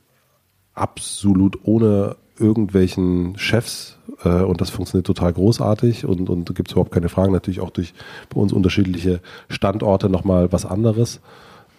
absolut 0.74 1.60
ohne 1.64 2.16
irgendwelchen 2.40 3.38
Chefs 3.38 3.98
äh, 4.24 4.42
und 4.42 4.62
das 4.62 4.70
funktioniert 4.70 5.08
total 5.08 5.34
großartig 5.34 6.06
und, 6.06 6.30
und 6.30 6.56
gibt 6.56 6.70
es 6.70 6.74
überhaupt 6.74 6.92
keine 6.92 7.10
Fragen. 7.10 7.32
Natürlich 7.32 7.60
auch 7.60 7.72
durch 7.72 7.94
bei 8.30 8.40
uns 8.40 8.54
unterschiedliche 8.54 9.22
Standorte 9.50 10.10
nochmal 10.10 10.52
was 10.52 10.66
anderes. 10.66 11.22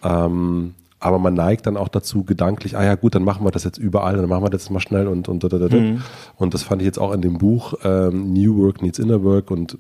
Ähm, 0.03 0.75
aber 1.03 1.19
man 1.19 1.35
neigt 1.35 1.67
dann 1.67 1.77
auch 1.77 1.89
dazu 1.89 2.23
gedanklich, 2.23 2.77
ah 2.77 2.85
ja 2.85 2.95
gut, 2.95 3.17
dann 3.17 3.25
machen 3.25 3.45
wir 3.45 3.51
das 3.51 3.65
jetzt 3.65 3.79
überall, 3.79 4.17
dann 4.17 4.29
machen 4.29 4.45
wir 4.45 4.51
das 4.51 4.71
mal 4.71 4.81
schnell 4.81 5.09
und 5.09 5.29
und 5.29 5.43
und, 5.45 5.73
mhm. 5.73 6.03
und 6.37 6.55
das 6.55 6.63
fand 6.63 6.81
ich 6.81 6.87
jetzt 6.87 6.99
auch 6.99 7.13
in 7.13 7.21
dem 7.21 7.39
Buch 7.39 7.75
ähm, 7.83 8.33
New 8.33 8.57
Work 8.59 8.83
Needs 8.83 9.01
Inner 9.01 9.25
Work 9.25 9.51
und 9.51 9.79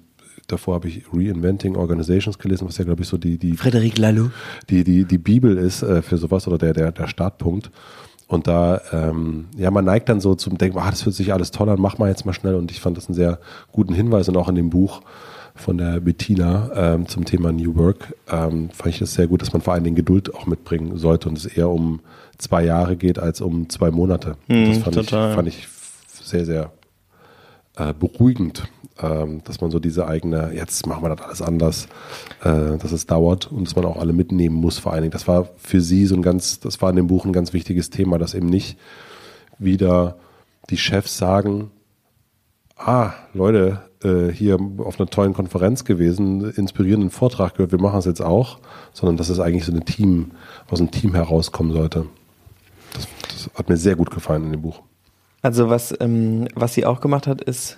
davor 0.49 0.75
habe 0.75 0.89
ich 0.89 1.05
Reinventing 1.13 1.77
Organizations 1.77 2.39
gelesen, 2.39 2.67
was 2.67 2.77
ja 2.79 2.85
glaube 2.85 3.03
ich 3.03 3.09
so 3.09 3.19
die 3.19 3.39
die 3.39 3.57
Frederic 3.57 3.99
Laloux 3.99 4.31
die 4.69 4.83
die 4.83 5.05
die 5.05 5.19
Bibel 5.19 5.57
ist 5.59 5.83
äh, 5.83 6.03
für 6.03 6.19
sowas 6.19 6.49
oder 6.49 6.59
der 6.59 6.73
der 6.73 6.91
der 6.91 7.07
Startpunkt 7.07 7.71
und 8.33 8.47
da, 8.47 8.81
ähm, 8.93 9.49
ja, 9.59 9.71
man 9.71 9.85
neigt 9.85 10.09
dann 10.09 10.21
so 10.21 10.35
zum 10.35 10.57
Denken, 10.57 10.79
ah, 10.79 10.91
das 10.91 11.05
hört 11.05 11.15
sich 11.15 11.35
alles 11.35 11.51
toll 11.51 11.69
an, 11.69 11.79
mach 11.79 11.99
mal 11.99 12.09
jetzt 12.09 12.25
mal 12.25 12.33
schnell. 12.33 12.55
Und 12.55 12.71
ich 12.71 12.81
fand 12.81 12.97
das 12.97 13.07
einen 13.07 13.15
sehr 13.15 13.39
guten 13.73 13.93
Hinweis 13.93 14.27
und 14.27 14.39
auch 14.39 14.49
in 14.49 14.55
dem 14.55 14.71
Buch 14.71 15.03
von 15.55 15.77
der 15.77 16.01
Bettina 16.01 16.71
ähm, 16.75 17.09
zum 17.09 17.27
Thema 17.27 17.53
New 17.53 17.77
Work 17.77 18.15
ähm, 18.31 18.71
fand 18.71 18.95
ich 18.95 19.03
es 19.03 19.13
sehr 19.13 19.27
gut, 19.27 19.43
dass 19.43 19.53
man 19.53 19.61
vor 19.61 19.75
allem 19.75 19.85
den 19.85 19.95
Geduld 19.95 20.35
auch 20.35 20.47
mitbringen 20.47 20.97
sollte 20.97 21.29
und 21.29 21.37
es 21.37 21.45
eher 21.45 21.69
um 21.69 22.01
zwei 22.39 22.65
Jahre 22.65 22.97
geht 22.97 23.19
als 23.19 23.43
um 23.43 23.69
zwei 23.69 23.91
Monate. 23.91 24.37
Mm, 24.49 24.65
das 24.65 24.79
fand, 24.79 24.95
total. 24.97 25.29
ich, 25.29 25.35
fand 25.35 25.49
ich 25.49 25.69
sehr, 26.09 26.47
sehr 26.47 26.73
äh, 27.77 27.95
beruhigend, 27.95 28.65
ähm, 29.01 29.43
dass 29.45 29.61
man 29.61 29.71
so 29.71 29.79
diese 29.79 30.07
eigene, 30.07 30.53
jetzt 30.55 30.87
machen 30.87 31.03
wir 31.03 31.15
das 31.15 31.25
alles 31.25 31.43
anders, 31.43 31.89
äh, 32.43 32.77
dass 32.79 32.93
es 32.93 33.07
dauert 33.07 33.51
und 33.51 33.67
dass 33.67 33.77
man 33.77 33.85
auch 33.85 33.97
alle 33.97 34.13
mitnehmen 34.13 34.57
muss 34.57 34.79
vor 34.79 34.93
allen 34.93 35.03
Dingen. 35.03 35.13
Das 35.13 35.29
war 35.29 35.49
für 35.57 35.81
sie 35.81 36.07
so 36.07 36.15
ein 36.15 36.23
ganz, 36.23 36.61
das 36.61 36.83
war 36.83 36.91
in 36.91 36.97
dem 36.97 37.07
Buch 37.07 37.25
ein 37.25 37.33
ganz 37.33 37.53
wichtiges 37.53 37.91
Thema, 37.91 38.19
dass 38.19 38.35
eben 38.35 38.47
nicht 38.47 38.79
wieder 39.59 40.17
die 40.71 40.77
Chefs 40.77 41.17
sagen, 41.17 41.71
ah, 42.77 43.13
Leute, 43.33 43.81
äh, 44.05 44.29
hier 44.29 44.59
auf 44.79 44.99
einer 44.99 45.09
tollen 45.09 45.33
Konferenz 45.33 45.85
gewesen, 45.85 46.51
inspirierenden 46.51 47.11
Vortrag 47.11 47.55
gehört, 47.55 47.73
wir 47.73 47.81
machen 47.81 47.99
es 47.99 48.05
jetzt 48.05 48.23
auch, 48.23 48.59
sondern 48.93 49.17
dass 49.17 49.29
es 49.29 49.41
eigentlich 49.41 49.65
so 49.65 49.73
ein 49.73 49.85
Team, 49.85 50.33
aus 50.69 50.81
einem 50.81 50.91
Team 50.91 51.15
herauskommen 51.15 51.73
sollte. 51.73 52.07
Das, 52.93 53.09
das 53.29 53.51
hat 53.55 53.69
mir 53.69 53.77
sehr 53.77 53.97
gut 53.97 54.11
gefallen 54.11 54.45
in 54.45 54.53
dem 54.53 54.63
Buch. 54.63 54.83
Also 55.43 55.69
was, 55.69 55.95
ähm, 56.01 56.47
was 56.55 56.75
sie 56.75 56.87
auch 56.87 57.01
gemacht 57.01 57.27
hat, 57.27 57.43
ist, 57.43 57.77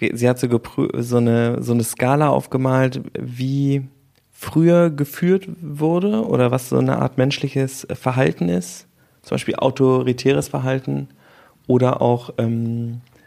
sie 0.00 0.28
hat 0.28 0.38
so, 0.38 0.48
so, 0.94 1.16
eine, 1.16 1.62
so 1.62 1.72
eine 1.72 1.82
Skala 1.82 2.28
aufgemalt, 2.28 3.00
wie 3.18 3.88
früher 4.30 4.90
geführt 4.90 5.48
wurde 5.60 6.24
oder 6.24 6.50
was 6.50 6.68
so 6.68 6.78
eine 6.78 6.98
Art 6.98 7.18
menschliches 7.18 7.86
Verhalten 7.92 8.48
ist. 8.48 8.86
Zum 9.22 9.34
Beispiel 9.34 9.56
autoritäres 9.56 10.48
Verhalten 10.48 11.08
oder 11.66 12.00
auch 12.00 12.30
ähm, 12.38 13.00
äh, 13.16 13.17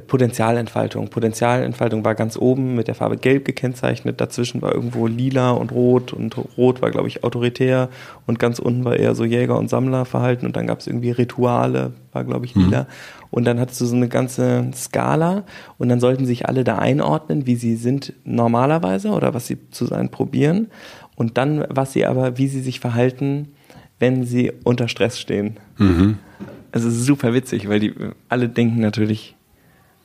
Potenzialentfaltung. 0.00 1.08
Potenzialentfaltung 1.08 2.02
war 2.02 2.14
ganz 2.14 2.38
oben 2.38 2.74
mit 2.74 2.88
der 2.88 2.94
Farbe 2.94 3.18
Gelb 3.18 3.44
gekennzeichnet. 3.44 4.20
Dazwischen 4.22 4.62
war 4.62 4.74
irgendwo 4.74 5.06
Lila 5.06 5.50
und 5.50 5.70
Rot 5.70 6.14
und 6.14 6.34
Rot 6.56 6.80
war, 6.80 6.90
glaube 6.90 7.08
ich, 7.08 7.24
autoritär 7.24 7.90
und 8.26 8.38
ganz 8.38 8.58
unten 8.58 8.84
war 8.84 8.96
eher 8.96 9.14
so 9.14 9.24
Jäger- 9.24 9.58
und 9.58 9.68
Sammlerverhalten 9.68 10.46
und 10.46 10.56
dann 10.56 10.66
gab 10.66 10.80
es 10.80 10.86
irgendwie 10.86 11.10
Rituale, 11.10 11.92
war, 12.12 12.24
glaube 12.24 12.46
ich, 12.46 12.54
Lila. 12.54 12.82
Mhm. 12.82 12.86
Und 13.30 13.44
dann 13.44 13.60
hattest 13.60 13.80
du 13.82 13.84
so 13.84 13.94
eine 13.96 14.08
ganze 14.08 14.70
Skala 14.74 15.44
und 15.76 15.90
dann 15.90 16.00
sollten 16.00 16.24
sich 16.24 16.48
alle 16.48 16.64
da 16.64 16.78
einordnen, 16.78 17.46
wie 17.46 17.56
sie 17.56 17.76
sind 17.76 18.14
normalerweise 18.24 19.10
oder 19.10 19.34
was 19.34 19.46
sie 19.46 19.58
zu 19.70 19.84
sein 19.84 20.10
probieren. 20.10 20.68
Und 21.16 21.36
dann, 21.36 21.66
was 21.68 21.92
sie 21.92 22.06
aber, 22.06 22.38
wie 22.38 22.48
sie 22.48 22.60
sich 22.60 22.80
verhalten, 22.80 23.48
wenn 23.98 24.24
sie 24.24 24.52
unter 24.64 24.88
Stress 24.88 25.20
stehen. 25.20 25.58
Mhm. 25.76 26.18
Also 26.72 26.90
super 26.90 27.34
witzig, 27.34 27.68
weil 27.68 27.80
die 27.80 27.94
alle 28.30 28.48
denken 28.48 28.80
natürlich, 28.80 29.36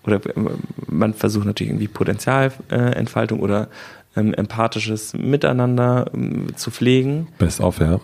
oder 0.07 0.21
man 0.87 1.13
versucht 1.13 1.45
natürlich 1.45 1.71
irgendwie 1.71 1.87
Potenzialentfaltung 1.87 3.39
oder 3.41 3.67
ähm, 4.15 4.33
empathisches 4.33 5.13
Miteinander 5.13 6.09
ähm, 6.13 6.55
zu 6.55 6.71
pflegen. 6.71 7.27
Best 7.37 7.61
auf, 7.61 7.79
ja. 7.79 7.99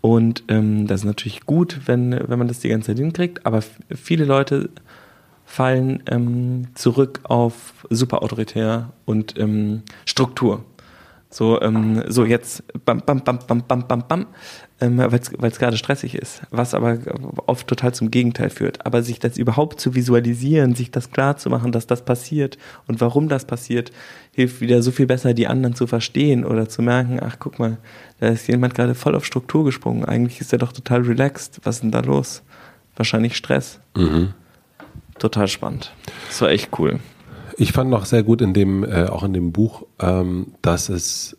Und 0.00 0.44
ähm, 0.48 0.86
das 0.86 1.00
ist 1.00 1.06
natürlich 1.06 1.44
gut, 1.44 1.80
wenn, 1.86 2.12
wenn 2.12 2.38
man 2.38 2.48
das 2.48 2.60
die 2.60 2.68
ganze 2.68 2.86
Zeit 2.88 2.98
hinkriegt, 2.98 3.44
aber 3.44 3.62
viele 3.94 4.24
Leute 4.24 4.70
fallen 5.44 6.02
ähm, 6.06 6.68
zurück 6.74 7.20
auf 7.24 7.86
super 7.90 8.22
autoritär 8.22 8.92
und 9.06 9.38
ähm, 9.38 9.82
Struktur. 10.06 10.64
So, 11.30 11.60
ähm, 11.60 12.04
so 12.08 12.24
jetzt 12.24 12.62
bam, 12.84 13.02
bam, 13.04 13.22
bam, 13.22 13.40
bam, 13.46 13.62
bam, 13.66 13.86
bam, 13.86 14.04
bam, 14.08 14.26
ähm, 14.80 14.98
weil 14.98 15.50
es 15.50 15.58
gerade 15.58 15.76
stressig 15.76 16.14
ist, 16.14 16.42
was 16.50 16.72
aber 16.72 16.98
oft 17.46 17.66
total 17.66 17.94
zum 17.94 18.10
Gegenteil 18.10 18.50
führt. 18.50 18.86
Aber 18.86 19.02
sich 19.02 19.18
das 19.18 19.36
überhaupt 19.36 19.80
zu 19.80 19.94
visualisieren, 19.94 20.74
sich 20.74 20.90
das 20.90 21.10
klar 21.10 21.36
zu 21.36 21.50
machen, 21.50 21.72
dass 21.72 21.86
das 21.86 22.04
passiert 22.04 22.58
und 22.86 23.00
warum 23.00 23.28
das 23.28 23.44
passiert, 23.44 23.90
hilft 24.32 24.60
wieder 24.60 24.82
so 24.82 24.92
viel 24.92 25.06
besser, 25.06 25.34
die 25.34 25.48
anderen 25.48 25.74
zu 25.74 25.88
verstehen 25.88 26.44
oder 26.44 26.68
zu 26.68 26.82
merken, 26.82 27.18
ach 27.20 27.36
guck 27.40 27.58
mal, 27.58 27.78
da 28.20 28.28
ist 28.28 28.46
jemand 28.46 28.74
gerade 28.74 28.94
voll 28.94 29.16
auf 29.16 29.24
Struktur 29.24 29.64
gesprungen. 29.64 30.04
Eigentlich 30.04 30.40
ist 30.40 30.52
er 30.52 30.58
doch 30.58 30.72
total 30.72 31.02
relaxed. 31.02 31.60
Was 31.64 31.76
ist 31.76 31.82
denn 31.82 31.90
da 31.90 32.00
los? 32.00 32.42
Wahrscheinlich 32.94 33.36
Stress. 33.36 33.80
Mhm. 33.96 34.34
Total 35.18 35.48
spannend. 35.48 35.92
Das 36.28 36.40
war 36.40 36.50
echt 36.50 36.78
cool. 36.78 37.00
Ich 37.56 37.72
fand 37.72 37.90
noch 37.90 38.04
sehr 38.04 38.22
gut 38.22 38.40
in 38.40 38.54
dem, 38.54 38.84
äh, 38.84 39.06
auch 39.06 39.24
in 39.24 39.32
dem 39.32 39.50
Buch, 39.50 39.86
ähm, 39.98 40.52
dass 40.62 40.88
es 40.88 41.36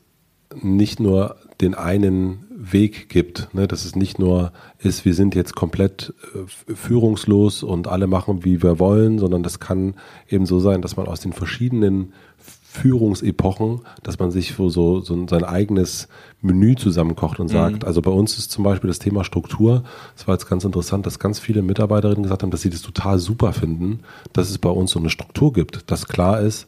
nicht 0.61 0.99
nur 0.99 1.37
den 1.61 1.75
einen 1.75 2.48
Weg 2.71 3.09
gibt, 3.09 3.53
ne? 3.53 3.67
dass 3.67 3.85
es 3.85 3.95
nicht 3.95 4.19
nur 4.19 4.51
ist, 4.79 5.05
wir 5.05 5.13
sind 5.13 5.35
jetzt 5.35 5.55
komplett 5.55 6.13
äh, 6.33 6.73
führungslos 6.75 7.63
und 7.63 7.87
alle 7.87 8.07
machen, 8.07 8.43
wie 8.45 8.61
wir 8.63 8.79
wollen, 8.79 9.19
sondern 9.19 9.43
das 9.43 9.59
kann 9.59 9.95
eben 10.29 10.45
so 10.45 10.59
sein, 10.59 10.81
dass 10.81 10.97
man 10.97 11.07
aus 11.07 11.19
den 11.19 11.33
verschiedenen 11.33 12.13
Führungsepochen, 12.71 13.81
dass 14.03 14.19
man 14.19 14.29
sich 14.29 14.53
so, 14.53 14.69
so, 14.69 15.01
so 15.01 15.27
sein 15.27 15.43
eigenes 15.43 16.07
Menü 16.41 16.75
zusammenkocht 16.75 17.39
und 17.39 17.47
sagt, 17.47 17.81
mhm. 17.81 17.87
also 17.87 18.01
bei 18.01 18.11
uns 18.11 18.37
ist 18.37 18.51
zum 18.51 18.63
Beispiel 18.63 18.89
das 18.89 18.99
Thema 18.99 19.23
Struktur, 19.23 19.83
das 20.15 20.27
war 20.27 20.35
jetzt 20.35 20.47
ganz 20.47 20.63
interessant, 20.63 21.07
dass 21.07 21.17
ganz 21.17 21.39
viele 21.39 21.63
Mitarbeiterinnen 21.63 22.23
gesagt 22.23 22.43
haben, 22.43 22.51
dass 22.51 22.61
sie 22.61 22.69
das 22.69 22.83
total 22.83 23.17
super 23.17 23.53
finden, 23.53 24.01
dass 24.33 24.51
es 24.51 24.59
bei 24.59 24.69
uns 24.69 24.91
so 24.91 24.99
eine 24.99 25.09
Struktur 25.09 25.51
gibt, 25.51 25.89
dass 25.89 26.07
klar 26.07 26.41
ist, 26.41 26.67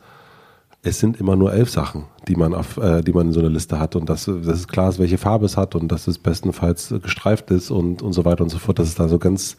es 0.83 0.99
sind 0.99 1.19
immer 1.19 1.35
nur 1.35 1.53
elf 1.53 1.69
Sachen, 1.69 2.05
die 2.27 2.35
man 2.35 2.55
auf, 2.55 2.77
äh, 2.77 3.01
die 3.01 3.13
man 3.13 3.27
in 3.27 3.33
so 3.33 3.39
einer 3.39 3.49
Liste 3.49 3.79
hat 3.79 3.95
und 3.95 4.09
dass, 4.09 4.25
dass 4.25 4.59
es 4.59 4.67
klar 4.67 4.89
ist, 4.89 4.97
welche 4.97 5.19
Farbe 5.19 5.45
es 5.45 5.55
hat 5.57 5.75
und 5.75 5.91
dass 5.91 6.07
es 6.07 6.17
bestenfalls 6.17 6.93
gestreift 7.03 7.51
ist 7.51 7.69
und, 7.69 8.01
und 8.01 8.13
so 8.13 8.25
weiter 8.25 8.43
und 8.43 8.49
so 8.49 8.57
fort, 8.57 8.79
dass 8.79 8.87
es 8.87 8.95
da 8.95 9.07
so 9.07 9.19
ganz 9.19 9.57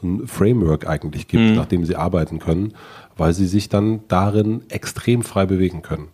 so 0.00 0.06
ein 0.06 0.26
Framework 0.26 0.88
eigentlich 0.88 1.28
gibt, 1.28 1.42
mhm. 1.42 1.54
nach 1.56 1.66
dem 1.66 1.84
sie 1.84 1.96
arbeiten 1.96 2.38
können 2.38 2.72
weil 3.16 3.32
sie 3.32 3.46
sich 3.46 3.68
dann 3.68 4.00
darin 4.08 4.62
extrem 4.68 5.22
frei 5.22 5.46
bewegen 5.46 5.82
können. 5.82 6.08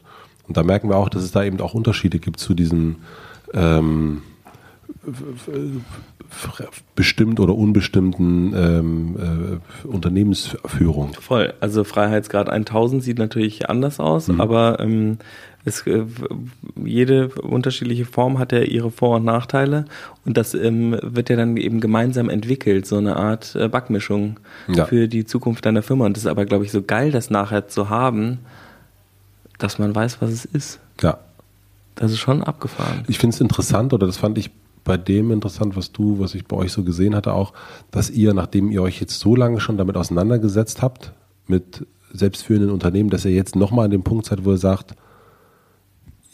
Und 0.46 0.56
da 0.56 0.62
merken 0.62 0.88
wir 0.88 0.96
auch, 0.96 1.08
dass 1.08 1.22
es 1.22 1.32
da 1.32 1.44
eben 1.44 1.60
auch 1.60 1.74
Unterschiede 1.74 2.18
gibt 2.18 2.40
zu 2.40 2.54
diesen 2.54 2.96
ähm, 3.52 4.22
bestimmt 6.94 7.40
oder 7.40 7.54
unbestimmten 7.54 8.52
ähm, 8.54 9.60
äh, 9.84 9.86
Unternehmensführung. 9.86 11.14
Voll. 11.14 11.54
Also 11.60 11.84
Freiheitsgrad 11.84 12.48
1000 12.48 13.02
sieht 13.02 13.18
natürlich 13.18 13.68
anders 13.68 14.00
aus, 14.00 14.28
mhm. 14.28 14.40
aber 14.40 14.80
ähm, 14.80 15.18
es, 15.64 15.86
äh, 15.86 16.04
jede 16.84 17.28
unterschiedliche 17.28 18.04
Form 18.04 18.38
hat 18.38 18.52
ja 18.52 18.60
ihre 18.60 18.90
Vor- 18.90 19.16
und 19.16 19.24
Nachteile 19.24 19.86
und 20.24 20.36
das 20.36 20.54
ähm, 20.54 20.98
wird 21.02 21.30
ja 21.30 21.36
dann 21.36 21.56
eben 21.56 21.80
gemeinsam 21.80 22.28
entwickelt, 22.28 22.86
so 22.86 22.96
eine 22.96 23.16
Art 23.16 23.54
äh, 23.54 23.68
Backmischung 23.68 24.38
ja. 24.68 24.86
für 24.86 25.08
die 25.08 25.24
Zukunft 25.24 25.64
deiner 25.66 25.82
Firma. 25.82 26.06
Und 26.06 26.16
das 26.16 26.24
ist 26.24 26.30
aber, 26.30 26.44
glaube 26.44 26.64
ich, 26.64 26.72
so 26.72 26.82
geil, 26.82 27.10
das 27.10 27.30
nachher 27.30 27.68
zu 27.68 27.88
haben, 27.88 28.38
dass 29.58 29.78
man 29.78 29.94
weiß, 29.94 30.20
was 30.20 30.30
es 30.30 30.44
ist. 30.44 30.78
Ja. 31.00 31.18
Das 31.94 32.12
ist 32.12 32.18
schon 32.18 32.44
abgefahren. 32.44 33.02
Ich 33.08 33.18
finde 33.18 33.34
es 33.34 33.40
interessant, 33.40 33.92
oder 33.92 34.06
das 34.06 34.18
fand 34.18 34.38
ich 34.38 34.50
bei 34.88 34.96
dem 34.96 35.30
interessant, 35.30 35.76
was 35.76 35.92
du, 35.92 36.18
was 36.18 36.34
ich 36.34 36.46
bei 36.46 36.56
euch 36.56 36.72
so 36.72 36.82
gesehen 36.82 37.14
hatte, 37.14 37.34
auch, 37.34 37.52
dass 37.90 38.08
ihr, 38.08 38.32
nachdem 38.32 38.70
ihr 38.70 38.82
euch 38.82 39.00
jetzt 39.00 39.20
so 39.20 39.36
lange 39.36 39.60
schon 39.60 39.76
damit 39.76 39.96
auseinandergesetzt 39.96 40.80
habt, 40.80 41.12
mit 41.46 41.86
selbstführenden 42.12 42.70
Unternehmen, 42.72 43.10
dass 43.10 43.26
ihr 43.26 43.32
jetzt 43.32 43.54
nochmal 43.54 43.84
an 43.84 43.90
dem 43.90 44.02
Punkt 44.02 44.24
seid, 44.24 44.46
wo 44.46 44.52
ihr 44.52 44.56
sagt, 44.56 44.94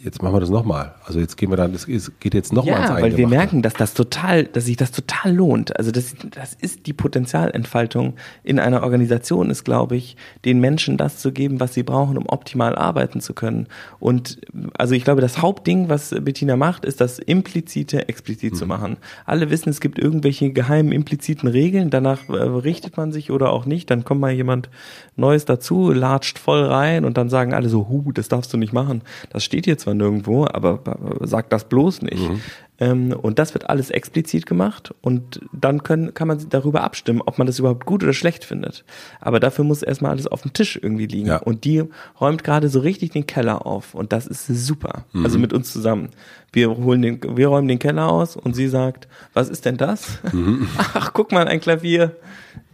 jetzt 0.05 0.23
machen 0.23 0.35
wir 0.35 0.41
das 0.41 0.51
nochmal. 0.51 0.95
Also 1.07 1.19
jetzt 1.19 1.37
gehen 1.37 1.51
wir 1.51 1.57
dann, 1.57 1.73
es 1.73 1.87
geht 2.21 2.35
jetzt 2.35 2.53
nochmal 2.53 2.75
ja, 2.75 2.89
ans 2.89 3.03
weil 3.03 3.17
wir 3.17 3.27
merken, 3.27 3.63
dass 3.63 3.73
das 3.73 3.95
total, 3.95 4.45
dass 4.45 4.67
sich 4.67 4.77
das 4.77 4.91
total 4.91 5.35
lohnt. 5.35 5.77
Also 5.79 5.91
das, 5.91 6.15
das 6.31 6.53
ist 6.55 6.87
die 6.87 6.93
Potenzialentfaltung 6.93 8.15
in 8.43 8.59
einer 8.59 8.83
Organisation 8.83 9.49
ist, 9.51 9.65
glaube 9.65 9.97
ich, 9.97 10.17
den 10.45 10.61
Menschen 10.61 10.99
das 10.99 11.19
zu 11.19 11.33
geben, 11.33 11.59
was 11.59 11.73
sie 11.73 11.83
brauchen, 11.83 12.19
um 12.19 12.27
optimal 12.29 12.77
arbeiten 12.77 13.21
zu 13.21 13.33
können. 13.33 13.67
Und 13.99 14.41
also 14.77 14.95
ich 14.95 15.05
glaube, 15.05 15.23
das 15.23 15.41
Hauptding, 15.41 15.89
was 15.89 16.11
Bettina 16.11 16.57
macht, 16.57 16.85
ist 16.85 17.01
das 17.01 17.19
implizite 17.19 18.07
explizit 18.09 18.53
mhm. 18.53 18.57
zu 18.57 18.67
machen. 18.67 18.97
Alle 19.25 19.49
wissen, 19.49 19.71
es 19.71 19.81
gibt 19.81 19.99
irgendwelche 19.99 20.53
geheimen 20.53 20.93
impliziten 20.93 21.49
Regeln, 21.49 21.89
danach 21.89 22.29
äh, 22.29 22.33
richtet 22.33 22.99
man 22.99 23.11
sich 23.11 23.31
oder 23.31 23.51
auch 23.51 23.65
nicht, 23.65 23.91
dann 23.91 24.05
kommt 24.05 24.21
mal 24.21 24.33
jemand 24.33 24.69
Neues 25.17 25.47
dazu, 25.47 25.93
latscht 25.93 26.39
voll 26.39 26.65
rein 26.65 27.07
und 27.07 27.17
dann 27.17 27.31
sagen 27.31 27.55
alle 27.55 27.71
so, 27.71 27.89
hu, 27.89 28.13
das 28.13 28.29
darfst 28.29 28.53
du 28.53 28.59
nicht 28.59 28.73
machen. 28.73 29.03
Das 29.31 29.45
steht 29.45 29.65
hier 29.65 29.79
zwar 29.79 29.94
nirgendwo, 29.95 30.47
aber 30.47 30.81
sag 31.23 31.51
das 31.51 31.69
bloß 31.69 32.03
nicht. 32.03 32.29
Mhm. 32.29 32.41
Ähm, 32.81 33.13
und 33.13 33.39
das 33.39 33.55
wird 33.55 33.71
alles 33.71 33.91
explizit 33.91 34.47
gemacht 34.47 34.93
und 35.01 35.41
dann 35.53 35.85
können, 35.85 36.13
kann 36.13 36.27
man 36.27 36.45
darüber 36.49 36.83
abstimmen, 36.83 37.23
ob 37.25 37.39
man 37.39 37.47
das 37.47 37.61
überhaupt 37.61 37.87
gut 37.87 38.03
oder 38.03 38.13
schlecht 38.13 38.45
findet. 38.45 38.85
Aber 39.21 39.39
dafür 39.39 39.65
muss 39.65 39.83
erstmal 39.83 40.11
alles 40.11 40.27
auf 40.27 40.43
dem 40.43 40.53
Tisch 40.55 40.79
irgendwie 40.83 41.07
liegen. 41.07 41.29
Ja. 41.29 41.37
Und 41.37 41.65
die 41.65 41.85
räumt 42.21 42.43
gerade 42.43 42.69
so 42.69 42.81
richtig 42.81 43.11
den 43.11 43.27
Keller 43.27 43.65
auf 43.65 43.95
und 43.95 44.13
das 44.13 44.27
ist 44.27 44.47
super. 44.47 45.05
Mhm. 45.13 45.25
Also 45.25 45.39
mit 45.39 45.53
uns 45.53 45.73
zusammen. 45.73 46.09
Wir 46.53 46.77
holen 46.77 47.03
den, 47.03 47.21
wir 47.37 47.47
räumen 47.47 47.69
den 47.69 47.79
Keller 47.79 48.09
aus 48.09 48.37
und 48.37 48.55
sie 48.55 48.69
sagt, 48.69 49.07
was 49.35 49.49
ist 49.49 49.65
denn 49.65 49.77
das? 49.77 50.19
Mhm. 50.33 50.67
Ach, 50.77 51.13
guck 51.13 51.31
mal, 51.31 51.47
ein 51.47 51.61
Klavier. 51.61 52.17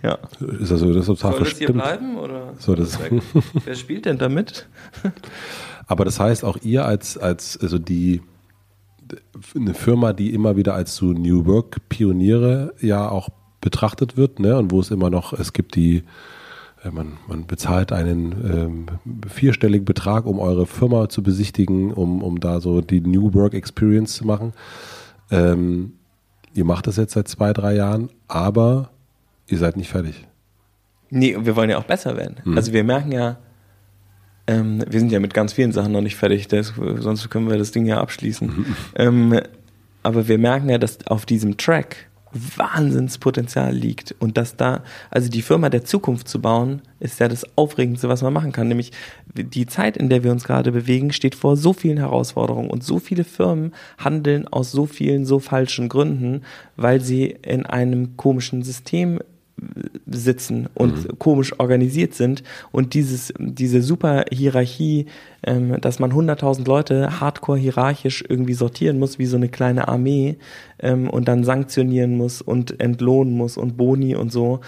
Ja. 0.02 0.18
Ist 0.60 0.70
das 0.70 0.80
so, 0.80 0.94
das 0.94 1.06
total 1.06 1.32
Soll 1.32 1.40
das 1.40 1.58
hier 1.58 1.72
bleiben 1.72 2.16
oder? 2.16 2.54
So, 2.58 2.74
das 2.74 2.98
Wer 3.64 3.74
spielt 3.74 4.06
denn 4.06 4.16
damit? 4.16 4.66
Aber 5.90 6.04
das 6.04 6.20
heißt 6.20 6.44
auch 6.44 6.56
ihr 6.62 6.84
als, 6.84 7.18
als, 7.18 7.58
also 7.60 7.76
die, 7.76 8.22
eine 9.56 9.74
Firma, 9.74 10.12
die 10.12 10.32
immer 10.32 10.54
wieder 10.54 10.72
als 10.74 10.94
so 10.94 11.06
New 11.06 11.46
Work 11.46 11.88
Pioniere 11.88 12.74
ja 12.80 13.08
auch 13.08 13.28
betrachtet 13.60 14.16
wird, 14.16 14.38
ne, 14.38 14.56
und 14.56 14.70
wo 14.70 14.78
es 14.78 14.92
immer 14.92 15.10
noch, 15.10 15.32
es 15.32 15.52
gibt 15.52 15.74
die, 15.74 16.04
äh, 16.84 16.92
man, 16.92 17.18
man 17.26 17.44
bezahlt 17.48 17.90
einen 17.90 18.32
ähm, 18.32 18.86
vierstelligen 19.26 19.84
Betrag, 19.84 20.26
um 20.26 20.38
eure 20.38 20.64
Firma 20.64 21.08
zu 21.08 21.24
besichtigen, 21.24 21.92
um, 21.92 22.22
um 22.22 22.38
da 22.38 22.60
so 22.60 22.82
die 22.82 23.00
New 23.00 23.34
Work 23.34 23.54
Experience 23.54 24.14
zu 24.14 24.24
machen. 24.24 24.52
Ähm, 25.32 25.94
ihr 26.54 26.64
macht 26.64 26.86
das 26.86 26.98
jetzt 26.98 27.14
seit 27.14 27.26
zwei, 27.26 27.52
drei 27.52 27.74
Jahren, 27.74 28.10
aber 28.28 28.90
ihr 29.48 29.58
seid 29.58 29.76
nicht 29.76 29.90
fertig. 29.90 30.24
Nee, 31.10 31.36
wir 31.40 31.56
wollen 31.56 31.70
ja 31.70 31.78
auch 31.78 31.84
besser 31.84 32.16
werden. 32.16 32.36
Mhm. 32.44 32.56
Also 32.56 32.72
wir 32.72 32.84
merken 32.84 33.10
ja, 33.10 33.38
ähm, 34.46 34.84
wir 34.88 35.00
sind 35.00 35.12
ja 35.12 35.20
mit 35.20 35.34
ganz 35.34 35.52
vielen 35.52 35.72
Sachen 35.72 35.92
noch 35.92 36.00
nicht 36.00 36.16
fertig, 36.16 36.48
das, 36.48 36.72
sonst 36.76 37.28
können 37.30 37.48
wir 37.48 37.58
das 37.58 37.70
Ding 37.72 37.86
ja 37.86 38.00
abschließen. 38.00 38.48
Mhm. 38.48 38.66
Ähm, 38.96 39.40
aber 40.02 40.28
wir 40.28 40.38
merken 40.38 40.68
ja, 40.68 40.78
dass 40.78 41.06
auf 41.06 41.26
diesem 41.26 41.56
Track 41.56 42.10
Wahnsinnspotenzial 42.32 43.74
liegt 43.74 44.14
und 44.20 44.36
dass 44.36 44.56
da, 44.56 44.84
also 45.10 45.28
die 45.28 45.42
Firma 45.42 45.68
der 45.68 45.84
Zukunft 45.84 46.28
zu 46.28 46.40
bauen, 46.40 46.82
ist 47.00 47.18
ja 47.18 47.28
das 47.28 47.44
Aufregendste, 47.56 48.08
was 48.08 48.22
man 48.22 48.32
machen 48.32 48.52
kann. 48.52 48.68
Nämlich 48.68 48.92
die 49.34 49.66
Zeit, 49.66 49.96
in 49.96 50.08
der 50.08 50.22
wir 50.22 50.30
uns 50.30 50.44
gerade 50.44 50.70
bewegen, 50.70 51.12
steht 51.12 51.34
vor 51.34 51.56
so 51.56 51.72
vielen 51.72 51.98
Herausforderungen 51.98 52.70
und 52.70 52.84
so 52.84 52.98
viele 52.98 53.24
Firmen 53.24 53.72
handeln 53.98 54.46
aus 54.46 54.70
so 54.70 54.86
vielen 54.86 55.24
so 55.24 55.40
falschen 55.40 55.88
Gründen, 55.88 56.42
weil 56.76 57.00
sie 57.00 57.36
in 57.42 57.66
einem 57.66 58.16
komischen 58.16 58.62
System 58.62 59.18
sitzen 60.06 60.68
und 60.74 61.08
mhm. 61.08 61.18
komisch 61.18 61.58
organisiert 61.58 62.14
sind 62.14 62.42
und 62.72 62.94
dieses 62.94 63.32
diese 63.38 63.82
super 63.82 64.24
Hierarchie, 64.30 65.06
ähm, 65.42 65.80
dass 65.80 65.98
man 65.98 66.12
100.000 66.12 66.66
Leute 66.66 67.20
hardcore 67.20 67.58
hierarchisch 67.58 68.24
irgendwie 68.28 68.54
sortieren 68.54 68.98
muss 68.98 69.18
wie 69.18 69.26
so 69.26 69.36
eine 69.36 69.48
kleine 69.48 69.88
Armee 69.88 70.36
ähm, 70.80 71.08
und 71.08 71.28
dann 71.28 71.44
sanktionieren 71.44 72.16
muss 72.16 72.42
und 72.42 72.80
entlohnen 72.80 73.36
muss 73.36 73.56
und 73.56 73.76
Boni 73.76 74.14
und 74.14 74.32
so 74.32 74.60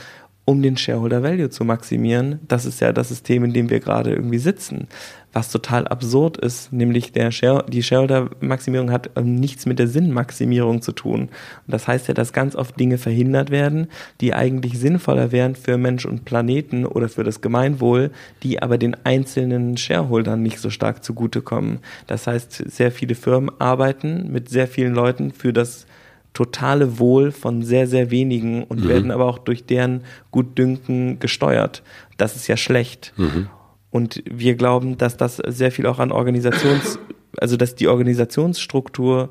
um 0.44 0.62
den 0.62 0.76
Shareholder 0.76 1.22
Value 1.22 1.50
zu 1.50 1.64
maximieren. 1.64 2.40
Das 2.48 2.64
ist 2.64 2.80
ja 2.80 2.92
das 2.92 3.08
System, 3.08 3.44
in 3.44 3.52
dem 3.52 3.70
wir 3.70 3.80
gerade 3.80 4.10
irgendwie 4.10 4.38
sitzen 4.38 4.88
was 5.32 5.50
total 5.50 5.88
absurd 5.88 6.36
ist, 6.36 6.72
nämlich 6.72 7.12
der 7.12 7.30
Share, 7.30 7.64
die 7.68 7.82
Shareholder-Maximierung 7.82 8.90
hat 8.90 9.10
ähm, 9.16 9.36
nichts 9.36 9.66
mit 9.66 9.78
der 9.78 9.88
Sinnmaximierung 9.88 10.82
zu 10.82 10.92
tun. 10.92 11.22
Und 11.22 11.30
das 11.66 11.88
heißt 11.88 12.08
ja, 12.08 12.14
dass 12.14 12.32
ganz 12.32 12.54
oft 12.54 12.78
Dinge 12.78 12.98
verhindert 12.98 13.50
werden, 13.50 13.88
die 14.20 14.34
eigentlich 14.34 14.78
sinnvoller 14.78 15.32
wären 15.32 15.56
für 15.56 15.78
Mensch 15.78 16.04
und 16.04 16.24
Planeten 16.24 16.84
oder 16.84 17.08
für 17.08 17.24
das 17.24 17.40
Gemeinwohl, 17.40 18.10
die 18.42 18.60
aber 18.62 18.78
den 18.78 18.96
einzelnen 19.04 19.76
Shareholdern 19.76 20.42
nicht 20.42 20.58
so 20.58 20.70
stark 20.70 21.02
zugutekommen. 21.02 21.78
Das 22.06 22.26
heißt, 22.26 22.52
sehr 22.70 22.92
viele 22.92 23.14
Firmen 23.14 23.50
arbeiten 23.58 24.30
mit 24.30 24.48
sehr 24.50 24.68
vielen 24.68 24.94
Leuten 24.94 25.32
für 25.32 25.52
das 25.52 25.86
totale 26.32 26.98
Wohl 26.98 27.30
von 27.30 27.62
sehr, 27.62 27.86
sehr 27.86 28.10
wenigen 28.10 28.64
und 28.64 28.84
mhm. 28.84 28.88
werden 28.88 29.10
aber 29.10 29.26
auch 29.26 29.38
durch 29.38 29.66
deren 29.66 30.02
Gutdünken 30.30 31.18
gesteuert. 31.18 31.82
Das 32.16 32.36
ist 32.36 32.46
ja 32.46 32.56
schlecht. 32.56 33.12
Mhm. 33.16 33.48
Und 33.90 34.22
wir 34.24 34.54
glauben, 34.54 34.96
dass 34.96 35.16
das 35.16 35.36
sehr 35.36 35.70
viel 35.70 35.86
auch 35.86 35.98
an 35.98 36.12
Organisations, 36.12 36.98
also 37.36 37.56
dass 37.56 37.74
die 37.74 37.88
Organisationsstruktur 37.88 39.30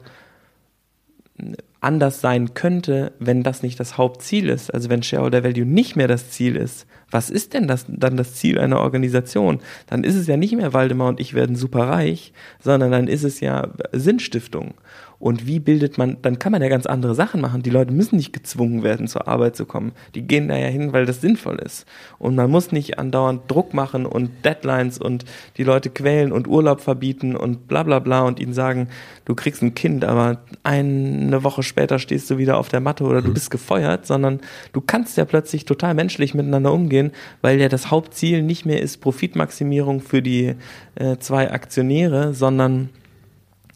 anders 1.79 2.21
sein 2.21 2.53
könnte, 2.53 3.11
wenn 3.17 3.41
das 3.41 3.63
nicht 3.63 3.79
das 3.79 3.97
Hauptziel 3.97 4.49
ist. 4.49 4.71
Also 4.71 4.89
wenn 4.89 5.01
Shareholder 5.01 5.43
Value 5.43 5.65
nicht 5.65 5.95
mehr 5.95 6.07
das 6.07 6.29
Ziel 6.29 6.55
ist, 6.55 6.85
was 7.09 7.31
ist 7.31 7.53
denn 7.53 7.67
das, 7.67 7.85
dann 7.87 8.17
das 8.17 8.35
Ziel 8.35 8.59
einer 8.59 8.79
Organisation? 8.79 9.59
Dann 9.87 10.03
ist 10.03 10.15
es 10.15 10.27
ja 10.27 10.37
nicht 10.37 10.55
mehr 10.55 10.73
Waldemar 10.73 11.09
und 11.09 11.19
ich 11.19 11.33
werden 11.33 11.55
super 11.55 11.87
reich, 11.87 12.33
sondern 12.59 12.91
dann 12.91 13.07
ist 13.07 13.23
es 13.23 13.39
ja 13.39 13.69
Sinnstiftung. 13.91 14.75
Und 15.21 15.45
wie 15.45 15.59
bildet 15.59 15.99
man, 15.99 16.17
dann 16.23 16.39
kann 16.39 16.51
man 16.51 16.63
ja 16.63 16.67
ganz 16.67 16.87
andere 16.87 17.13
Sachen 17.13 17.41
machen. 17.41 17.61
Die 17.61 17.69
Leute 17.69 17.93
müssen 17.93 18.15
nicht 18.15 18.33
gezwungen 18.33 18.81
werden, 18.81 19.07
zur 19.07 19.27
Arbeit 19.27 19.55
zu 19.55 19.67
kommen. 19.67 19.91
Die 20.15 20.23
gehen 20.23 20.47
da 20.47 20.57
ja 20.57 20.65
hin, 20.65 20.93
weil 20.93 21.05
das 21.05 21.21
sinnvoll 21.21 21.59
ist. 21.59 21.85
Und 22.17 22.35
man 22.35 22.49
muss 22.49 22.71
nicht 22.71 22.97
andauernd 22.97 23.43
Druck 23.47 23.75
machen 23.75 24.07
und 24.07 24.31
Deadlines 24.43 24.97
und 24.97 25.25
die 25.57 25.63
Leute 25.63 25.91
quälen 25.91 26.31
und 26.31 26.47
Urlaub 26.47 26.81
verbieten 26.81 27.35
und 27.35 27.67
bla 27.67 27.83
bla 27.83 27.99
bla 27.99 28.21
und 28.21 28.39
ihnen 28.39 28.55
sagen, 28.55 28.89
du 29.25 29.35
kriegst 29.35 29.61
ein 29.61 29.75
Kind, 29.75 30.03
aber 30.05 30.41
eine 30.63 31.43
Woche 31.43 31.61
später 31.61 31.99
stehst 31.99 32.27
du 32.31 32.39
wieder 32.39 32.57
auf 32.57 32.69
der 32.69 32.79
Matte 32.79 33.03
oder 33.03 33.21
du 33.21 33.29
mhm. 33.29 33.35
bist 33.35 33.51
gefeuert, 33.51 34.07
sondern 34.07 34.39
du 34.73 34.81
kannst 34.81 35.17
ja 35.17 35.25
plötzlich 35.25 35.65
total 35.65 35.93
menschlich 35.93 36.33
miteinander 36.33 36.73
umgehen, 36.73 37.11
weil 37.41 37.61
ja 37.61 37.69
das 37.69 37.91
Hauptziel 37.91 38.41
nicht 38.41 38.65
mehr 38.65 38.81
ist 38.81 38.97
Profitmaximierung 38.97 40.01
für 40.01 40.23
die 40.23 40.55
äh, 40.95 41.17
zwei 41.19 41.51
Aktionäre, 41.51 42.33
sondern 42.33 42.89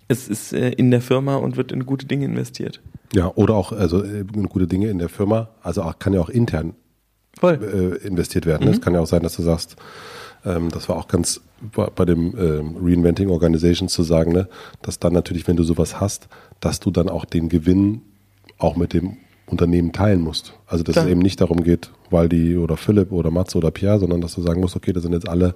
es 0.07 0.27
ist 0.27 0.53
äh, 0.53 0.69
in 0.71 0.91
der 0.91 1.01
Firma 1.01 1.35
und 1.35 1.57
wird 1.57 1.71
in 1.71 1.85
gute 1.85 2.05
Dinge 2.05 2.25
investiert. 2.25 2.81
Ja, 3.13 3.31
oder 3.35 3.55
auch 3.55 3.71
also 3.71 4.01
in 4.01 4.45
äh, 4.45 4.47
gute 4.47 4.67
Dinge 4.67 4.89
in 4.89 4.99
der 4.99 5.09
Firma, 5.09 5.49
also 5.61 5.83
auch, 5.83 5.99
kann 5.99 6.13
ja 6.13 6.21
auch 6.21 6.29
intern 6.29 6.73
äh, 7.41 7.97
investiert 8.05 8.45
werden. 8.45 8.67
Mhm. 8.67 8.73
Es 8.73 8.81
kann 8.81 8.93
ja 8.93 8.99
auch 8.99 9.07
sein, 9.07 9.23
dass 9.23 9.35
du 9.35 9.43
sagst, 9.43 9.75
ähm, 10.45 10.69
das 10.69 10.89
war 10.89 10.97
auch 10.97 11.07
ganz 11.07 11.41
bei 11.73 12.05
dem 12.05 12.35
ähm, 12.37 12.75
Reinventing 12.79 13.29
Organizations 13.29 13.91
zu 13.91 14.03
sagen, 14.03 14.33
ne, 14.33 14.47
dass 14.81 14.99
dann 14.99 15.13
natürlich, 15.13 15.47
wenn 15.47 15.55
du 15.55 15.63
sowas 15.63 15.99
hast, 15.99 16.27
dass 16.59 16.79
du 16.79 16.91
dann 16.91 17.09
auch 17.09 17.25
den 17.25 17.49
Gewinn 17.49 18.01
auch 18.59 18.75
mit 18.75 18.93
dem 18.93 19.17
Unternehmen 19.47 19.91
teilen 19.91 20.21
musst. 20.21 20.53
Also 20.67 20.83
dass 20.83 20.93
Klar. 20.93 21.05
es 21.05 21.11
eben 21.11 21.21
nicht 21.21 21.41
darum 21.41 21.63
geht, 21.63 21.91
Waldi 22.09 22.57
oder 22.57 22.77
Philipp 22.77 23.11
oder 23.11 23.31
Matze 23.31 23.57
oder 23.57 23.71
Pierre, 23.71 23.99
sondern 23.99 24.21
dass 24.21 24.35
du 24.35 24.41
sagen 24.41 24.61
musst, 24.61 24.75
okay, 24.75 24.93
da 24.93 24.99
sind 24.99 25.13
jetzt 25.13 25.27
alle, 25.27 25.55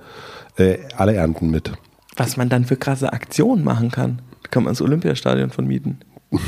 äh, 0.58 0.78
alle 0.96 1.16
Ernten 1.16 1.50
mit. 1.50 1.72
Was 2.16 2.38
man 2.38 2.50
dann 2.50 2.66
für 2.66 2.76
krasse 2.76 3.14
Aktionen 3.14 3.64
machen 3.64 3.92
kann 3.92 4.22
kann 4.52 4.64
man 4.64 4.72
das 4.72 4.82
Olympiastadion 4.82 5.50
von 5.50 5.66
mieten. 5.66 6.00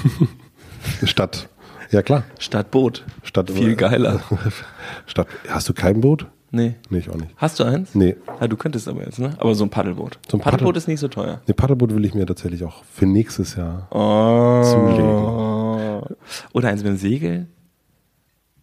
Stadt. 1.04 1.50
Ja, 1.92 2.02
klar. 2.02 2.24
Stadt 2.40 2.72
Boot. 2.72 3.06
Stadt, 3.24 3.52
Viel 3.52 3.76
geiler. 3.76 4.22
Stadt, 5.06 5.28
hast 5.50 5.68
du 5.68 5.74
kein 5.74 6.02
Boot? 6.02 6.26
Nee. 6.52 6.76
Nee, 6.90 7.00
ich 7.00 7.10
auch 7.10 7.16
nicht. 7.16 7.32
Hast 7.38 7.60
du 7.60 7.64
eins? 7.64 7.96
Nee. 7.96 8.16
Ja, 8.40 8.48
du 8.48 8.58
könntest 8.58 8.88
aber 8.88 9.04
jetzt, 9.06 9.20
ne? 9.20 9.34
Aber 9.38 9.56
so 9.56 9.64
ein 9.64 9.70
Paddelboot. 9.70 10.20
So 10.30 10.38
ein 10.38 10.42
Paddelboot 10.42 10.68
Paddel 10.68 10.78
ist 10.78 10.88
nicht 10.88 11.00
so 11.00 11.08
teuer. 11.08 11.42
Nee, 11.48 11.54
Paddelboot 11.54 11.96
will 11.96 12.04
ich 12.04 12.14
mir 12.14 12.26
tatsächlich 12.26 12.64
auch 12.64 12.84
für 12.84 13.06
nächstes 13.06 13.56
Jahr 13.56 13.88
oh. 13.92 14.62
zulegen. 14.64 16.18
Oder 16.54 16.70
eins 16.70 16.82
mit 16.82 16.90
einem 16.90 16.98
Segel? 16.98 17.48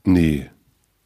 Nee. 0.05 0.51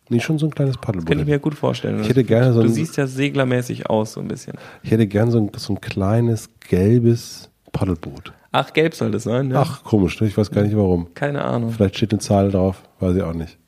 Nee, 0.08 0.20
schon 0.20 0.38
so 0.38 0.46
ein 0.46 0.50
kleines 0.50 0.76
Paddelboot. 0.76 1.08
Kann 1.08 1.20
ich 1.20 1.26
mir 1.26 1.38
gut 1.38 1.54
vorstellen. 1.54 2.00
Ich 2.00 2.08
hätte 2.08 2.24
gerne 2.24 2.52
so 2.52 2.60
ein, 2.60 2.66
Du 2.66 2.72
siehst 2.72 2.96
ja 2.96 3.06
seglermäßig 3.06 3.88
aus, 3.88 4.14
so 4.14 4.20
ein 4.20 4.26
bisschen. 4.26 4.54
Ich 4.82 4.90
hätte 4.90 5.06
gerne 5.06 5.30
so 5.30 5.38
ein, 5.38 5.50
so 5.56 5.74
ein 5.74 5.80
kleines, 5.80 6.50
gelbes 6.68 7.51
Paddelboot. 7.72 8.32
Ach, 8.52 8.72
gelb 8.72 8.94
soll 8.94 9.10
das 9.10 9.24
sein, 9.24 9.48
ne? 9.48 9.58
Ach, 9.58 9.82
komisch, 9.82 10.20
ne? 10.20 10.26
ich 10.26 10.36
weiß 10.36 10.50
gar 10.50 10.62
nicht 10.62 10.76
warum. 10.76 11.12
Keine 11.14 11.42
Ahnung. 11.42 11.72
Vielleicht 11.72 11.96
steht 11.96 12.12
eine 12.12 12.20
Zahl 12.20 12.50
drauf, 12.50 12.82
weiß 13.00 13.16
ich 13.16 13.22
auch 13.22 13.32
nicht. 13.32 13.58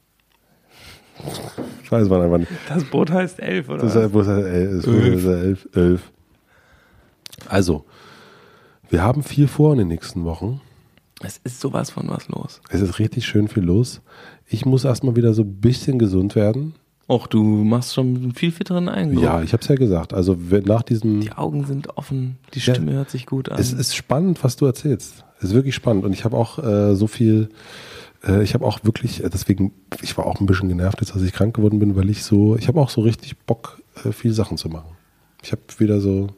Ich 1.83 1.91
weiß 1.91 2.09
man 2.09 2.23
einfach 2.23 2.39
nicht. 2.39 2.53
Das 2.69 2.85
Boot 2.85 3.11
heißt 3.11 3.41
elf, 3.41 3.69
oder? 3.69 3.83
Das 3.83 4.11
Boot 4.11 4.27
heißt 4.27 4.47
elf. 4.47 4.77
Das 4.77 4.85
Boot 4.85 5.03
heißt 5.03 5.27
elf. 5.27 5.69
elf. 5.75 6.13
Also, 7.49 7.85
wir 8.91 9.03
haben 9.03 9.23
viel 9.23 9.49
vor 9.49 9.73
in 9.73 9.79
den 9.79 9.89
nächsten 9.89 10.25
Wochen. 10.25 10.61
Es 11.23 11.39
ist 11.39 11.61
sowas 11.61 11.91
von 11.91 12.09
was 12.09 12.29
los. 12.29 12.61
Es 12.69 12.81
ist 12.81 12.99
richtig 12.99 13.25
schön 13.27 13.49
viel 13.49 13.63
los. 13.63 14.03
Ich 14.47 14.67
muss 14.67 14.85
erstmal 14.85 15.17
wieder 15.17 15.33
so 15.33 15.43
ein 15.43 15.61
bisschen 15.61 15.99
gesund 15.99 16.35
werden. 16.35 16.75
Och, 17.07 17.27
du 17.27 17.43
machst 17.43 17.95
schon 17.95 18.17
einen 18.17 18.35
viel 18.35 18.51
fitteren 18.51 18.89
Eindruck. 18.89 19.23
Ja, 19.23 19.43
ich 19.43 19.53
habe 19.53 19.63
es 19.63 19.69
ja 19.69 19.75
gesagt. 19.75 20.15
Also 20.15 20.37
nach 20.65 20.83
diesem. 20.83 21.21
Die 21.21 21.33
Augen 21.33 21.67
sind 21.67 21.97
offen, 21.97 22.39
die 22.55 22.61
Stimme 22.61 22.93
ja, 22.93 22.99
hört 22.99 23.11
sich 23.11 23.27
gut 23.27 23.51
an. 23.51 23.59
Es 23.59 23.73
ist 23.73 23.95
spannend, 23.95 24.43
was 24.43 24.57
du 24.57 24.65
erzählst. 24.65 25.25
Es 25.39 25.45
ist 25.45 25.55
wirklich 25.55 25.75
spannend. 25.75 26.05
Und 26.05 26.13
ich 26.13 26.25
habe 26.25 26.37
auch 26.37 26.59
äh, 26.59 26.95
so 26.95 27.07
viel. 27.07 27.51
Äh, 28.27 28.43
ich 28.43 28.55
habe 28.55 28.65
auch 28.65 28.81
wirklich, 28.85 29.23
äh, 29.23 29.29
deswegen, 29.29 29.73
ich 30.01 30.17
war 30.17 30.27
auch 30.27 30.41
ein 30.41 30.47
bisschen 30.47 30.69
genervt, 30.71 31.01
jetzt, 31.01 31.13
als 31.13 31.23
ich 31.23 31.33
krank 31.33 31.55
geworden 31.55 31.79
bin, 31.79 31.95
weil 31.95 32.09
ich 32.09 32.25
so, 32.25 32.57
ich 32.57 32.69
habe 32.69 32.81
auch 32.81 32.89
so 32.89 33.03
richtig 33.03 33.37
Bock, 33.39 33.83
äh, 34.05 34.13
viele 34.13 34.33
Sachen 34.33 34.57
zu 34.57 34.71
machen. 34.71 34.97
Ich 35.43 35.53
habe 35.53 35.61
wieder 35.77 36.01
so 36.01 36.29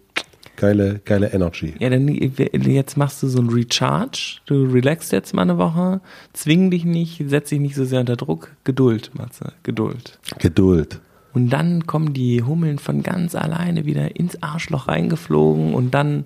geile, 0.56 1.00
geile 1.04 1.32
Energy. 1.32 1.74
Ja, 1.78 1.90
dann 1.90 2.08
jetzt 2.08 2.96
machst 2.96 3.22
du 3.22 3.28
so 3.28 3.40
ein 3.40 3.48
Recharge. 3.48 4.38
Du 4.46 4.64
relaxst 4.64 5.12
jetzt 5.12 5.34
mal 5.34 5.42
eine 5.42 5.58
Woche, 5.58 6.00
zwing 6.32 6.70
dich 6.70 6.84
nicht, 6.84 7.22
setz 7.26 7.50
dich 7.50 7.60
nicht 7.60 7.74
so 7.74 7.84
sehr 7.84 8.00
unter 8.00 8.16
Druck. 8.16 8.52
Geduld, 8.64 9.12
Matze, 9.14 9.52
Geduld. 9.62 10.18
Geduld. 10.38 11.00
Und 11.32 11.50
dann 11.50 11.86
kommen 11.86 12.14
die 12.14 12.42
Hummeln 12.42 12.78
von 12.78 13.02
ganz 13.02 13.34
alleine 13.34 13.84
wieder 13.84 14.16
ins 14.16 14.42
Arschloch 14.42 14.88
reingeflogen 14.88 15.74
und 15.74 15.90
dann, 15.92 16.24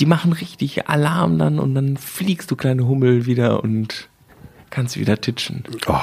die 0.00 0.06
machen 0.06 0.32
richtig 0.32 0.88
Alarm 0.88 1.38
dann 1.38 1.60
und 1.60 1.76
dann 1.76 1.96
fliegst 1.96 2.50
du 2.50 2.56
kleine 2.56 2.88
Hummel 2.88 3.26
wieder 3.26 3.62
und 3.62 4.08
kannst 4.70 4.98
wieder 4.98 5.20
titschen. 5.20 5.62
Oh. 5.86 5.94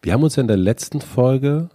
Wir 0.00 0.12
haben 0.12 0.24
uns 0.24 0.34
ja 0.34 0.40
in 0.40 0.48
der 0.48 0.56
letzten 0.56 1.00
Folge 1.00 1.70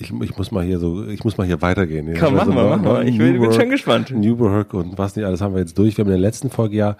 ich, 0.00 0.12
ich, 0.22 0.36
muss 0.36 0.50
mal 0.50 0.64
hier 0.64 0.78
so, 0.78 1.06
ich 1.06 1.24
muss 1.24 1.36
mal 1.36 1.46
hier 1.46 1.60
weitergehen. 1.60 2.14
Komm, 2.18 2.34
mach 2.34 2.46
mal, 2.46 2.70
mach 2.70 2.82
mal. 2.82 3.08
Ich 3.08 3.18
bin, 3.18 3.40
bin 3.40 3.52
schon 3.52 3.70
gespannt. 3.70 4.10
Newburgh 4.10 4.72
und 4.74 4.98
was 4.98 5.14
nicht 5.14 5.26
alles 5.26 5.40
haben 5.40 5.54
wir 5.54 5.60
jetzt 5.60 5.76
durch. 5.78 5.96
Wir 5.96 6.04
haben 6.04 6.10
in 6.10 6.20
der 6.20 6.28
letzten 6.28 6.50
Folge 6.50 6.76
ja 6.76 6.96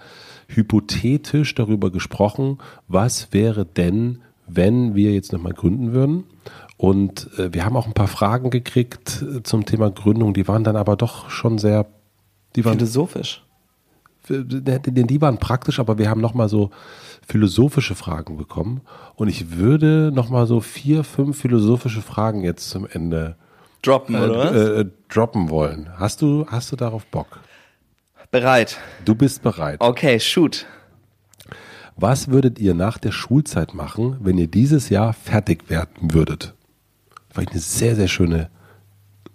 hypothetisch 0.47 1.55
darüber 1.55 1.91
gesprochen, 1.91 2.59
was 2.87 3.33
wäre 3.33 3.65
denn, 3.65 4.19
wenn 4.47 4.95
wir 4.95 5.13
jetzt 5.13 5.33
nochmal 5.33 5.53
gründen 5.53 5.93
würden. 5.93 6.25
Und 6.77 7.29
äh, 7.37 7.53
wir 7.53 7.65
haben 7.65 7.75
auch 7.75 7.87
ein 7.87 7.93
paar 7.93 8.07
Fragen 8.07 8.49
gekriegt 8.49 9.23
äh, 9.23 9.43
zum 9.43 9.65
Thema 9.65 9.91
Gründung, 9.91 10.33
die 10.33 10.47
waren 10.47 10.63
dann 10.63 10.75
aber 10.75 10.95
doch 10.95 11.29
schon 11.29 11.57
sehr, 11.57 11.87
die 12.55 12.65
waren 12.65 12.77
philosophisch. 12.79 13.43
Denn 14.29 15.07
die 15.07 15.21
waren 15.21 15.37
praktisch, 15.39 15.79
aber 15.79 15.97
wir 15.97 16.09
haben 16.09 16.21
nochmal 16.21 16.49
so 16.49 16.69
philosophische 17.27 17.95
Fragen 17.95 18.37
bekommen. 18.37 18.81
Und 19.15 19.27
ich 19.27 19.57
würde 19.57 20.11
nochmal 20.13 20.47
so 20.47 20.61
vier, 20.61 21.03
fünf 21.03 21.39
philosophische 21.39 22.01
Fragen 22.01 22.43
jetzt 22.43 22.69
zum 22.69 22.87
Ende 22.87 23.35
droppen, 23.81 24.15
äh, 24.15 24.19
oder 24.19 24.79
äh, 24.79 24.85
droppen 25.09 25.49
wollen. 25.49 25.89
Hast 25.97 26.21
du, 26.21 26.45
hast 26.47 26.71
du 26.71 26.75
darauf 26.75 27.05
Bock? 27.05 27.39
Bereit. 28.31 28.77
Du 29.03 29.15
bist 29.15 29.41
bereit. 29.41 29.81
Okay, 29.81 30.19
shoot. 30.19 30.65
Was 31.97 32.29
würdet 32.29 32.59
ihr 32.59 32.73
nach 32.73 32.97
der 32.97 33.11
Schulzeit 33.11 33.73
machen, 33.73 34.17
wenn 34.21 34.37
ihr 34.37 34.47
dieses 34.47 34.89
Jahr 34.89 35.13
fertig 35.13 35.69
werden 35.69 36.13
würdet? 36.13 36.53
Vielleicht 37.29 37.51
eine 37.51 37.59
sehr, 37.59 37.95
sehr 37.95 38.07
schöne 38.07 38.49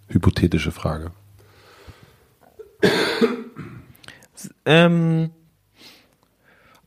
hypothetische 0.09 0.73
Frage. 0.73 1.13
Ähm, 4.67 5.31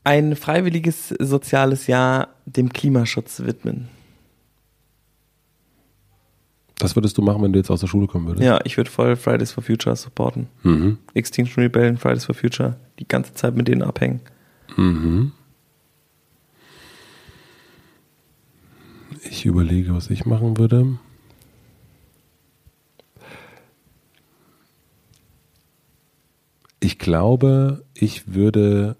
ein 0.04 0.36
freiwilliges 0.36 1.08
soziales 1.08 1.86
Jahr 1.86 2.28
dem 2.46 2.72
Klimaschutz 2.72 3.40
widmen. 3.40 3.88
Das 6.78 6.96
würdest 6.96 7.18
du 7.18 7.22
machen, 7.22 7.42
wenn 7.42 7.52
du 7.52 7.58
jetzt 7.58 7.70
aus 7.70 7.80
der 7.80 7.88
Schule 7.88 8.06
kommen 8.06 8.26
würdest? 8.26 8.42
Ja, 8.42 8.58
ich 8.64 8.78
würde 8.78 8.90
voll 8.90 9.14
Fridays 9.14 9.52
for 9.52 9.62
Future 9.62 9.94
supporten. 9.96 10.48
Mhm. 10.62 10.96
Extinction 11.12 11.62
Rebellion, 11.62 11.98
Fridays 11.98 12.24
for 12.24 12.34
Future. 12.34 12.76
Die 12.98 13.06
ganze 13.06 13.34
Zeit 13.34 13.54
mit 13.54 13.68
denen 13.68 13.82
abhängen. 13.82 14.20
Mhm. 14.76 15.32
Ich 19.28 19.44
überlege, 19.44 19.94
was 19.94 20.08
ich 20.08 20.24
machen 20.24 20.56
würde. 20.56 20.98
Ich 26.80 26.98
glaube, 26.98 27.84
ich 27.94 28.34
würde 28.34 28.96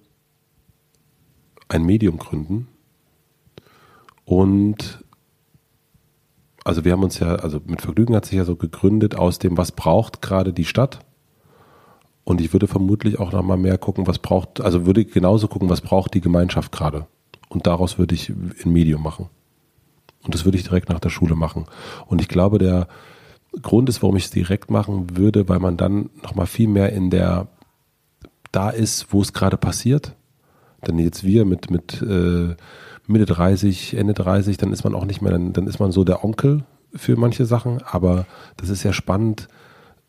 ein 1.68 1.84
Medium 1.84 2.18
gründen. 2.18 2.68
Und 4.24 5.02
also 6.64 6.84
wir 6.84 6.92
haben 6.92 7.02
uns 7.02 7.18
ja, 7.18 7.36
also 7.36 7.60
mit 7.64 7.80
Vergnügen 7.80 8.14
hat 8.14 8.26
sich 8.26 8.36
ja 8.36 8.44
so 8.44 8.56
gegründet 8.56 9.14
aus 9.14 9.38
dem, 9.38 9.56
was 9.56 9.72
braucht 9.72 10.20
gerade 10.20 10.52
die 10.52 10.64
Stadt. 10.64 11.00
Und 12.24 12.40
ich 12.40 12.52
würde 12.52 12.68
vermutlich 12.68 13.18
auch 13.18 13.32
noch 13.32 13.42
mal 13.42 13.56
mehr 13.56 13.78
gucken, 13.78 14.06
was 14.06 14.18
braucht, 14.18 14.60
also 14.60 14.86
würde 14.86 15.04
genauso 15.04 15.48
gucken, 15.48 15.70
was 15.70 15.80
braucht 15.80 16.14
die 16.14 16.20
Gemeinschaft 16.20 16.70
gerade. 16.70 17.06
Und 17.48 17.66
daraus 17.66 17.98
würde 17.98 18.14
ich 18.14 18.28
ein 18.28 18.72
Medium 18.72 19.02
machen. 19.02 19.28
Und 20.22 20.34
das 20.34 20.44
würde 20.44 20.58
ich 20.58 20.64
direkt 20.64 20.90
nach 20.90 21.00
der 21.00 21.08
Schule 21.08 21.34
machen. 21.34 21.64
Und 22.06 22.20
ich 22.20 22.28
glaube, 22.28 22.58
der 22.58 22.88
Grund 23.62 23.88
ist, 23.88 24.02
warum 24.02 24.16
ich 24.16 24.26
es 24.26 24.30
direkt 24.30 24.70
machen 24.70 25.16
würde, 25.16 25.48
weil 25.48 25.58
man 25.58 25.76
dann 25.76 26.10
noch 26.22 26.34
mal 26.34 26.46
viel 26.46 26.68
mehr 26.68 26.92
in 26.92 27.10
der 27.10 27.48
da 28.52 28.70
ist, 28.70 29.12
wo 29.12 29.22
es 29.22 29.32
gerade 29.32 29.56
passiert 29.56 30.16
dann 30.82 30.98
jetzt 30.98 31.24
wir 31.24 31.44
mit, 31.44 31.70
mit 31.70 32.00
äh, 32.02 32.54
Mitte 33.06 33.26
30, 33.26 33.96
Ende 33.96 34.14
30, 34.14 34.56
dann 34.56 34.72
ist 34.72 34.84
man 34.84 34.94
auch 34.94 35.04
nicht 35.04 35.20
mehr, 35.20 35.32
dann, 35.32 35.52
dann 35.52 35.66
ist 35.66 35.78
man 35.80 35.92
so 35.92 36.04
der 36.04 36.24
Onkel 36.24 36.64
für 36.94 37.16
manche 37.16 37.44
Sachen, 37.44 37.82
aber 37.82 38.26
das 38.56 38.68
ist 38.68 38.82
ja 38.82 38.92
spannend, 38.92 39.48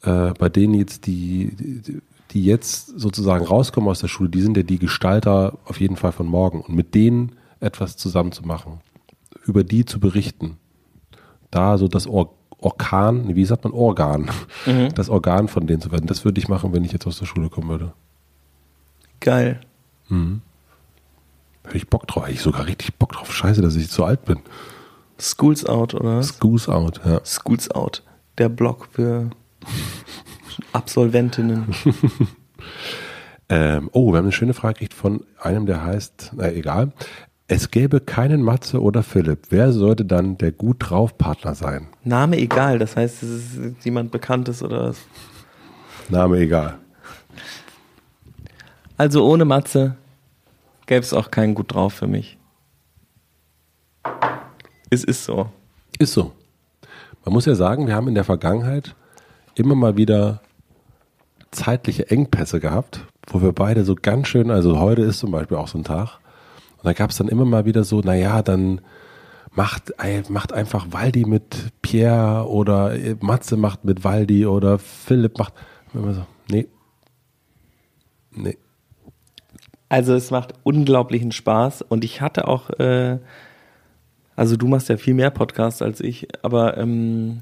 äh, 0.04 0.32
bei 0.38 0.50
denen 0.50 0.74
jetzt 0.74 1.08
die, 1.08 1.56
die, 1.56 2.02
die 2.32 2.46
jetzt 2.46 3.00
sozusagen 3.00 3.46
rauskommen 3.46 3.90
aus 3.90 4.00
der 4.00 4.08
Schule, 4.08 4.30
die 4.30 4.42
sind 4.42 4.58
ja 4.58 4.64
die 4.64 4.80
Gestalter 4.80 5.58
auf 5.66 5.80
jeden 5.80 5.98
Fall 5.98 6.12
von 6.12 6.28
morgen. 6.28 6.62
Und 6.62 6.76
mit 6.76 6.96
denen 6.96 7.34
etwas 7.60 7.98
zusammen 7.98 8.32
zu 8.32 8.44
machen, 8.44 8.80
über 9.46 9.64
die 9.64 9.86
zu 9.86 10.00
berichten, 10.00 10.58
da 11.52 11.78
so 11.78 11.88
das 11.88 12.08
Or 12.08 12.36
Orkan, 12.64 13.36
wie 13.36 13.46
sagt 13.46 13.64
man 13.64 13.74
Organ, 13.74 14.30
Mhm. 14.68 14.94
das 14.94 15.10
Organ 15.10 15.48
von 15.48 15.66
denen 15.66 15.82
zu 15.82 15.92
werden, 15.92 16.06
das 16.06 16.24
würde 16.24 16.40
ich 16.40 16.48
machen, 16.48 16.74
wenn 16.74 16.84
ich 16.84 16.92
jetzt 16.92 17.08
aus 17.08 17.18
der 17.18 17.26
Schule 17.26 17.50
kommen 17.50 17.70
würde. 17.70 17.94
Geil. 19.22 19.62
Hätte 21.64 21.78
ich 21.78 21.88
Bock 21.88 22.06
drauf, 22.08 22.24
hätte 22.24 22.34
ich 22.34 22.42
sogar 22.42 22.66
richtig 22.68 22.96
Bock 22.96 23.14
drauf. 23.14 23.34
Scheiße, 23.34 23.62
dass 23.62 23.76
ich 23.78 23.90
zu 23.90 24.04
alt 24.04 24.26
bin. 24.26 24.40
Schools 25.18 25.66
Out, 25.66 25.94
oder 25.94 26.18
was? 26.18 26.40
Goose 26.40 26.74
out, 26.74 27.00
ja. 27.06 27.22
Schools 27.24 27.72
Out. 27.72 28.04
Der 28.38 28.50
Blog 28.50 28.88
für 28.92 29.30
Absolventinnen. 30.74 31.74
Ähm, 33.54 33.90
oh, 33.92 34.14
wir 34.14 34.20
haben 34.20 34.26
eine 34.26 34.32
schöne 34.32 34.54
Frage 34.54 34.76
gekriegt 34.76 34.94
von 34.94 35.26
einem, 35.38 35.66
der 35.66 35.84
heißt, 35.84 36.32
na 36.38 36.50
egal. 36.50 36.94
Es 37.48 37.70
gäbe 37.70 38.00
keinen 38.00 38.44
Matze 38.44 38.82
oder 38.82 39.04
Philipp. 39.04 39.48
Wer 39.50 39.74
sollte 39.74 40.06
dann 40.06 40.38
der 40.38 40.54
gut 40.54 40.78
drauf 40.80 41.18
Partner 41.18 41.54
sein? 41.54 41.88
Name 42.06 42.38
egal, 42.38 42.80
das 42.80 42.96
heißt, 42.96 43.24
es 43.24 43.56
ist 43.58 43.84
jemand 43.84 44.10
Bekanntes 44.12 44.64
oder 44.64 44.88
was? 44.88 45.00
Name 46.08 46.38
egal. 46.38 46.78
Also 49.02 49.26
ohne 49.26 49.46
Matze 49.46 49.98
gäbe 50.86 51.02
es 51.02 51.12
auch 51.12 51.32
keinen 51.32 51.56
gut 51.56 51.74
drauf 51.74 51.92
für 51.92 52.06
mich. 52.06 52.38
Es 54.92 55.04
ist 55.04 55.26
so. 55.26 55.50
Ist 55.98 56.14
so. 56.14 56.34
Man 57.26 57.34
muss 57.34 57.48
ja 57.48 57.56
sagen, 57.56 57.88
wir 57.88 57.96
haben 57.96 58.08
in 58.08 58.14
der 58.14 58.26
Vergangenheit 58.26 58.96
immer 59.56 59.74
mal 59.74 59.98
wieder 59.98 60.42
zeitliche 61.50 62.12
Engpässe 62.12 62.60
gehabt, 62.60 63.04
wo 63.26 63.42
wir 63.42 63.54
beide 63.54 63.86
so 63.86 63.96
ganz 64.00 64.28
schön, 64.28 64.52
also 64.52 64.80
heute 64.80 65.02
ist 65.02 65.18
zum 65.18 65.32
Beispiel 65.32 65.58
auch 65.58 65.68
so 65.68 65.80
ein 65.80 65.84
Tag, 65.84 66.20
und 66.78 66.86
da 66.86 66.94
gab 66.94 67.10
es 67.10 67.18
dann 67.18 67.28
immer 67.28 67.46
mal 67.46 67.66
wieder 67.66 67.84
so, 67.84 68.02
naja, 68.02 68.44
dann 68.44 68.82
macht, 69.52 69.94
macht 70.30 70.54
einfach 70.54 70.86
Waldi 70.92 71.26
mit 71.26 71.72
Pierre 71.82 72.48
oder 72.48 72.94
äh, 72.94 73.16
Matze 73.20 73.58
macht 73.58 73.84
mit 73.84 74.04
Waldi 74.04 74.46
oder 74.46 74.78
Philipp 74.78 75.40
macht, 75.40 75.56
immer 75.92 76.14
so, 76.14 76.26
nee, 76.52 76.68
nee, 78.30 78.60
Also 79.92 80.14
es 80.14 80.32
macht 80.32 80.54
unglaublichen 80.64 81.34
Spaß 81.34 81.82
und 81.82 82.06
ich 82.06 82.22
hatte 82.22 82.48
auch, 82.48 82.70
äh, 82.80 83.18
also 84.38 84.56
du 84.56 84.70
machst 84.70 84.88
ja 84.88 84.96
viel 84.96 85.14
mehr 85.14 85.32
Podcasts 85.32 85.82
als 85.82 86.00
ich, 86.00 86.30
aber 86.44 86.78
ähm, 86.78 87.42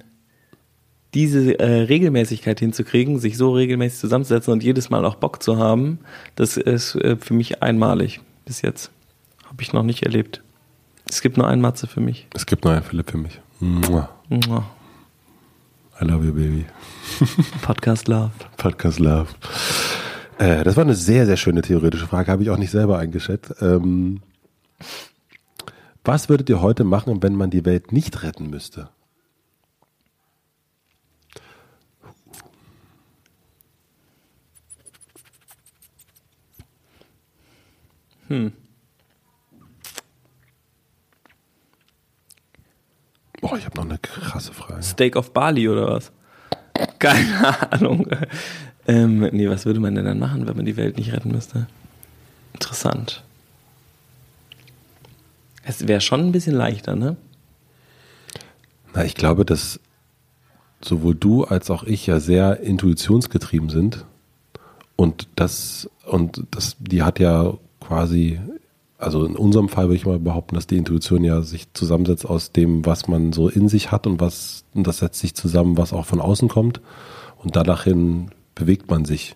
diese 1.13 1.59
äh, 1.59 1.81
Regelmäßigkeit 1.81 2.59
hinzukriegen, 2.59 3.19
sich 3.19 3.37
so 3.37 3.53
regelmäßig 3.53 3.99
zusammenzusetzen 3.99 4.51
und 4.51 4.63
jedes 4.63 4.89
Mal 4.89 5.05
auch 5.05 5.13
Bock 5.13 5.43
zu 5.43 5.59
haben, 5.59 5.99
das 6.33 6.57
ist 6.57 6.95
äh, 6.95 7.17
für 7.17 7.35
mich 7.35 7.61
einmalig 7.61 8.19
bis 8.45 8.63
jetzt. 8.63 8.89
Habe 9.45 9.61
ich 9.61 9.71
noch 9.71 9.83
nicht 9.83 10.01
erlebt. 10.01 10.41
Es 11.05 11.21
gibt 11.21 11.37
nur 11.37 11.47
einen 11.47 11.61
Matze 11.61 11.85
für 11.85 12.01
mich. 12.01 12.25
es 12.33 12.47
gibt 12.47 12.65
noch 12.65 12.71
einen 12.71 12.81
Philipp 12.81 13.11
für 13.11 13.19
mich. 13.19 13.39
Mua. 13.59 14.09
Mua. 14.27 14.65
I 16.01 16.05
love 16.05 16.25
you, 16.25 16.33
baby. 16.33 16.65
Podcast 17.61 18.07
Love. 18.07 18.31
Podcast 18.57 18.97
Love. 18.97 19.27
Äh, 20.39 20.63
das 20.63 20.77
war 20.77 20.83
eine 20.83 20.95
sehr, 20.95 21.25
sehr 21.25 21.37
schöne 21.37 21.61
theoretische 21.61 22.07
Frage, 22.07 22.31
habe 22.31 22.41
ich 22.41 22.49
auch 22.49 22.57
nicht 22.57 22.71
selber 22.71 22.97
eingeschätzt. 22.97 23.55
Ähm, 23.61 24.21
was 26.03 26.29
würdet 26.29 26.49
ihr 26.49 26.61
heute 26.61 26.85
machen, 26.85 27.21
wenn 27.21 27.35
man 27.35 27.49
die 27.49 27.65
Welt 27.65 27.91
nicht 27.91 28.23
retten 28.23 28.49
müsste? 28.49 28.89
Boah, 43.41 43.57
ich 43.57 43.65
habe 43.65 43.75
noch 43.75 43.85
eine 43.85 43.97
krasse 43.97 44.53
Frage. 44.53 44.81
Steak 44.83 45.15
of 45.17 45.33
Bali 45.33 45.67
oder 45.67 45.87
was? 45.87 46.11
Keine 46.99 47.71
Ahnung. 47.73 48.07
Ähm, 48.89 49.19
nee, 49.19 49.47
was 49.47 49.67
würde 49.67 49.79
man 49.79 49.93
denn 49.93 50.05
dann 50.05 50.17
machen, 50.17 50.47
wenn 50.47 50.55
man 50.55 50.65
die 50.65 50.75
Welt 50.75 50.97
nicht 50.97 51.13
retten 51.13 51.29
müsste? 51.29 51.67
Interessant. 52.53 53.23
Es 55.63 55.87
wäre 55.87 56.01
schon 56.01 56.21
ein 56.21 56.31
bisschen 56.31 56.55
leichter, 56.55 56.95
ne? 56.95 57.15
Na, 58.95 59.05
ich 59.05 59.13
glaube, 59.13 59.45
dass 59.45 59.79
sowohl 60.81 61.13
du 61.13 61.43
als 61.43 61.69
auch 61.69 61.83
ich 61.83 62.07
ja 62.07 62.19
sehr 62.19 62.61
intuitionsgetrieben 62.61 63.69
sind. 63.69 64.05
Und 64.95 65.27
das, 65.35 65.87
und 66.07 66.47
das, 66.49 66.75
die 66.79 67.03
hat 67.03 67.19
ja 67.19 67.53
quasi, 67.79 68.39
also 68.97 69.23
in 69.23 69.35
unserem 69.35 69.69
Fall 69.69 69.85
würde 69.85 69.97
ich 69.97 70.07
mal 70.07 70.17
behaupten, 70.17 70.55
dass 70.55 70.65
die 70.65 70.77
Intuition 70.77 71.23
ja 71.23 71.43
sich 71.43 71.71
zusammensetzt 71.73 72.25
aus 72.25 72.53
dem, 72.53 72.87
was 72.87 73.07
man 73.07 73.33
so 73.33 73.49
in 73.49 73.69
sich 73.69 73.91
hat 73.91 74.07
und 74.07 74.19
was, 74.19 74.63
und 74.73 74.87
das 74.87 74.97
setzt 74.97 75.19
sich 75.19 75.35
zusammen, 75.35 75.77
was 75.77 75.93
auch 75.93 76.07
von 76.07 76.19
außen 76.21 76.49
kommt. 76.49 76.81
Und 77.37 77.55
danach 77.55 77.83
hin 77.83 78.31
bewegt 78.59 78.89
man 78.89 79.05
sich. 79.05 79.35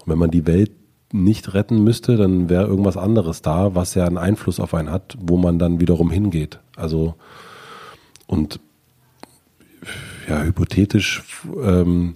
Und 0.00 0.12
wenn 0.12 0.18
man 0.18 0.30
die 0.30 0.46
Welt 0.46 0.72
nicht 1.12 1.52
retten 1.52 1.84
müsste, 1.84 2.16
dann 2.16 2.48
wäre 2.48 2.66
irgendwas 2.66 2.96
anderes 2.96 3.42
da, 3.42 3.74
was 3.74 3.94
ja 3.94 4.06
einen 4.06 4.18
Einfluss 4.18 4.60
auf 4.60 4.72
einen 4.72 4.90
hat, 4.90 5.16
wo 5.20 5.36
man 5.36 5.58
dann 5.58 5.80
wiederum 5.80 6.10
hingeht. 6.10 6.58
Also, 6.76 7.14
und 8.26 8.60
ja, 10.28 10.42
hypothetisch 10.42 11.22
ähm, 11.62 12.14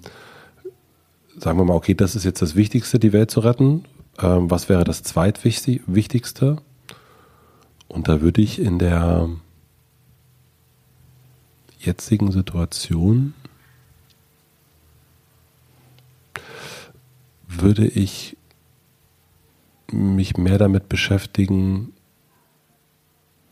sagen 1.38 1.59
wir 1.59 1.64
mal, 1.64 1.74
okay, 1.74 1.94
das 1.94 2.16
ist 2.16 2.24
jetzt 2.24 2.42
das 2.42 2.57
Wichtigste, 2.57 2.99
die 2.99 3.12
Welt 3.12 3.30
zu 3.30 3.40
retten. 3.40 3.84
Ähm, 4.18 4.51
was 4.51 4.68
wäre 4.68 4.84
das 4.84 5.03
zweitwichtigste? 5.03 6.57
Und 7.88 8.09
da 8.09 8.20
würde 8.20 8.40
ich 8.40 8.59
in 8.59 8.78
der 8.78 9.28
jetzigen 11.78 12.32
Situation 12.32 13.34
würde 17.47 17.86
ich 17.86 18.36
mich 19.90 20.36
mehr 20.36 20.59
damit 20.59 20.88
beschäftigen, 20.88 21.92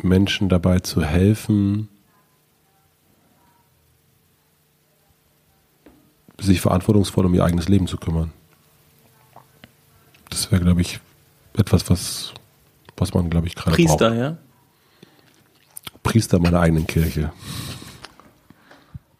Menschen 0.02 0.48
dabei 0.48 0.80
zu 0.80 1.02
helfen, 1.02 1.88
sich 6.38 6.60
verantwortungsvoll 6.60 7.26
um 7.26 7.34
ihr 7.34 7.44
eigenes 7.44 7.68
Leben 7.68 7.86
zu 7.86 7.96
kümmern. 7.96 8.32
Das 10.30 10.50
wäre, 10.50 10.62
glaube 10.62 10.80
ich, 10.80 11.00
etwas, 11.56 11.88
was, 11.88 12.34
was 12.96 13.14
man, 13.14 13.30
glaube 13.30 13.46
ich, 13.46 13.54
gerade 13.54 13.76
Priester, 13.76 14.10
braucht. 14.10 14.18
ja? 14.18 14.36
Priester 16.02 16.38
meiner 16.40 16.60
eigenen 16.60 16.86
Kirche. 16.86 17.32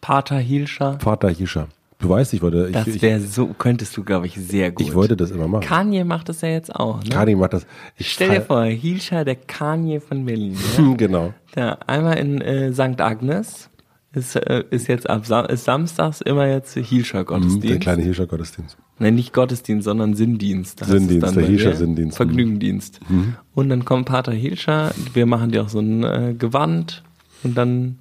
Pater 0.01 0.37
Hilscher. 0.37 0.99
Vater 0.99 1.29
Hischer. 1.29 1.69
Du 1.99 2.09
weißt, 2.09 2.33
ich 2.33 2.41
wollte, 2.41 2.71
Das 2.71 2.87
ich, 2.87 3.01
wäre 3.01 3.19
so, 3.21 3.47
könntest 3.47 3.95
du, 3.95 4.03
glaube 4.03 4.27
ich, 4.27 4.35
sehr 4.35 4.71
gut. 4.71 4.85
ich 4.85 4.93
wollte 4.93 5.15
das 5.15 5.31
immer 5.31 5.47
machen. 5.47 5.63
Kanye 5.65 6.03
macht 6.03 6.27
das 6.29 6.41
ja 6.41 6.49
jetzt 6.49 6.75
auch, 6.75 7.01
ne? 7.01 7.09
Kani 7.09 7.35
macht 7.35 7.53
das. 7.53 7.65
Ich 7.95 8.11
Stell 8.11 8.29
dir 8.29 8.41
vor, 8.41 8.63
Hilscher, 8.65 9.23
der 9.23 9.35
Kanye 9.35 9.99
von 10.01 10.25
Berlin. 10.25 10.57
Ja? 10.77 10.93
genau. 10.97 11.33
Ja, 11.55 11.77
einmal 11.87 12.17
in 12.17 12.41
äh, 12.41 12.73
St. 12.73 12.99
Agnes 12.99 13.69
ist, 14.13 14.35
äh, 14.35 14.63
ist 14.71 14.87
jetzt 14.87 15.09
ab 15.09 15.25
Sam 15.25 15.45
ist 15.45 15.63
samstags 15.65 16.21
immer 16.21 16.47
jetzt 16.47 16.73
Hilscher 16.73 17.21
Mhm, 17.21 17.25
Gottesdienst. 17.25 17.69
Der 17.69 17.79
kleine 17.79 18.03
Hischer 18.03 18.27
Gottesdienst. 18.27 18.77
Nein, 18.99 19.15
nicht 19.15 19.33
Gottesdienst, 19.33 19.85
sondern 19.85 20.15
Sinndienst. 20.15 20.81
es 20.81 20.87
Sinndienst, 20.87 21.27
der 21.35 21.41
bei 21.41 21.47
Hilscher 21.47 21.69
mir. 21.71 21.75
Sinndienst. 21.75 22.17
Vergnügendienst. 22.17 22.99
Und 23.53 23.69
dann 23.69 23.83
kommt 23.85 24.05
Pater 24.07 24.31
Hilscher, 24.31 24.91
wir 25.13 25.25
machen 25.25 25.51
dir 25.51 25.63
auch 25.63 25.69
so 25.69 25.79
ein 25.79 26.03
äh, 26.03 26.33
Gewand 26.37 27.03
und 27.43 27.57
dann 27.57 27.99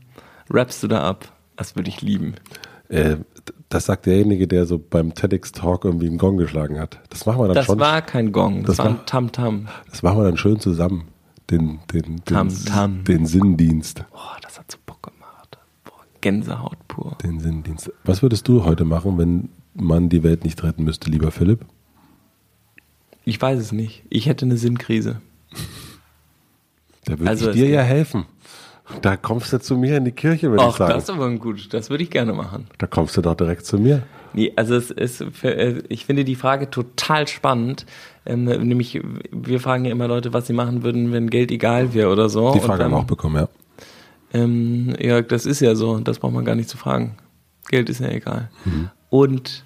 rappst 0.50 0.82
du 0.82 0.88
da 0.88 1.02
ab. 1.02 1.32
Das 1.56 1.74
würde 1.76 1.88
ich 1.88 2.00
lieben. 2.02 2.34
Äh, 2.88 3.16
das 3.74 3.86
sagt 3.86 4.06
derjenige, 4.06 4.46
der 4.48 4.66
so 4.66 4.78
beim 4.78 5.14
TEDx-Talk 5.14 5.84
irgendwie 5.84 6.06
einen 6.06 6.18
Gong 6.18 6.36
geschlagen 6.36 6.78
hat. 6.78 7.00
Das 7.10 7.26
machen 7.26 7.40
wir 7.40 7.46
dann 7.48 7.54
Das 7.56 7.66
schon. 7.66 7.78
war 7.80 8.00
kein 8.02 8.32
Gong, 8.32 8.62
das, 8.64 8.76
Das 8.76 8.78
war 8.86 8.92
ein 8.92 9.06
Tam-Tam. 9.06 9.68
das 9.90 10.02
machen 10.02 10.18
wir 10.18 10.24
dann 10.24 10.36
schön 10.36 10.60
zusammen. 10.60 11.08
Den, 11.50 11.80
den, 11.92 12.02
den, 12.02 12.24
Tam-Tam. 12.24 13.04
den 13.04 13.26
Sinndienst. 13.26 14.04
Boah, 14.12 14.36
das 14.42 14.58
hat 14.58 14.70
so 14.70 14.78
Bock 14.86 15.02
gemacht. 15.02 15.58
Boah, 15.84 15.92
Gänsehaut 16.20 16.78
pur. 16.88 17.16
Den 17.22 17.40
Sinndienst. 17.40 17.92
Was 18.04 18.22
würdest 18.22 18.48
du 18.48 18.64
heute 18.64 18.84
machen, 18.84 19.18
wenn 19.18 19.48
man 19.74 20.08
die 20.08 20.22
Welt 20.22 20.44
nicht 20.44 20.62
retten 20.62 20.84
müsste, 20.84 21.10
lieber 21.10 21.30
Philipp? 21.30 21.64
Ich 23.26 23.40
weiß 23.42 23.58
es 23.58 23.72
nicht. 23.72 24.04
Ich 24.08 24.26
hätte 24.26 24.44
eine 24.46 24.56
Sinnkrise. 24.56 25.20
Da 27.04 27.18
würde 27.18 27.28
Also 27.30 27.50
ich 27.50 27.56
dir 27.56 27.68
ja 27.68 27.82
helfen. 27.82 28.24
Da 29.00 29.16
kommst 29.16 29.52
du 29.52 29.58
zu 29.58 29.76
mir 29.76 29.96
in 29.96 30.04
die 30.04 30.12
Kirche, 30.12 30.50
würde 30.50 30.66
ich 30.68 30.76
sagen. 30.76 30.92
das 30.92 31.04
ist 31.04 31.10
aber 31.10 31.30
gut. 31.30 31.72
Das 31.72 31.88
würde 31.88 32.04
ich 32.04 32.10
gerne 32.10 32.34
machen. 32.34 32.66
Da 32.78 32.86
kommst 32.86 33.16
du 33.16 33.22
doch 33.22 33.34
direkt 33.34 33.64
zu 33.64 33.78
mir. 33.78 34.02
Nee, 34.34 34.52
also 34.56 34.74
es 34.74 34.90
ist, 34.90 35.24
für, 35.32 35.54
äh, 35.54 35.82
ich 35.88 36.04
finde 36.04 36.24
die 36.24 36.34
Frage 36.34 36.68
total 36.68 37.26
spannend. 37.26 37.86
Ähm, 38.26 38.44
nämlich, 38.44 39.00
wir 39.30 39.60
fragen 39.60 39.84
ja 39.84 39.92
immer 39.92 40.08
Leute, 40.08 40.32
was 40.32 40.46
sie 40.46 40.52
machen 40.52 40.82
würden, 40.82 41.12
wenn 41.12 41.30
Geld 41.30 41.50
egal 41.50 41.94
wäre 41.94 42.10
oder 42.10 42.28
so. 42.28 42.52
Die 42.52 42.60
Frage 42.60 42.84
haben 42.84 42.90
wir 42.92 42.98
auch 42.98 43.04
bekommen, 43.04 43.36
ja. 43.36 43.48
Ähm, 44.34 44.94
ja, 44.98 45.22
das 45.22 45.46
ist 45.46 45.60
ja 45.60 45.74
so. 45.74 45.98
Das 46.00 46.18
braucht 46.18 46.34
man 46.34 46.44
gar 46.44 46.56
nicht 46.56 46.68
zu 46.68 46.76
fragen. 46.76 47.16
Geld 47.68 47.88
ist 47.88 48.00
ja 48.00 48.08
egal. 48.08 48.50
Mhm. 48.64 48.90
Und 49.08 49.64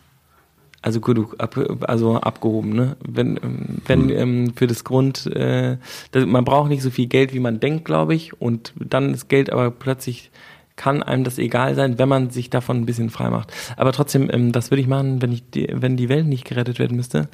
Also 0.80 1.00
genug, 1.00 1.34
ab, 1.38 1.58
also 1.88 2.20
abgehoben, 2.20 2.72
ne? 2.72 2.96
Wenn, 3.06 3.36
ähm, 3.42 3.82
wenn 3.86 4.10
ähm, 4.10 4.52
für 4.54 4.68
das 4.68 4.84
Grund, 4.84 5.26
äh, 5.26 5.76
das, 6.12 6.24
man 6.24 6.44
braucht 6.44 6.68
nicht 6.68 6.82
so 6.82 6.90
viel 6.90 7.08
Geld, 7.08 7.34
wie 7.34 7.40
man 7.40 7.58
denkt, 7.58 7.84
glaube 7.84 8.14
ich, 8.14 8.40
und 8.40 8.72
dann 8.76 9.12
ist 9.12 9.28
Geld 9.28 9.50
aber 9.50 9.72
plötzlich 9.72 10.30
kann 10.76 11.02
einem 11.02 11.24
das 11.24 11.38
egal 11.38 11.74
sein, 11.74 11.98
wenn 11.98 12.08
man 12.08 12.30
sich 12.30 12.48
davon 12.48 12.78
ein 12.78 12.86
bisschen 12.86 13.10
frei 13.10 13.28
macht. 13.28 13.52
Aber 13.76 13.92
trotzdem, 13.92 14.30
ähm, 14.32 14.52
das 14.52 14.70
würde 14.70 14.80
ich 14.80 14.86
machen, 14.86 15.20
wenn 15.20 15.32
ich 15.32 15.50
die, 15.50 15.68
wenn 15.72 15.96
die 15.96 16.08
Welt 16.08 16.26
nicht 16.26 16.44
gerettet 16.44 16.78
werden 16.78 16.96
müsste. 16.96 17.28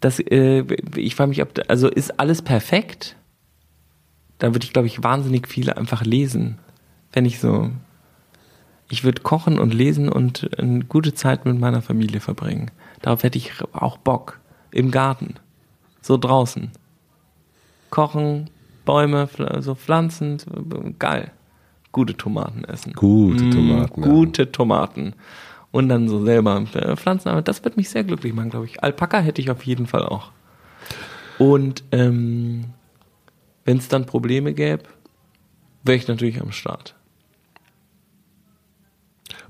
Das, 0.00 0.18
äh, 0.18 0.64
ich 0.96 1.14
frage 1.14 1.28
mich, 1.28 1.42
ob 1.42 1.60
also 1.68 1.88
ist 1.88 2.18
alles 2.18 2.42
perfekt? 2.42 3.16
Dann 4.38 4.54
würde 4.54 4.64
ich, 4.64 4.72
glaube 4.72 4.88
ich, 4.88 5.04
wahnsinnig 5.04 5.46
viele 5.46 5.76
einfach 5.76 6.04
lesen, 6.04 6.58
wenn 7.12 7.26
ich 7.26 7.38
so 7.38 7.70
ich 8.92 9.04
würde 9.04 9.22
kochen 9.22 9.58
und 9.58 9.72
lesen 9.72 10.10
und 10.10 10.50
eine 10.58 10.84
gute 10.84 11.14
Zeit 11.14 11.46
mit 11.46 11.58
meiner 11.58 11.80
Familie 11.80 12.20
verbringen. 12.20 12.70
Darauf 13.00 13.22
hätte 13.22 13.38
ich 13.38 13.52
auch 13.72 13.96
Bock. 13.96 14.38
Im 14.70 14.90
Garten. 14.90 15.36
So 16.02 16.18
draußen. 16.18 16.70
Kochen, 17.88 18.50
Bäume, 18.84 19.28
so 19.60 19.74
Pflanzen, 19.74 20.38
geil. 20.98 21.30
Gute 21.90 22.16
Tomaten 22.16 22.64
essen. 22.64 22.92
Gute 22.92 23.44
Mm, 23.44 23.50
Tomaten. 23.50 24.02
ja. 24.02 24.08
Gute 24.08 24.52
Tomaten. 24.52 25.14
Und 25.70 25.88
dann 25.88 26.06
so 26.08 26.22
selber 26.24 26.62
äh, 26.74 26.96
pflanzen. 26.96 27.30
Aber 27.30 27.40
das 27.40 27.64
wird 27.64 27.78
mich 27.78 27.88
sehr 27.88 28.04
glücklich 28.04 28.34
machen, 28.34 28.50
glaube 28.50 28.66
ich. 28.66 28.82
Alpaka 28.82 29.20
hätte 29.20 29.40
ich 29.40 29.50
auf 29.50 29.64
jeden 29.64 29.86
Fall 29.86 30.04
auch. 30.04 30.32
Und 31.38 31.82
ähm, 31.92 32.64
wenn 33.64 33.78
es 33.78 33.88
dann 33.88 34.04
Probleme 34.04 34.52
gäbe, 34.52 34.84
wäre 35.82 35.96
ich 35.96 36.08
natürlich 36.08 36.40
am 36.42 36.52
Start. 36.52 36.94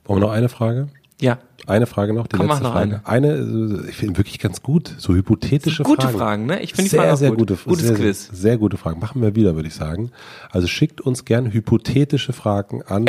Brauchen 0.05 0.20
wir 0.20 0.26
noch 0.26 0.32
eine 0.32 0.48
Frage? 0.48 0.88
Ja, 1.20 1.38
Eine 1.68 1.86
Frage 1.86 2.12
noch, 2.14 2.26
die 2.26 2.36
Komm, 2.36 2.48
letzte 2.48 2.64
noch 2.64 2.72
Frage. 2.72 3.00
Eine, 3.05 3.28
äh, 3.34 3.88
ich 3.90 3.94
finde 3.94 4.18
wirklich 4.18 4.40
ganz 4.40 4.61
gut, 4.61 4.92
so 4.98 5.14
hypothetische 5.14 5.84
gute 5.84 6.09
Fragen. 6.09 6.18
Fragen, 6.18 6.46
ne? 6.46 6.62
Ich 6.62 6.70
finde 6.74 6.82
die 6.84 6.88
sehr, 6.88 7.03
Fragen 7.03 7.16
sehr 7.16 7.30
gut. 7.30 7.38
gute, 7.38 7.55
Gutes 7.55 7.86
sehr, 7.86 7.94
Quiz. 7.96 8.26
Sehr, 8.26 8.34
sehr 8.34 8.59
gute 8.59 8.76
Fragen. 8.76 8.98
Machen 8.98 9.22
wir 9.22 9.36
wieder, 9.36 9.55
würde 9.55 9.68
ich 9.68 9.74
sagen. 9.74 10.11
Also 10.50 10.66
schickt 10.66 11.00
uns 11.00 11.24
gern 11.24 11.53
hypothetische 11.53 12.32
Fragen 12.32 12.82
an 12.82 13.05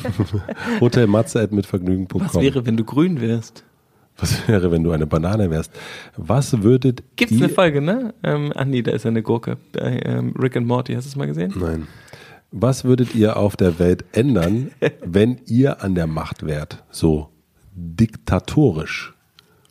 hotelmatze.mitvergnügen.com. 0.80 2.20
Was 2.20 2.34
wäre, 2.34 2.66
wenn 2.66 2.76
du 2.76 2.82
grün 2.84 3.20
wärst? 3.20 3.62
Was 4.16 4.48
wäre, 4.48 4.72
wenn 4.72 4.82
du 4.82 4.90
eine 4.90 5.06
Banane 5.06 5.48
wärst? 5.48 5.70
Was 6.16 6.62
würdet 6.64 7.04
Gibt's 7.14 7.36
eine 7.36 7.48
Folge, 7.48 7.80
ne? 7.80 8.14
Ähm, 8.24 8.52
ach 8.56 8.64
nee, 8.64 8.82
da 8.82 8.90
ist 8.90 9.04
ja 9.04 9.10
eine 9.10 9.22
Gurke. 9.22 9.58
Bei 9.72 10.00
ähm, 10.04 10.34
Rick 10.36 10.56
and 10.56 10.66
Morty, 10.66 10.94
hast 10.94 11.04
du 11.04 11.10
es 11.10 11.16
mal 11.16 11.28
gesehen? 11.28 11.54
Nein. 11.56 11.86
Was 12.50 12.84
würdet 12.84 13.14
ihr 13.14 13.36
auf 13.36 13.56
der 13.56 13.78
Welt 13.78 14.04
ändern, 14.12 14.70
wenn 15.04 15.40
ihr 15.46 15.82
an 15.82 15.94
der 15.94 16.06
Macht 16.06 16.46
wärt? 16.46 16.82
So 16.90 17.28
diktatorisch. 17.74 19.14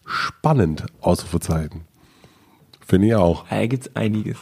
Spannend, 0.06 0.86
Ausrufezeichen. 1.02 1.82
Finde 2.86 3.08
ich 3.08 3.16
auch. 3.16 3.46
Da 3.50 3.66
gibt's 3.66 3.94
einiges. 3.96 4.38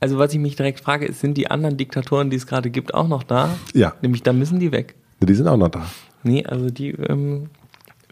Also 0.00 0.18
was 0.18 0.32
ich 0.34 0.38
mich 0.38 0.56
direkt 0.56 0.80
frage, 0.80 1.06
ist, 1.06 1.20
sind 1.20 1.38
die 1.38 1.50
anderen 1.50 1.76
Diktatoren, 1.76 2.28
die 2.28 2.36
es 2.36 2.46
gerade 2.46 2.70
gibt, 2.70 2.92
auch 2.92 3.08
noch 3.08 3.22
da? 3.22 3.56
Ja. 3.72 3.94
Nämlich, 4.02 4.22
da 4.22 4.32
müssen 4.34 4.60
die 4.60 4.72
weg. 4.72 4.96
Die 5.20 5.34
sind 5.34 5.48
auch 5.48 5.56
noch 5.56 5.70
da. 5.70 5.86
Nee, 6.22 6.44
also 6.44 6.68
die 6.70 6.90
ähm, 6.90 7.48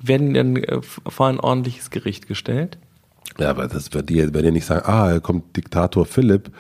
werden 0.01 0.33
dann 0.33 0.57
äh, 0.57 0.81
vor 0.83 1.27
ein 1.27 1.41
ordentliches 1.41 1.91
Gericht 1.91 2.27
gestellt. 2.27 2.79
Ja, 3.39 3.51
aber 3.51 3.67
das 3.67 3.93
wird 3.93 4.11
die, 4.11 4.33
wenn 4.33 4.45
ihr 4.45 4.53
nicht 4.53 4.67
sagen, 4.67 4.87
ah, 4.87 5.11
hier 5.11 5.21
kommt 5.21 5.57
Diktator 5.57 6.07
Philipp. 6.07 6.51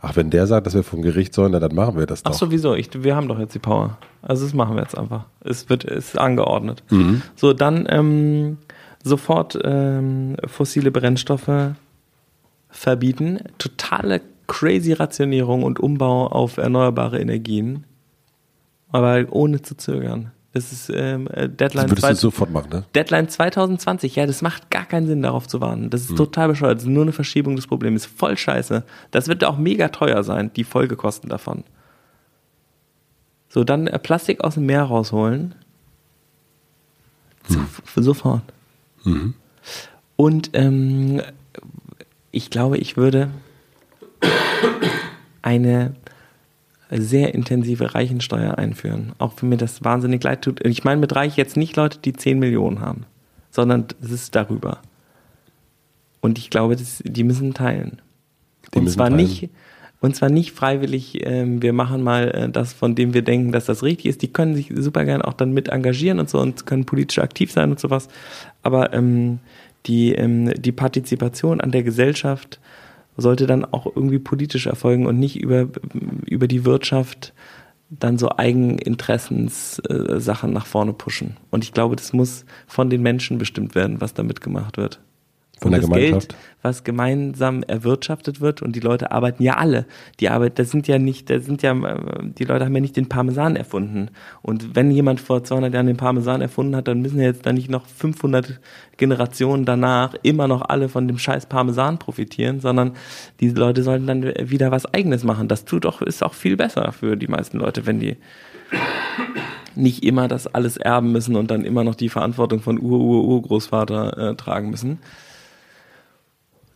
Ach, 0.00 0.16
wenn 0.16 0.30
der 0.30 0.46
sagt, 0.46 0.66
dass 0.66 0.74
wir 0.74 0.82
vom 0.82 1.02
Gericht 1.02 1.32
sollen, 1.32 1.52
na, 1.52 1.60
dann 1.60 1.74
machen 1.74 1.96
wir 1.96 2.06
das 2.06 2.22
doch. 2.22 2.32
Ach 2.32 2.34
sowieso, 2.34 2.74
ich, 2.74 2.90
wir 3.02 3.14
haben 3.14 3.28
doch 3.28 3.38
jetzt 3.38 3.54
die 3.54 3.60
Power. 3.60 3.98
Also 4.20 4.44
das 4.44 4.54
machen 4.54 4.74
wir 4.74 4.82
jetzt 4.82 4.98
einfach. 4.98 5.26
Es 5.40 5.68
wird 5.68 5.84
ist 5.84 6.18
angeordnet. 6.18 6.82
Mhm. 6.90 7.22
So, 7.36 7.52
dann 7.52 7.86
ähm, 7.88 8.58
sofort 9.02 9.58
ähm, 9.62 10.36
fossile 10.46 10.90
Brennstoffe 10.90 11.74
verbieten. 12.68 13.40
Totale 13.58 14.20
crazy 14.46 14.92
Rationierung 14.92 15.62
und 15.62 15.78
Umbau 15.78 16.26
auf 16.26 16.56
erneuerbare 16.56 17.20
Energien. 17.20 17.84
Aber 18.90 19.24
ohne 19.30 19.62
zu 19.62 19.76
zögern. 19.76 20.32
Das 20.54 20.72
ist 20.72 20.88
ähm, 20.88 21.26
äh, 21.32 21.48
Deadline, 21.48 21.88
das 21.88 22.00
würdest 22.02 22.22
du 22.22 22.28
sofort 22.28 22.50
machen, 22.52 22.68
ne? 22.70 22.84
Deadline 22.94 23.28
2020. 23.28 24.14
Ja, 24.14 24.24
das 24.24 24.40
macht 24.40 24.70
gar 24.70 24.84
keinen 24.86 25.06
Sinn, 25.08 25.20
darauf 25.20 25.48
zu 25.48 25.60
warten. 25.60 25.90
Das 25.90 26.02
ist 26.02 26.10
Hm. 26.10 26.16
total 26.16 26.48
bescheuert. 26.48 26.76
Das 26.76 26.84
ist 26.84 26.88
nur 26.88 27.02
eine 27.02 27.10
Verschiebung 27.12 27.56
des 27.56 27.66
Problems. 27.66 28.06
Ist 28.06 28.16
voll 28.18 28.36
scheiße. 28.38 28.84
Das 29.10 29.26
wird 29.26 29.42
auch 29.44 29.58
mega 29.58 29.88
teuer 29.88 30.22
sein, 30.22 30.52
die 30.54 30.62
Folgekosten 30.64 31.28
davon. 31.28 31.64
So, 33.48 33.64
dann 33.64 33.88
äh, 33.88 33.98
Plastik 33.98 34.42
aus 34.44 34.54
dem 34.54 34.66
Meer 34.66 34.84
rausholen. 34.84 35.54
Hm. 37.48 37.66
So- 37.94 38.02
Sofort. 38.02 38.42
Und 40.16 40.50
ähm, 40.54 41.20
ich 42.30 42.48
glaube, 42.50 42.78
ich 42.78 42.96
würde 42.96 43.28
eine 45.42 45.94
sehr 47.00 47.34
intensive 47.34 47.94
Reichensteuer 47.94 48.58
einführen. 48.58 49.12
Auch 49.18 49.32
wenn 49.40 49.48
mir 49.48 49.56
das 49.56 49.84
wahnsinnig 49.84 50.22
leid 50.22 50.42
tut. 50.42 50.64
Ich 50.64 50.84
meine 50.84 51.00
mit 51.00 51.14
reich 51.14 51.36
jetzt 51.36 51.56
nicht 51.56 51.76
Leute, 51.76 51.98
die 51.98 52.12
10 52.12 52.38
Millionen 52.38 52.80
haben, 52.80 53.06
sondern 53.50 53.86
es 54.02 54.10
ist 54.10 54.34
darüber. 54.34 54.78
Und 56.20 56.38
ich 56.38 56.50
glaube, 56.50 56.76
das, 56.76 57.02
die 57.04 57.24
müssen 57.24 57.54
teilen. 57.54 58.00
Die 58.72 58.78
und 58.78 58.84
müssen 58.84 58.96
zwar 58.96 59.08
teilen. 59.08 59.16
nicht 59.16 59.50
und 60.04 60.14
zwar 60.14 60.28
nicht 60.28 60.52
freiwillig, 60.52 61.26
ähm, 61.26 61.62
wir 61.62 61.72
machen 61.72 62.02
mal 62.02 62.28
äh, 62.28 62.48
das, 62.50 62.74
von 62.74 62.94
dem 62.94 63.14
wir 63.14 63.22
denken, 63.22 63.52
dass 63.52 63.64
das 63.64 63.82
richtig 63.82 64.04
ist. 64.04 64.20
Die 64.20 64.30
können 64.30 64.54
sich 64.54 64.70
super 64.76 65.06
gern 65.06 65.22
auch 65.22 65.32
dann 65.32 65.54
mit 65.54 65.68
engagieren 65.68 66.18
und 66.18 66.28
so 66.28 66.40
und 66.40 66.66
können 66.66 66.84
politisch 66.84 67.20
aktiv 67.20 67.50
sein 67.50 67.70
und 67.70 67.80
sowas. 67.80 68.08
Aber 68.62 68.92
ähm, 68.92 69.38
die, 69.86 70.12
ähm, 70.12 70.52
die 70.60 70.72
Partizipation 70.72 71.62
an 71.62 71.70
der 71.70 71.82
Gesellschaft 71.82 72.60
sollte 73.16 73.46
dann 73.46 73.64
auch 73.64 73.86
irgendwie 73.86 74.18
politisch 74.18 74.66
erfolgen 74.66 75.06
und 75.06 75.18
nicht 75.18 75.40
über, 75.40 75.68
über 76.26 76.48
die 76.48 76.64
Wirtschaft 76.64 77.32
dann 77.90 78.18
so 78.18 78.30
Eigeninteressenssachen 78.30 80.50
äh, 80.50 80.52
nach 80.52 80.66
vorne 80.66 80.92
pushen. 80.92 81.36
Und 81.50 81.64
ich 81.64 81.72
glaube, 81.72 81.96
das 81.96 82.12
muss 82.12 82.44
von 82.66 82.90
den 82.90 83.02
Menschen 83.02 83.38
bestimmt 83.38 83.74
werden, 83.74 84.00
was 84.00 84.14
damit 84.14 84.40
gemacht 84.40 84.76
wird. 84.76 85.00
Von 85.64 85.72
der 85.72 85.80
das 85.80 85.90
Gemeinschaft? 85.90 86.28
Geld, 86.28 86.40
was 86.62 86.84
gemeinsam 86.84 87.62
erwirtschaftet 87.62 88.40
wird 88.40 88.62
und 88.62 88.74
die 88.76 88.80
Leute 88.80 89.12
arbeiten 89.12 89.42
ja 89.42 89.56
alle. 89.56 89.86
Die 90.20 90.28
Arbeit, 90.30 90.58
das 90.58 90.70
sind 90.70 90.88
ja 90.88 90.98
nicht, 90.98 91.28
das 91.28 91.44
sind 91.44 91.62
ja, 91.62 91.72
äh, 91.72 91.98
die 92.22 92.44
Leute 92.44 92.64
haben 92.64 92.74
ja 92.74 92.80
nicht 92.80 92.96
den 92.96 93.08
Parmesan 93.08 93.56
erfunden. 93.56 94.10
Und 94.42 94.74
wenn 94.74 94.90
jemand 94.90 95.20
vor 95.20 95.44
200 95.44 95.74
Jahren 95.74 95.86
den 95.86 95.96
Parmesan 95.96 96.40
erfunden 96.40 96.76
hat, 96.76 96.88
dann 96.88 97.00
müssen 97.00 97.18
ja 97.18 97.26
jetzt 97.26 97.44
dann 97.46 97.54
nicht 97.54 97.70
noch 97.70 97.86
500 97.86 98.60
Generationen 98.96 99.64
danach 99.64 100.14
immer 100.22 100.48
noch 100.48 100.62
alle 100.62 100.88
von 100.88 101.08
dem 101.08 101.18
scheiß 101.18 101.46
Parmesan 101.46 101.98
profitieren, 101.98 102.60
sondern 102.60 102.92
die 103.40 103.50
Leute 103.50 103.82
sollten 103.82 104.06
dann 104.06 104.22
wieder 104.22 104.70
was 104.70 104.86
Eigenes 104.86 105.24
machen. 105.24 105.48
Das 105.48 105.64
tut 105.64 105.86
auch, 105.86 106.02
ist 106.02 106.22
auch 106.22 106.34
viel 106.34 106.56
besser 106.56 106.92
für 106.92 107.16
die 107.16 107.28
meisten 107.28 107.58
Leute, 107.58 107.86
wenn 107.86 108.00
die 108.00 108.16
nicht 109.74 110.04
immer 110.04 110.28
das 110.28 110.46
alles 110.46 110.76
erben 110.76 111.12
müssen 111.12 111.36
und 111.36 111.50
dann 111.50 111.64
immer 111.64 111.84
noch 111.84 111.94
die 111.94 112.08
Verantwortung 112.08 112.60
von 112.60 112.80
Ur-Ur-Urgroßvater 112.80 114.30
äh, 114.30 114.34
tragen 114.36 114.70
müssen 114.70 114.98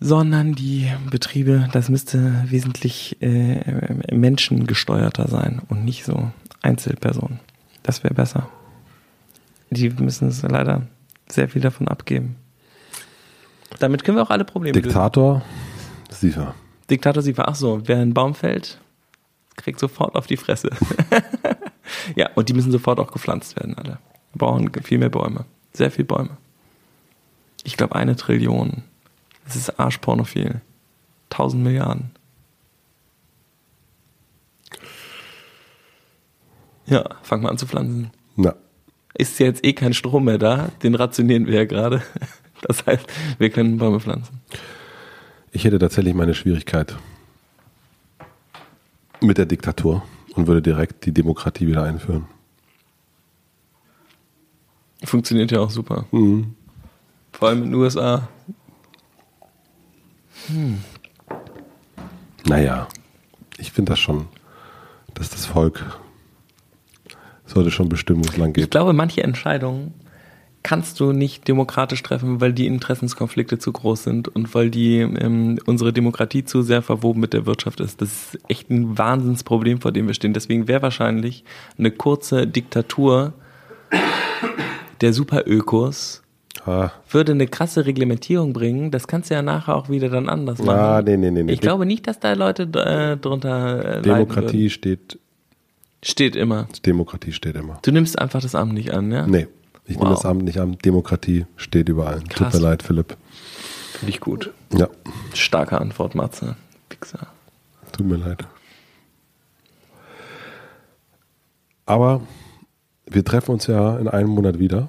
sondern 0.00 0.54
die 0.54 0.90
Betriebe, 1.10 1.68
das 1.72 1.88
müsste 1.88 2.44
wesentlich 2.46 3.20
äh, 3.20 3.94
menschengesteuerter 4.12 5.28
sein 5.28 5.60
und 5.68 5.84
nicht 5.84 6.04
so 6.04 6.30
Einzelpersonen. 6.62 7.40
Das 7.82 8.04
wäre 8.04 8.14
besser. 8.14 8.48
Die 9.70 9.90
müssen 9.90 10.28
es 10.28 10.42
leider 10.42 10.82
sehr 11.28 11.48
viel 11.48 11.62
davon 11.62 11.88
abgeben. 11.88 12.36
Damit 13.78 14.04
können 14.04 14.16
wir 14.16 14.22
auch 14.22 14.30
alle 14.30 14.44
Probleme 14.44 14.76
lösen. 14.76 14.88
Diktator, 14.88 15.42
Siefer. 16.10 16.54
Diktator 16.88 17.22
Siefer, 17.22 17.48
ach 17.48 17.54
so, 17.54 17.82
wer 17.84 17.98
einen 17.98 18.14
Baum 18.14 18.34
fällt, 18.34 18.80
kriegt 19.56 19.78
sofort 19.78 20.14
auf 20.14 20.26
die 20.26 20.36
Fresse. 20.36 20.70
ja, 22.16 22.30
und 22.34 22.48
die 22.48 22.54
müssen 22.54 22.72
sofort 22.72 22.98
auch 22.98 23.12
gepflanzt 23.12 23.56
werden, 23.56 23.76
alle. 23.76 23.98
Wir 24.32 24.38
brauchen 24.38 24.70
viel 24.82 24.98
mehr 24.98 25.10
Bäume. 25.10 25.44
Sehr 25.72 25.90
viel 25.90 26.04
Bäume. 26.04 26.30
Ich 27.64 27.76
glaube 27.76 27.96
eine 27.96 28.16
Trillion. 28.16 28.84
Das 29.48 29.56
ist 29.56 29.80
arschpornophil. 29.80 30.60
Tausend 31.30 31.62
Milliarden. 31.62 32.10
Ja, 36.86 37.04
fang 37.22 37.42
mal 37.42 37.48
an 37.50 37.58
zu 37.58 37.66
pflanzen. 37.66 38.10
Na, 38.36 38.54
Ist 39.14 39.38
ja 39.40 39.46
jetzt 39.46 39.64
eh 39.64 39.72
kein 39.72 39.94
Strom 39.94 40.24
mehr 40.24 40.38
da, 40.38 40.70
den 40.82 40.94
rationieren 40.94 41.46
wir 41.46 41.54
ja 41.54 41.64
gerade. 41.64 42.02
Das 42.62 42.84
heißt, 42.86 43.06
wir 43.38 43.50
können 43.50 43.78
Bäume 43.78 44.00
pflanzen. 44.00 44.40
ich 45.52 45.62
hätte 45.64 45.78
tatsächlich 45.78 46.12
meine 46.12 46.34
Schwierigkeit 46.34 46.96
mit 49.20 49.38
der 49.38 49.46
Diktatur 49.46 50.02
und 50.34 50.48
würde 50.48 50.60
direkt 50.60 51.06
die 51.06 51.12
Demokratie 51.12 51.68
wieder 51.68 51.84
einführen. 51.84 52.26
Funktioniert 55.04 55.52
ja 55.52 55.60
auch 55.60 55.70
super. 55.70 56.06
Mhm. 56.10 56.56
Vor 57.30 57.46
allem 57.48 57.58
in 57.62 57.70
den 57.70 57.74
USA. 57.74 58.28
Naja, 62.46 62.88
ich 63.58 63.72
finde 63.72 63.92
das 63.92 63.98
schon, 63.98 64.26
dass 65.14 65.30
das 65.30 65.46
Volk 65.46 65.98
sollte 67.44 67.70
schon 67.70 67.88
bestimmen, 67.88 68.24
wo 68.24 68.28
es 68.30 68.36
lang 68.36 68.50
Ich 68.50 68.54
geht. 68.54 68.70
glaube, 68.70 68.92
manche 68.92 69.22
Entscheidungen 69.22 69.94
kannst 70.62 71.00
du 71.00 71.12
nicht 71.12 71.48
demokratisch 71.48 72.02
treffen, 72.02 72.40
weil 72.40 72.52
die 72.52 72.66
Interessenskonflikte 72.66 73.58
zu 73.58 73.72
groß 73.72 74.02
sind 74.02 74.28
und 74.28 74.54
weil 74.54 74.70
die 74.70 74.98
ähm, 74.98 75.58
unsere 75.66 75.92
Demokratie 75.92 76.44
zu 76.44 76.62
sehr 76.62 76.82
verwoben 76.82 77.20
mit 77.20 77.32
der 77.32 77.46
Wirtschaft 77.46 77.80
ist. 77.80 78.02
Das 78.02 78.10
ist 78.34 78.38
echt 78.48 78.68
ein 78.70 78.98
Wahnsinnsproblem, 78.98 79.80
vor 79.80 79.92
dem 79.92 80.06
wir 80.08 80.14
stehen. 80.14 80.34
Deswegen 80.34 80.68
wäre 80.68 80.82
wahrscheinlich 80.82 81.44
eine 81.78 81.90
kurze 81.90 82.46
Diktatur 82.46 83.32
der 85.00 85.12
Superökos 85.12 86.22
Ah, 86.68 86.92
würde 87.10 87.32
eine 87.32 87.46
krasse 87.46 87.86
Reglementierung 87.86 88.52
bringen. 88.52 88.90
Das 88.90 89.06
kannst 89.08 89.30
du 89.30 89.34
ja 89.34 89.42
nachher 89.42 89.74
auch 89.76 89.88
wieder 89.88 90.08
dann 90.08 90.28
anders 90.28 90.58
machen. 90.58 90.78
ah 90.78 91.02
nee, 91.02 91.16
nee, 91.16 91.30
nee. 91.30 91.42
nee. 91.44 91.52
Ich 91.52 91.60
glaube 91.60 91.86
nicht, 91.86 92.06
dass 92.06 92.20
da 92.20 92.32
Leute 92.34 92.64
äh, 92.64 93.16
drunter 93.16 93.78
äh, 93.78 93.88
leiden 93.94 94.02
Demokratie 94.02 94.68
steht. 94.70 95.18
Steht 96.02 96.36
immer. 96.36 96.68
Demokratie 96.84 97.32
steht 97.32 97.56
immer. 97.56 97.78
Du 97.82 97.90
nimmst 97.90 98.18
einfach 98.18 98.40
das 98.40 98.54
Amt 98.54 98.72
nicht 98.74 98.92
an, 98.92 99.10
ja? 99.10 99.26
Nee, 99.26 99.48
ich 99.86 99.96
nehme 99.96 100.10
Wow. 100.10 100.16
das 100.16 100.26
Amt 100.26 100.44
nicht 100.44 100.58
an. 100.58 100.76
Demokratie 100.84 101.46
steht 101.56 101.88
überall. 101.88 102.22
Krass. 102.28 102.52
Tut 102.52 102.60
mir 102.62 102.68
leid, 102.68 102.82
Philipp. 102.82 103.16
Finde 103.94 104.10
ich 104.10 104.20
gut. 104.20 104.52
Ja, 104.72 104.88
Starke 105.34 105.80
Antwort, 105.80 106.14
Matze. 106.14 106.54
Wichser. 106.90 107.26
tut 107.92 108.06
mir 108.06 108.16
leid. 108.16 108.44
Aber 111.86 112.20
wir 113.06 113.24
treffen 113.24 113.52
uns 113.52 113.66
ja 113.66 113.98
in 113.98 114.08
einem 114.08 114.28
Monat 114.30 114.58
wieder. 114.58 114.88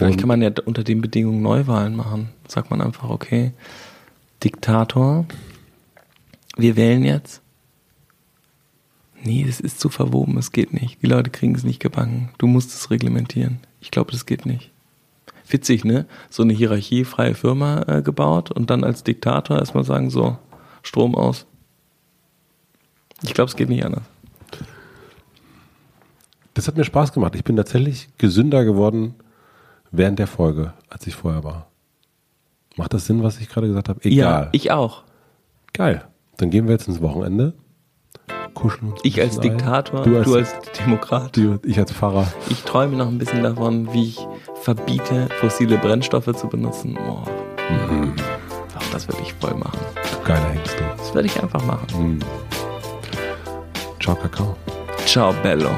Vielleicht 0.00 0.18
kann 0.18 0.28
man 0.28 0.40
ja 0.40 0.50
unter 0.64 0.82
den 0.82 1.02
Bedingungen 1.02 1.42
Neuwahlen 1.42 1.94
machen. 1.94 2.30
Sagt 2.48 2.70
man 2.70 2.80
einfach, 2.80 3.10
okay, 3.10 3.52
Diktator, 4.42 5.26
wir 6.56 6.74
wählen 6.76 7.04
jetzt. 7.04 7.42
Nee, 9.22 9.44
das 9.46 9.60
ist 9.60 9.78
zu 9.78 9.90
verwoben, 9.90 10.38
es 10.38 10.52
geht 10.52 10.72
nicht. 10.72 11.02
Die 11.02 11.06
Leute 11.06 11.28
kriegen 11.28 11.54
es 11.54 11.64
nicht 11.64 11.80
gebacken. 11.80 12.30
Du 12.38 12.46
musst 12.46 12.70
es 12.70 12.90
reglementieren. 12.90 13.60
Ich 13.82 13.90
glaube, 13.90 14.10
das 14.10 14.24
geht 14.24 14.46
nicht. 14.46 14.70
Witzig, 15.46 15.84
ne? 15.84 16.06
So 16.30 16.44
eine 16.44 16.54
hierarchiefreie 16.54 17.34
Firma 17.34 17.82
äh, 17.86 18.00
gebaut 18.00 18.50
und 18.50 18.70
dann 18.70 18.84
als 18.84 19.04
Diktator 19.04 19.58
erstmal 19.58 19.84
sagen, 19.84 20.08
so, 20.08 20.38
Strom 20.82 21.14
aus. 21.14 21.44
Ich 23.22 23.34
glaube, 23.34 23.50
es 23.50 23.56
geht 23.56 23.68
nicht 23.68 23.84
anders. 23.84 24.04
Das 26.54 26.68
hat 26.68 26.78
mir 26.78 26.84
Spaß 26.84 27.12
gemacht. 27.12 27.34
Ich 27.34 27.44
bin 27.44 27.56
tatsächlich 27.56 28.08
gesünder 28.16 28.64
geworden 28.64 29.14
während 29.90 30.18
der 30.18 30.26
Folge, 30.26 30.72
als 30.88 31.06
ich 31.06 31.14
vorher 31.14 31.44
war. 31.44 31.66
Macht 32.76 32.94
das 32.94 33.06
Sinn, 33.06 33.22
was 33.22 33.38
ich 33.40 33.48
gerade 33.48 33.66
gesagt 33.66 33.88
habe? 33.88 34.00
Egal. 34.04 34.42
Ja, 34.44 34.48
ich 34.52 34.70
auch. 34.70 35.02
Geil. 35.72 36.04
Dann 36.36 36.50
gehen 36.50 36.66
wir 36.66 36.72
jetzt 36.72 36.88
ins 36.88 37.00
Wochenende. 37.00 37.54
Kuscheln 38.54 38.92
uns. 38.92 39.00
Ich 39.04 39.20
als. 39.20 39.38
Diktator, 39.38 40.02
Du 40.02 40.16
als, 40.16 40.26
du 40.26 40.34
als 40.36 40.54
Demokrat. 40.78 41.36
du, 41.36 41.58
ich 41.64 41.78
als 41.78 41.92
Pfarrer. 41.92 42.26
Ich 42.48 42.62
träume 42.62 42.96
noch 42.96 43.08
ein 43.08 43.18
bisschen 43.18 43.42
davon, 43.42 43.92
wie 43.92 44.08
ich 44.08 44.18
verbiete, 44.62 45.28
fossile 45.40 45.78
Brennstoffe 45.78 46.32
zu 46.34 46.48
benutzen. 46.48 46.98
Oh. 47.08 47.22
Ach, 48.76 48.90
das 48.92 49.06
würde 49.08 49.22
ich 49.22 49.32
voll 49.34 49.54
machen. 49.54 49.78
Du 49.94 50.26
geiler 50.26 50.48
Hengst, 50.50 50.74
du. 50.78 50.84
Das 50.96 51.14
würde 51.14 51.26
ich 51.26 51.40
einfach 51.42 51.64
machen. 51.64 52.20
Ciao, 54.00 54.16
Kakao. 54.16 54.56
Ciao, 55.06 55.32
Bello. 55.42 55.70